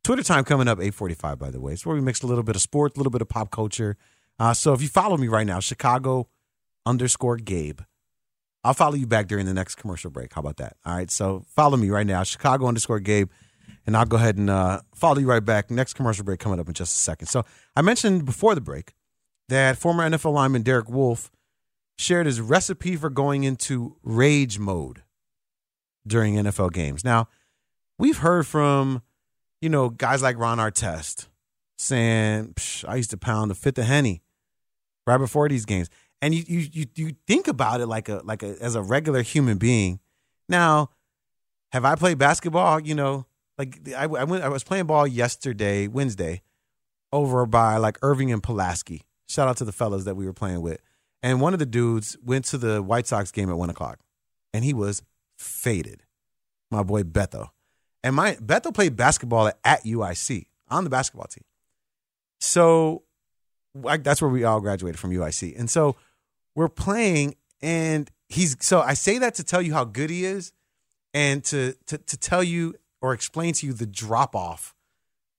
Twitter 0.03 0.21
time 0.21 0.43
coming 0.43 0.67
up 0.67 0.77
8:45. 0.77 1.39
By 1.39 1.49
the 1.49 1.59
way, 1.59 1.73
it's 1.73 1.87
where 1.87 1.95
we 1.95 2.03
mix 2.03 2.21
a 2.21 2.27
little 2.27 2.43
bit 2.43 2.55
of 2.55 2.61
sports, 2.61 2.95
a 2.95 2.99
little 2.99 3.09
bit 3.09 3.23
of 3.23 3.29
pop 3.29 3.49
culture. 3.49 3.97
Uh, 4.37 4.53
so 4.53 4.73
if 4.73 4.81
you 4.83 4.89
follow 4.89 5.17
me 5.17 5.27
right 5.27 5.47
now, 5.47 5.59
Chicago 5.59 6.29
underscore 6.85 7.37
Gabe. 7.37 7.79
I'll 8.63 8.75
follow 8.75 8.93
you 8.93 9.07
back 9.07 9.27
during 9.27 9.47
the 9.47 9.55
next 9.55 9.73
commercial 9.73 10.11
break. 10.11 10.33
How 10.33 10.41
about 10.41 10.57
that? 10.57 10.77
All 10.85 10.95
right. 10.95 11.09
So 11.09 11.43
follow 11.55 11.75
me 11.75 11.89
right 11.89 12.05
now, 12.05 12.21
Chicago 12.21 12.67
underscore 12.67 12.99
Gabe, 12.99 13.31
and 13.87 13.97
I'll 13.97 14.05
go 14.05 14.17
ahead 14.17 14.37
and 14.37 14.51
uh, 14.51 14.81
follow 14.93 15.17
you 15.17 15.27
right 15.27 15.43
back. 15.43 15.71
Next 15.71 15.95
commercial 15.95 16.25
break 16.25 16.39
coming 16.39 16.59
up 16.59 16.67
in 16.67 16.75
just 16.75 16.93
a 16.93 16.99
second. 16.99 17.25
So 17.25 17.43
I 17.75 17.81
mentioned 17.81 18.25
before 18.25 18.53
the 18.53 18.61
break 18.61 18.93
that 19.49 19.79
former 19.79 20.07
NFL 20.07 20.33
lineman 20.33 20.61
Derek 20.61 20.91
Wolfe 20.91 21.31
shared 21.97 22.25
his 22.25 22.39
recipe 22.39 22.95
for 22.95 23.09
going 23.09 23.43
into 23.43 23.97
rage 24.03 24.59
mode 24.59 25.03
during 26.05 26.35
NFL 26.35 26.71
games. 26.73 27.03
Now, 27.03 27.27
we've 27.97 28.19
heard 28.19 28.45
from, 28.45 29.01
you 29.61 29.69
know, 29.69 29.89
guys 29.89 30.21
like 30.21 30.37
Ron 30.37 30.59
Artest 30.59 31.27
saying, 31.77 32.55
I 32.87 32.95
used 32.95 33.11
to 33.11 33.17
pound 33.17 33.51
a 33.51 33.55
fifth 33.55 33.77
of 33.77 33.85
Henny 33.85 34.21
right 35.05 35.17
before 35.17 35.49
these 35.49 35.65
games. 35.65 35.89
And 36.21 36.33
you, 36.33 36.43
you 36.47 36.67
you 36.71 36.85
you 36.95 37.15
think 37.27 37.47
about 37.47 37.79
it 37.79 37.85
like 37.85 38.09
a 38.09 38.21
like 38.23 38.41
a 38.41 38.55
as 38.59 38.73
a 38.73 38.81
regular 38.81 39.21
human 39.21 39.59
being. 39.59 39.99
Now, 40.49 40.89
have 41.71 41.85
I 41.85 41.93
played 41.93 42.17
basketball? 42.17 42.79
You 42.79 42.95
know, 42.95 43.27
like 43.57 43.87
I, 43.95 44.03
I 44.03 44.23
went 44.23 44.43
I 44.43 44.49
was 44.49 44.63
playing 44.63 44.87
ball 44.87 45.05
yesterday, 45.05 45.87
Wednesday, 45.87 46.41
over 47.11 47.45
by 47.45 47.77
like 47.77 47.99
Irving 48.01 48.31
and 48.31 48.41
Pulaski. 48.41 49.03
Shout 49.27 49.47
out 49.47 49.57
to 49.57 49.65
the 49.65 49.71
fellas 49.71 50.05
that 50.05 50.15
we 50.15 50.25
were 50.25 50.33
playing 50.33 50.61
with. 50.61 50.81
And 51.23 51.41
one 51.41 51.53
of 51.53 51.59
the 51.59 51.65
dudes 51.65 52.17
went 52.23 52.45
to 52.45 52.57
the 52.57 52.81
White 52.81 53.07
Sox 53.07 53.31
game 53.31 53.49
at 53.49 53.57
one 53.57 53.69
o'clock, 53.69 53.99
and 54.53 54.63
he 54.63 54.73
was 54.73 55.01
faded. 55.37 56.03
My 56.69 56.83
boy 56.83 57.03
Beto, 57.03 57.49
and 58.03 58.15
my 58.15 58.35
Beto 58.35 58.73
played 58.73 58.95
basketball 58.95 59.47
at, 59.47 59.59
at 59.63 59.83
UIC 59.83 60.47
on 60.69 60.83
the 60.83 60.89
basketball 60.89 61.27
team. 61.27 61.45
So 62.39 63.03
I, 63.87 63.97
that's 63.97 64.21
where 64.21 64.29
we 64.29 64.43
all 64.43 64.59
graduated 64.59 64.99
from 64.99 65.11
UIC, 65.11 65.57
and 65.57 65.69
so 65.69 65.95
we're 66.55 66.67
playing, 66.67 67.35
and 67.61 68.09
he's 68.27 68.57
so 68.59 68.81
I 68.81 68.93
say 68.93 69.17
that 69.19 69.35
to 69.35 69.43
tell 69.43 69.61
you 69.61 69.73
how 69.73 69.85
good 69.85 70.09
he 70.09 70.25
is, 70.25 70.51
and 71.13 71.43
to 71.45 71.73
to 71.87 71.97
to 71.97 72.17
tell 72.17 72.43
you 72.43 72.75
or 73.01 73.13
explain 73.13 73.53
to 73.53 73.65
you 73.65 73.73
the 73.73 73.85
drop 73.85 74.35
off 74.35 74.75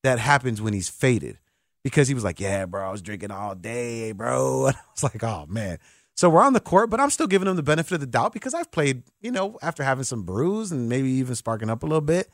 that 0.03 0.19
happens 0.19 0.63
when 0.63 0.73
he's 0.73 0.89
faded 0.89 1.39
because 1.83 2.09
he 2.09 2.15
was 2.15 2.25
like, 2.25 2.41
"Yeah, 2.41 2.67
bro, 2.67 2.87
I 2.87 2.91
was 2.91 3.03
drinking 3.03 3.31
all 3.31 3.55
day, 3.55 4.13
bro." 4.13 4.67
And 4.69 4.77
I 4.77 4.81
was 4.95 5.03
like, 5.03 5.23
"Oh 5.23 5.47
man." 5.49 5.79
So 6.19 6.29
we're 6.29 6.43
on 6.43 6.53
the 6.53 6.59
court, 6.61 6.91
but 6.91 6.99
I'm 6.99 7.11
still 7.11 7.29
giving 7.29 7.47
him 7.47 7.55
the 7.55 7.63
benefit 7.63 7.95
of 7.95 8.01
the 8.01 8.07
doubt 8.07 8.33
because 8.33 8.53
I've 8.53 8.73
played, 8.73 9.05
you 9.21 9.31
know, 9.31 9.57
after 9.63 9.85
having 9.85 10.03
some 10.03 10.25
brews 10.25 10.73
and 10.73 10.89
maybe 10.89 11.09
even 11.11 11.37
sparking 11.37 11.71
up 11.71 11.85
a 11.85 11.87
little 11.87 12.01
bit. 12.01 12.29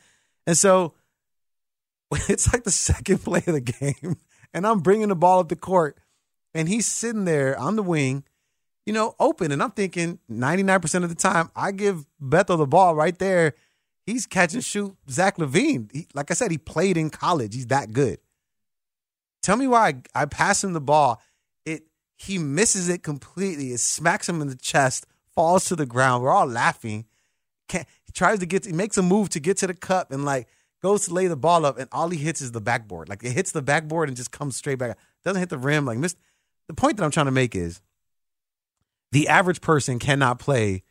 And 0.47 0.57
so 0.57 0.95
it's 2.28 2.51
like 2.51 2.64
the 2.64 2.70
second 2.70 3.18
play 3.24 3.42
of 3.47 3.53
the 3.53 3.61
game, 3.61 4.16
and 4.55 4.66
I'm 4.66 4.80
bringing 4.80 5.09
the 5.09 5.14
ball 5.14 5.40
up 5.40 5.51
the 5.51 5.57
court, 5.57 5.99
and 6.55 6.66
he's 6.66 6.86
sitting 6.86 7.26
there 7.26 7.59
on 7.59 7.76
the 7.76 7.82
wing, 7.82 8.24
you 8.86 8.92
know, 8.92 9.14
open. 9.20 9.53
And 9.53 9.62
I'm 9.62 9.72
thinking 9.72 10.18
99% 10.30 11.03
of 11.03 11.09
the 11.09 11.14
time, 11.14 11.51
I 11.55 11.72
give 11.72 12.07
Bethel 12.18 12.57
the 12.57 12.66
ball 12.66 12.95
right 12.95 13.18
there. 13.18 13.55
He's 14.07 14.26
catch 14.26 14.55
and 14.55 14.64
shoot 14.64 14.97
Zach 15.11 15.36
LaVine. 15.36 15.90
He, 15.92 16.07
like 16.14 16.30
I 16.30 16.34
said, 16.34 16.51
he 16.51 16.59
played 16.59 16.97
in 16.97 17.11
college. 17.11 17.55
He's 17.55 17.66
that 17.66 17.92
good. 17.92 18.18
Tell 19.45 19.59
me 19.59 19.68
why 19.68 19.88
I, 20.14 20.22
I 20.22 20.24
pass 20.24 20.64
him 20.64 20.72
the 20.72 20.80
ball. 20.80 21.20
It 21.66 21.82
he 22.16 22.38
misses 22.38 22.88
it 22.88 23.03
completely. 23.03 23.72
It 23.72 23.80
smacks 23.80 24.26
him 24.26 24.40
in 24.40 24.49
the 24.49 24.57
chest, 24.57 25.07
falls 25.34 25.66
to 25.66 25.76
the 25.76 25.84
ground. 25.84 26.22
We're 26.22 26.30
all 26.30 26.47
laughing. 26.47 27.05
Can't, 27.68 27.86
he 28.05 28.12
tries 28.12 28.38
to 28.38 28.47
get, 28.47 28.62
to, 28.62 28.70
he 28.70 28.74
makes 28.74 28.97
a 28.97 29.03
move 29.03 29.28
to 29.30 29.40
get 29.40 29.59
to 29.59 29.66
the 29.66 29.74
cup 29.74 30.11
and 30.12 30.24
like 30.24 30.49
goes 30.82 31.05
to 31.05 31.12
lay 31.12 31.26
the 31.26 31.36
ball 31.36 31.66
up, 31.66 31.78
and 31.78 31.90
all 31.92 32.09
he 32.09 32.16
hits 32.16 32.40
is 32.40 32.53
the 32.53 32.61
backboard. 32.62 33.11
Like 33.11 33.22
it 33.22 33.32
hits 33.32 33.53
the 33.53 33.61
backboard 33.61 34.09
and 34.09 34.16
just 34.16 34.30
comes 34.30 34.57
straight 34.57 34.78
back. 34.78 34.97
Doesn't 35.24 35.40
hit 35.40 35.51
the 35.51 35.59
rim. 35.59 35.84
Like 35.84 35.99
missed. 35.99 36.16
The 36.68 36.74
point 36.74 36.97
that 36.97 37.05
I'm 37.05 37.11
trying 37.11 37.26
to 37.26 37.30
make 37.30 37.55
is 37.55 37.82
the 39.12 39.28
average 39.28 39.61
person 39.61 39.99
cannot 39.99 40.38
play 40.38 40.84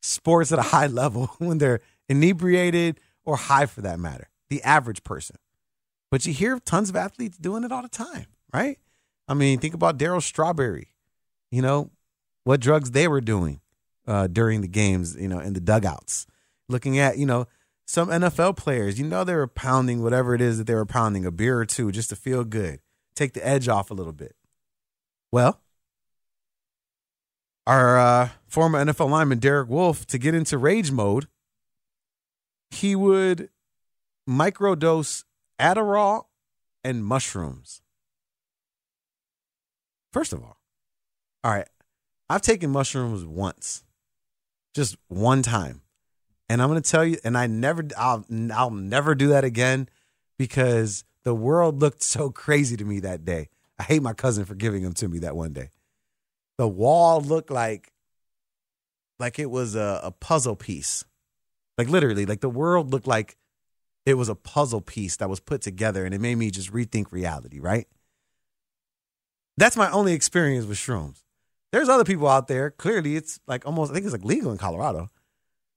sports 0.00 0.52
at 0.52 0.60
a 0.60 0.62
high 0.62 0.86
level 1.02 1.26
when 1.38 1.58
they're 1.58 1.80
inebriated 2.08 3.00
or 3.24 3.34
high 3.34 3.66
for 3.66 3.80
that 3.80 3.98
matter. 3.98 4.28
The 4.48 4.62
average 4.62 5.02
person. 5.02 5.38
But 6.10 6.24
you 6.26 6.32
hear 6.32 6.58
tons 6.60 6.90
of 6.90 6.96
athletes 6.96 7.36
doing 7.36 7.64
it 7.64 7.72
all 7.72 7.82
the 7.82 7.88
time, 7.88 8.26
right? 8.52 8.78
I 9.28 9.34
mean, 9.34 9.58
think 9.58 9.74
about 9.74 9.98
Darryl 9.98 10.22
Strawberry. 10.22 10.92
You 11.50 11.62
know, 11.62 11.90
what 12.44 12.60
drugs 12.60 12.92
they 12.92 13.08
were 13.08 13.20
doing 13.20 13.60
uh, 14.06 14.26
during 14.26 14.60
the 14.60 14.68
games, 14.68 15.16
you 15.16 15.28
know, 15.28 15.40
in 15.40 15.52
the 15.52 15.60
dugouts. 15.60 16.26
Looking 16.68 16.98
at, 16.98 17.18
you 17.18 17.26
know, 17.26 17.46
some 17.86 18.08
NFL 18.08 18.56
players, 18.56 18.98
you 18.98 19.06
know, 19.06 19.24
they 19.24 19.34
were 19.34 19.46
pounding 19.46 20.02
whatever 20.02 20.34
it 20.34 20.40
is 20.40 20.58
that 20.58 20.66
they 20.66 20.74
were 20.74 20.86
pounding, 20.86 21.24
a 21.24 21.30
beer 21.30 21.58
or 21.58 21.66
two, 21.66 21.92
just 21.92 22.10
to 22.10 22.16
feel 22.16 22.44
good, 22.44 22.80
take 23.14 23.32
the 23.32 23.46
edge 23.46 23.68
off 23.68 23.90
a 23.90 23.94
little 23.94 24.12
bit. 24.12 24.34
Well, 25.30 25.60
our 27.66 27.98
uh, 27.98 28.28
former 28.46 28.84
NFL 28.84 29.10
lineman 29.10 29.38
Derek 29.38 29.68
Wolfe, 29.68 30.06
to 30.06 30.18
get 30.18 30.34
into 30.34 30.58
rage 30.58 30.90
mode, 30.90 31.26
he 32.70 32.96
would 32.96 33.50
microdose 34.28 35.24
Adderall 35.60 36.26
and 36.84 37.04
mushrooms. 37.04 37.82
First 40.12 40.32
of 40.32 40.42
all, 40.42 40.58
all 41.44 41.52
right, 41.52 41.68
I've 42.28 42.42
taken 42.42 42.70
mushrooms 42.70 43.24
once, 43.24 43.84
just 44.74 44.96
one 45.08 45.42
time. 45.42 45.82
And 46.48 46.62
I'm 46.62 46.68
going 46.68 46.80
to 46.80 46.90
tell 46.90 47.04
you, 47.04 47.18
and 47.24 47.36
I 47.36 47.46
never, 47.48 47.86
I'll, 47.96 48.24
I'll 48.52 48.70
never 48.70 49.14
do 49.14 49.28
that 49.28 49.44
again 49.44 49.88
because 50.38 51.04
the 51.24 51.34
world 51.34 51.80
looked 51.80 52.02
so 52.02 52.30
crazy 52.30 52.76
to 52.76 52.84
me 52.84 53.00
that 53.00 53.24
day. 53.24 53.48
I 53.78 53.82
hate 53.82 54.02
my 54.02 54.12
cousin 54.12 54.44
for 54.44 54.54
giving 54.54 54.82
them 54.82 54.92
to 54.94 55.08
me 55.08 55.18
that 55.20 55.36
one 55.36 55.52
day. 55.52 55.70
The 56.56 56.68
wall 56.68 57.20
looked 57.20 57.50
like, 57.50 57.92
like 59.18 59.38
it 59.38 59.50
was 59.50 59.74
a, 59.74 60.00
a 60.04 60.12
puzzle 60.12 60.56
piece. 60.56 61.04
Like 61.76 61.88
literally, 61.88 62.26
like 62.26 62.40
the 62.40 62.48
world 62.48 62.92
looked 62.92 63.06
like 63.06 63.36
it 64.06 64.14
was 64.14 64.28
a 64.28 64.34
puzzle 64.34 64.80
piece 64.80 65.16
that 65.16 65.28
was 65.28 65.40
put 65.40 65.60
together 65.60 66.04
and 66.04 66.14
it 66.14 66.20
made 66.20 66.36
me 66.36 66.50
just 66.50 66.72
rethink 66.72 67.10
reality, 67.10 67.58
right? 67.58 67.86
That's 69.56 69.76
my 69.76 69.90
only 69.90 70.12
experience 70.12 70.64
with 70.64 70.78
shrooms. 70.78 71.24
There's 71.72 71.88
other 71.88 72.04
people 72.04 72.28
out 72.28 72.46
there. 72.46 72.70
Clearly, 72.70 73.16
it's 73.16 73.40
like 73.46 73.66
almost, 73.66 73.90
I 73.90 73.94
think 73.94 74.06
it's 74.06 74.12
like 74.12 74.24
legal 74.24 74.52
in 74.52 74.58
Colorado. 74.58 75.10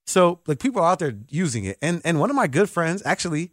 So, 0.06 0.40
like, 0.48 0.60
people 0.60 0.82
are 0.82 0.92
out 0.92 1.00
there 1.00 1.16
using 1.30 1.66
it. 1.66 1.78
And 1.82 2.02
and 2.04 2.20
one 2.20 2.30
of 2.30 2.36
my 2.36 2.48
good 2.48 2.70
friends, 2.70 3.04
actually, 3.06 3.52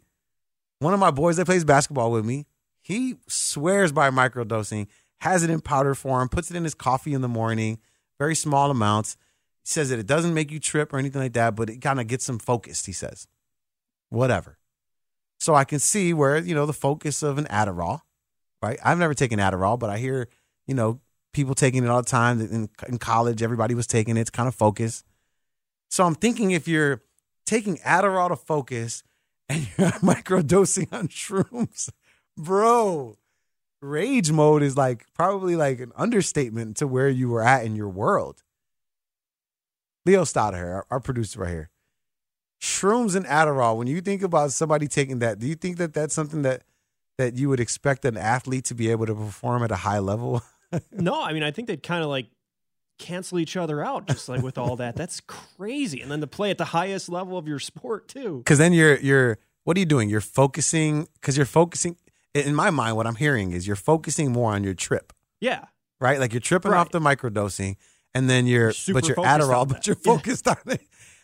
one 0.79 0.93
of 0.93 0.99
my 0.99 1.11
boys 1.11 1.37
that 1.37 1.45
plays 1.45 1.63
basketball 1.63 2.11
with 2.11 2.25
me, 2.25 2.45
he 2.81 3.17
swears 3.27 3.91
by 3.91 4.09
microdosing, 4.09 4.87
has 5.19 5.43
it 5.43 5.49
in 5.49 5.61
powder 5.61 5.93
form, 5.95 6.29
puts 6.29 6.49
it 6.49 6.57
in 6.57 6.63
his 6.63 6.73
coffee 6.73 7.13
in 7.13 7.21
the 7.21 7.27
morning, 7.27 7.79
very 8.17 8.35
small 8.35 8.71
amounts. 8.71 9.17
He 9.63 9.69
says 9.69 9.89
that 9.89 9.99
it 9.99 10.07
doesn't 10.07 10.33
make 10.33 10.51
you 10.51 10.59
trip 10.59 10.93
or 10.93 10.97
anything 10.97 11.21
like 11.21 11.33
that, 11.33 11.55
but 11.55 11.69
it 11.69 11.81
kind 11.81 11.99
of 11.99 12.07
gets 12.07 12.27
him 12.27 12.39
focused, 12.39 12.85
he 12.85 12.93
says. 12.93 13.27
Whatever. 14.09 14.57
So 15.39 15.53
I 15.55 15.63
can 15.63 15.79
see 15.79 16.13
where, 16.13 16.37
you 16.37 16.55
know, 16.55 16.65
the 16.65 16.73
focus 16.73 17.21
of 17.23 17.37
an 17.37 17.45
Adderall, 17.45 18.01
right? 18.61 18.79
I've 18.83 18.97
never 18.97 19.13
taken 19.13 19.39
Adderall, 19.39 19.77
but 19.77 19.89
I 19.89 19.97
hear, 19.97 20.27
you 20.65 20.73
know, 20.73 20.99
people 21.33 21.53
taking 21.53 21.83
it 21.83 21.89
all 21.89 22.01
the 22.01 22.09
time. 22.09 22.41
In, 22.41 22.69
in 22.87 22.97
college, 22.97 23.43
everybody 23.43 23.75
was 23.75 23.87
taking 23.87 24.17
it. 24.17 24.21
It's 24.21 24.29
kind 24.29 24.47
of 24.47 24.55
focus. 24.55 25.03
So 25.89 26.05
I'm 26.05 26.15
thinking 26.15 26.51
if 26.51 26.67
you're 26.67 27.03
taking 27.45 27.77
Adderall 27.77 28.29
to 28.29 28.35
focus 28.35 29.03
and 29.49 29.67
you're 29.77 29.91
microdosing 29.91 30.91
on 30.91 31.07
shrooms, 31.07 31.89
bro, 32.37 33.17
rage 33.81 34.31
mode 34.31 34.63
is 34.63 34.75
like 34.75 35.05
probably 35.13 35.55
like 35.55 35.79
an 35.79 35.91
understatement 35.95 36.77
to 36.77 36.87
where 36.87 37.09
you 37.09 37.29
were 37.29 37.43
at 37.43 37.63
in 37.63 37.75
your 37.75 37.89
world. 37.89 38.43
Leo 40.05 40.23
Stoddard, 40.23 40.65
our, 40.65 40.85
our 40.89 40.99
producer 40.99 41.41
right 41.41 41.49
here. 41.49 41.69
Shrooms 42.61 43.15
and 43.15 43.25
Adderall. 43.25 43.77
When 43.77 43.87
you 43.87 44.01
think 44.01 44.21
about 44.23 44.51
somebody 44.51 44.87
taking 44.87 45.19
that, 45.19 45.39
do 45.39 45.47
you 45.47 45.55
think 45.55 45.77
that 45.77 45.93
that's 45.93 46.13
something 46.13 46.41
that 46.43 46.63
that 47.17 47.35
you 47.35 47.49
would 47.49 47.59
expect 47.59 48.05
an 48.05 48.15
athlete 48.17 48.65
to 48.65 48.75
be 48.75 48.89
able 48.91 49.05
to 49.07 49.15
perform 49.15 49.63
at 49.63 49.71
a 49.71 49.75
high 49.77 49.99
level? 49.99 50.41
no, 50.91 51.21
I 51.21 51.33
mean 51.33 51.43
I 51.43 51.51
think 51.51 51.67
they'd 51.67 51.83
kind 51.83 52.03
of 52.03 52.09
like 52.09 52.27
cancel 52.99 53.37
each 53.37 53.55
other 53.55 53.83
out 53.85 54.07
just 54.07 54.27
like 54.27 54.41
with 54.41 54.57
all 54.57 54.75
that. 54.77 54.95
That's 54.95 55.21
crazy. 55.21 56.01
And 56.01 56.09
then 56.11 56.19
to 56.21 56.27
play 56.27 56.49
at 56.49 56.57
the 56.57 56.65
highest 56.65 57.09
level 57.09 57.37
of 57.37 57.47
your 57.47 57.59
sport 57.59 58.07
too. 58.07 58.39
Because 58.39 58.57
then 58.57 58.73
you're 58.73 58.97
you're 58.97 59.37
what 59.63 59.77
are 59.77 59.79
you 59.79 59.85
doing? 59.85 60.09
You're 60.09 60.21
focusing 60.21 61.07
because 61.15 61.37
you're 61.37 61.45
focusing. 61.45 61.97
In 62.33 62.53
my 62.55 62.69
mind, 62.69 62.95
what 62.95 63.07
I'm 63.07 63.15
hearing 63.15 63.51
is 63.51 63.65
you're 63.65 63.75
focusing 63.75 64.31
more 64.31 64.53
on 64.53 64.63
your 64.63 64.73
trip. 64.75 65.11
Yeah. 65.41 65.65
Right. 65.99 66.19
Like 66.19 66.33
you're 66.33 66.39
tripping 66.39 66.71
Right. 66.71 66.79
off 66.79 66.89
the 66.91 66.99
microdosing, 66.99 67.77
and 68.13 68.29
then 68.29 68.45
you're, 68.45 68.71
You're 68.85 68.93
but 68.93 69.07
you're 69.07 69.17
Adderall, 69.17 69.67
but 69.67 69.87
you're 69.87 69.95
focused 69.95 70.47
on 70.47 70.57
it. 70.67 70.81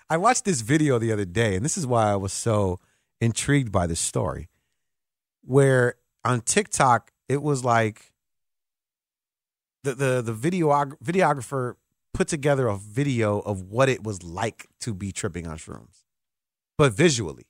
I 0.09 0.17
watched 0.17 0.45
this 0.45 0.61
video 0.61 0.99
the 0.99 1.11
other 1.11 1.25
day, 1.25 1.55
and 1.55 1.63
this 1.63 1.77
is 1.77 1.87
why 1.87 2.11
I 2.11 2.15
was 2.15 2.33
so 2.33 2.79
intrigued 3.21 3.71
by 3.71 3.87
this 3.87 3.99
story. 3.99 4.49
Where 5.43 5.95
on 6.23 6.41
TikTok, 6.41 7.11
it 7.27 7.41
was 7.41 7.63
like 7.63 8.13
the 9.83 9.93
the 9.95 10.21
the 10.21 10.33
videog- 10.33 10.97
videographer 11.03 11.75
put 12.13 12.27
together 12.27 12.67
a 12.67 12.77
video 12.77 13.39
of 13.39 13.63
what 13.63 13.89
it 13.89 14.03
was 14.03 14.23
like 14.23 14.67
to 14.81 14.93
be 14.93 15.11
tripping 15.11 15.47
on 15.47 15.57
shrooms, 15.57 16.03
but 16.77 16.93
visually. 16.93 17.47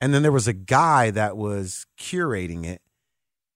And 0.00 0.12
then 0.12 0.22
there 0.22 0.32
was 0.32 0.48
a 0.48 0.52
guy 0.52 1.10
that 1.10 1.36
was 1.36 1.86
curating 1.98 2.66
it 2.66 2.82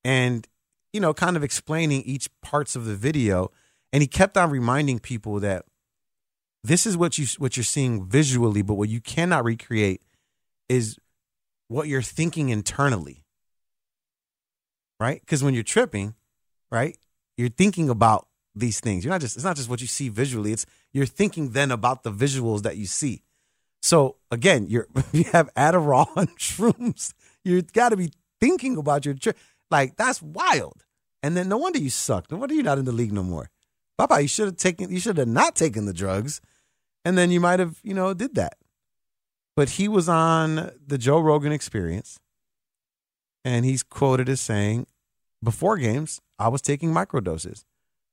and 0.05 0.47
you 0.93 1.01
know 1.01 1.13
kind 1.13 1.37
of 1.37 1.45
explaining 1.45 2.03
each 2.03 2.29
parts 2.41 2.77
of 2.77 2.85
the 2.85 2.95
video 2.95 3.51
and 3.93 4.03
he 4.03 4.07
kept 4.07 4.37
on 4.37 4.51
reminding 4.51 4.99
people 4.99 5.41
that 5.41 5.65
this 6.65 6.87
is 6.87 6.97
what 6.97 7.19
you 7.19 7.27
what 7.39 7.57
you're 7.57 7.65
seeing 7.65 8.07
visually 8.07 8.63
but 8.63 8.75
what 8.75 8.89
you 8.89 9.01
cannot 9.01 9.45
recreate 9.45 10.03
is 10.69 10.99
what 11.69 11.89
you're 11.89 12.03
thinking 12.03 12.49
internally. 12.49 13.25
Right? 15.01 15.21
Because 15.21 15.43
when 15.45 15.55
you're 15.55 15.63
tripping 15.63 16.15
right 16.71 16.97
you're 17.37 17.49
thinking 17.49 17.89
about 17.89 18.27
these 18.55 18.81
things. 18.81 19.05
You're 19.05 19.13
not 19.13 19.21
just 19.21 19.37
it's 19.37 19.45
not 19.45 19.57
just 19.57 19.69
what 19.69 19.81
you 19.81 19.87
see 19.87 20.09
visually 20.09 20.53
it's 20.53 20.67
you're 20.93 21.07
thinking 21.07 21.51
then 21.51 21.71
about 21.71 22.03
the 22.03 22.13
visuals 22.13 22.63
that 22.63 22.77
you 22.77 22.87
see. 22.87 23.23
So 23.81 24.17
again 24.31 24.67
you're 24.69 24.89
you 25.13 25.25
have 25.33 25.53
adderall 25.55 26.15
and 26.17 26.29
shrooms. 26.39 27.15
You've 27.45 27.73
got 27.73 27.91
to 27.91 27.97
be 27.97 28.11
thinking 28.41 28.77
about 28.77 29.05
your 29.05 29.15
trip 29.15 29.37
like 29.71 29.97
that's 29.97 30.21
wild. 30.21 30.85
And 31.23 31.37
then 31.37 31.49
no 31.49 31.57
wonder 31.57 31.79
you 31.79 31.91
suck 31.91 32.31
no 32.31 32.39
wonder 32.39 32.55
you're 32.55 32.65
not 32.65 32.79
in 32.79 32.85
the 32.85 32.93
league 32.93 33.13
no 33.13 33.23
more. 33.23 33.49
Papa, 33.97 34.21
you 34.23 34.29
should 34.29 34.47
have 34.47 34.57
taken 34.57 34.91
you 34.91 35.01
should 35.01 35.19
have 35.19 35.29
not 35.29 35.55
taken 35.55 35.87
the 35.87 35.95
drugs 35.95 36.41
and 37.09 37.17
then 37.17 37.31
you 37.31 37.41
might 37.41 37.59
have 37.59 37.81
you 37.83 37.95
know 37.95 38.13
did 38.13 38.35
that. 38.35 38.59
But 39.57 39.71
he 39.71 39.89
was 39.89 40.09
on 40.09 40.71
the 40.87 40.99
joe 40.99 41.19
rogan 41.19 41.53
experience 41.53 42.21
and 43.45 43.65
he's 43.65 43.83
quoted 43.83 44.29
as 44.29 44.43
saying 44.43 44.87
before 45.43 45.79
games 45.79 46.21
i 46.39 46.49
was 46.49 46.61
taking 46.61 46.93
microdoses. 46.93 47.65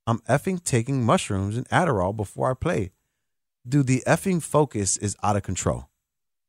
I'm 0.08 0.20
effing 0.30 0.64
taking 0.64 1.04
mushrooms 1.04 1.58
and 1.58 1.68
adderall 1.70 2.16
before 2.16 2.50
i 2.50 2.54
play. 2.54 2.92
Dude 3.68 3.88
the 3.88 4.02
effing 4.08 4.42
focus 4.42 4.96
is 4.96 5.18
out 5.22 5.36
of 5.36 5.44
control. 5.44 5.90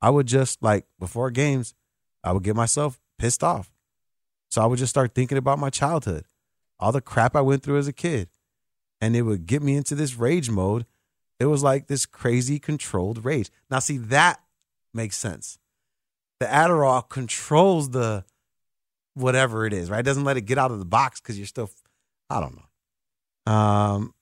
I 0.00 0.10
would 0.10 0.28
just 0.28 0.62
like 0.62 0.86
before 1.00 1.32
games 1.32 1.74
i 2.22 2.30
would 2.32 2.44
get 2.44 2.54
myself 2.54 3.00
pissed 3.18 3.42
off. 3.42 3.72
So 4.52 4.62
i 4.62 4.66
would 4.66 4.78
just 4.78 4.90
start 4.90 5.16
thinking 5.16 5.38
about 5.38 5.58
my 5.58 5.70
childhood 5.70 6.26
all 6.78 6.92
the 6.92 7.00
crap 7.00 7.34
i 7.34 7.40
went 7.40 7.64
through 7.64 7.78
as 7.78 7.88
a 7.88 7.92
kid. 7.92 8.28
And 9.00 9.16
it 9.16 9.22
would 9.22 9.46
get 9.46 9.62
me 9.62 9.76
into 9.76 9.94
this 9.96 10.14
rage 10.14 10.48
mode. 10.48 10.86
It 11.38 11.46
was 11.46 11.62
like 11.62 11.86
this 11.86 12.06
crazy 12.06 12.58
controlled 12.58 13.24
rage. 13.24 13.50
Now, 13.70 13.78
see, 13.78 13.98
that 13.98 14.40
makes 14.94 15.16
sense. 15.16 15.58
The 16.40 16.46
Adderall 16.46 17.08
controls 17.08 17.90
the 17.90 18.24
whatever 19.14 19.66
it 19.66 19.72
is, 19.72 19.90
right? 19.90 20.00
It 20.00 20.04
doesn't 20.04 20.24
let 20.24 20.36
it 20.36 20.42
get 20.42 20.58
out 20.58 20.70
of 20.70 20.78
the 20.78 20.84
box 20.84 21.20
because 21.20 21.38
you're 21.38 21.46
still, 21.46 21.70
I 22.30 22.40
don't 22.40 22.56
know. 22.56 23.52
Um, 23.52 24.14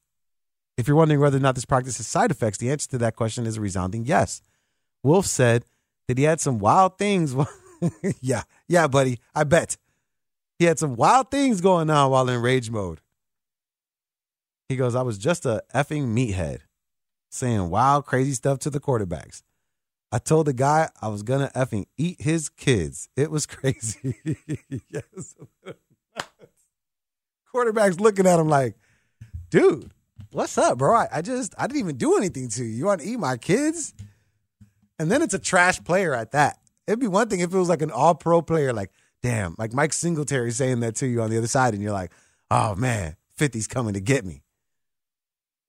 If 0.77 0.89
you're 0.89 0.97
wondering 0.97 1.21
whether 1.21 1.37
or 1.37 1.41
not 1.41 1.55
this 1.55 1.65
practice 1.65 1.97
has 1.99 2.07
side 2.07 2.31
effects, 2.31 2.59
the 2.59 2.71
answer 2.71 2.89
to 2.91 2.99
that 2.99 3.17
question 3.17 3.47
is 3.47 3.57
a 3.57 3.61
resounding 3.61 4.05
yes. 4.05 4.43
Wolfe 5.03 5.27
said 5.27 5.65
that 6.09 6.19
he 6.19 6.25
had 6.25 6.41
some 6.41 6.59
wild 6.59 6.99
things. 6.99 7.35
yeah, 8.21 8.43
yeah, 8.69 8.87
buddy, 8.89 9.19
I 9.35 9.45
bet. 9.45 9.77
He 10.59 10.65
had 10.65 10.79
some 10.79 10.97
wild 10.97 11.31
things 11.31 11.61
going 11.61 11.91
on 11.91 12.11
while 12.11 12.29
in 12.29 12.41
rage 12.43 12.71
mode. 12.71 13.01
He 14.69 14.77
goes, 14.77 14.95
I 14.95 15.03
was 15.03 15.19
just 15.19 15.45
a 15.47 15.63
effing 15.75 16.09
meathead 16.09 16.61
saying 17.35 17.71
wild, 17.71 18.07
crazy 18.07 18.33
stuff 18.33 18.59
to 18.61 18.71
the 18.71 18.81
quarterbacks. 18.81 19.43
I 20.13 20.19
told 20.19 20.47
the 20.47 20.53
guy 20.53 20.91
I 21.03 21.09
was 21.09 21.23
gonna 21.23 21.51
effing 21.57 21.87
eat 21.97 22.21
his 22.21 22.49
kids. 22.49 23.09
It 23.17 23.31
was 23.31 23.47
crazy. 23.47 24.17
yes. 24.89 25.35
Quarterback's 27.51 28.01
looking 28.01 28.27
at 28.27 28.39
him 28.39 28.49
like, 28.49 28.77
dude, 29.51 29.91
what's 30.31 30.57
up, 30.59 30.79
bro? 30.79 30.95
I, 30.95 31.09
I 31.13 31.23
just 31.23 31.55
I 31.59 31.67
didn't 31.67 31.81
even 31.81 31.97
do 31.97 32.17
anything 32.17 32.49
to 32.51 32.65
you. 32.65 32.71
You 32.71 32.87
want 32.87 33.01
to 33.01 33.09
eat 33.09 33.19
my 33.19 33.37
kids? 33.37 33.95
And 34.99 35.11
then 35.11 35.23
it's 35.23 35.35
a 35.35 35.39
trash 35.39 35.83
player 35.83 36.15
at 36.15 36.33
that. 36.33 36.59
It'd 36.87 37.01
be 37.01 37.09
one 37.09 37.29
thing 37.29 37.41
if 37.41 37.53
it 37.53 37.59
was 37.59 37.69
like 37.69 37.83
an 37.83 37.91
all 37.91 38.15
pro 38.15 38.43
player, 38.43 38.73
like, 38.73 38.91
damn, 39.23 39.55
like 39.59 39.73
Mike 39.73 39.93
Singletary 39.93 40.53
saying 40.53 40.81
that 40.81 40.97
to 40.97 41.07
you 41.07 41.23
on 41.23 41.31
the 41.31 41.39
other 41.39 41.47
side, 41.47 41.75
and 41.75 41.83
you're 41.83 41.93
like, 41.93 42.13
oh 42.51 42.75
man, 42.77 43.17
50's 43.39 43.67
coming 43.67 43.95
to 43.95 44.01
get 44.01 44.25
me. 44.25 44.43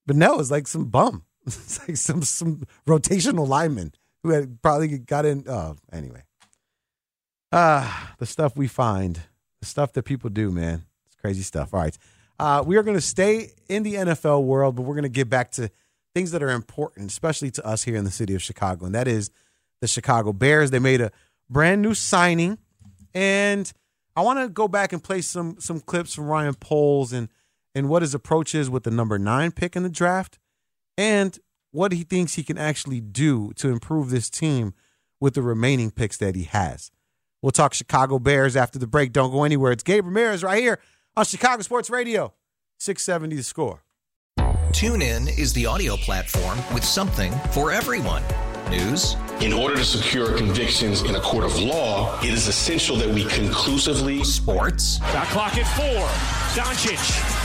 But 0.05 0.17
no, 0.17 0.39
it's 0.39 0.51
like 0.51 0.67
some 0.67 0.85
bum. 0.85 1.23
It's 1.45 1.79
like 1.87 1.97
some 1.97 2.21
some 2.23 2.63
rotational 2.87 3.47
lineman 3.47 3.93
who 4.23 4.29
had 4.29 4.61
probably 4.61 4.97
got 4.97 5.25
in. 5.25 5.45
Oh, 5.47 5.75
anyway. 5.91 6.23
Ah, 7.51 8.15
the 8.17 8.25
stuff 8.25 8.57
we 8.57 8.67
find, 8.67 9.21
the 9.59 9.65
stuff 9.65 9.93
that 9.93 10.03
people 10.03 10.29
do, 10.29 10.51
man. 10.51 10.85
It's 11.05 11.15
crazy 11.15 11.41
stuff. 11.43 11.73
All 11.73 11.79
right. 11.79 11.97
Uh, 12.37 12.63
we 12.65 12.75
are 12.75 12.83
going 12.83 12.97
to 12.97 13.01
stay 13.01 13.51
in 13.69 13.83
the 13.83 13.93
NFL 13.93 14.43
world, 14.43 14.75
but 14.75 14.81
we're 14.81 14.95
going 14.95 15.03
to 15.03 15.09
get 15.09 15.29
back 15.29 15.51
to 15.51 15.69
things 16.13 16.31
that 16.31 16.43
are 16.43 16.49
important, 16.49 17.09
especially 17.09 17.51
to 17.51 17.65
us 17.65 17.83
here 17.83 17.95
in 17.95 18.03
the 18.03 18.11
city 18.11 18.35
of 18.35 18.41
Chicago, 18.41 18.85
and 18.85 18.95
that 18.95 19.07
is 19.07 19.29
the 19.81 19.87
Chicago 19.87 20.33
Bears. 20.33 20.71
They 20.71 20.79
made 20.79 21.01
a 21.01 21.11
brand 21.49 21.81
new 21.81 21.93
signing, 21.93 22.57
and 23.13 23.71
I 24.15 24.21
want 24.21 24.39
to 24.39 24.49
go 24.49 24.67
back 24.67 24.91
and 24.91 25.03
play 25.03 25.21
some 25.21 25.57
some 25.59 25.79
clips 25.79 26.13
from 26.13 26.27
Ryan 26.27 26.55
Poles 26.55 27.13
and 27.13 27.29
and 27.73 27.89
what 27.89 28.01
his 28.01 28.13
approach 28.13 28.55
is 28.55 28.69
with 28.69 28.83
the 28.83 28.91
number 28.91 29.19
nine 29.19 29.51
pick 29.51 29.75
in 29.75 29.83
the 29.83 29.89
draft, 29.89 30.39
and 30.97 31.37
what 31.71 31.91
he 31.91 32.03
thinks 32.03 32.35
he 32.35 32.43
can 32.43 32.57
actually 32.57 33.01
do 33.01 33.51
to 33.57 33.69
improve 33.69 34.09
this 34.09 34.29
team 34.29 34.73
with 35.19 35.33
the 35.33 35.41
remaining 35.41 35.91
picks 35.91 36.17
that 36.17 36.35
he 36.35 36.43
has. 36.43 36.91
We'll 37.41 37.51
talk 37.51 37.73
Chicago 37.73 38.17
Bears 38.17 38.55
after 38.55 38.79
the 38.79 38.87
break. 38.87 39.11
Don't 39.11 39.31
go 39.31 39.43
anywhere. 39.43 39.71
It's 39.71 39.83
Gabe 39.83 40.05
Ramirez 40.05 40.43
right 40.43 40.61
here 40.61 40.79
on 41.15 41.25
Chicago 41.25 41.61
Sports 41.61 41.89
Radio, 41.89 42.33
670 42.79 43.35
the 43.35 43.43
score. 43.43 43.83
Tune 44.71 45.01
in 45.01 45.27
is 45.27 45.53
the 45.53 45.65
audio 45.65 45.95
platform 45.95 46.57
with 46.73 46.83
something 46.83 47.31
for 47.51 47.71
everyone. 47.71 48.23
News. 48.69 49.15
In 49.41 49.53
order 49.53 49.75
to 49.75 49.85
secure 49.85 50.35
convictions 50.35 51.01
in 51.03 51.15
a 51.15 51.21
court 51.21 51.45
of 51.45 51.57
law, 51.59 52.19
it 52.21 52.33
is 52.33 52.47
essential 52.47 52.95
that 52.97 53.07
we 53.07 53.25
conclusively. 53.25 54.23
Sports. 54.23 54.97
Shot 54.97 55.27
clock 55.27 55.57
at 55.57 55.67
four. 55.77 56.07
Doncic. 56.61 57.44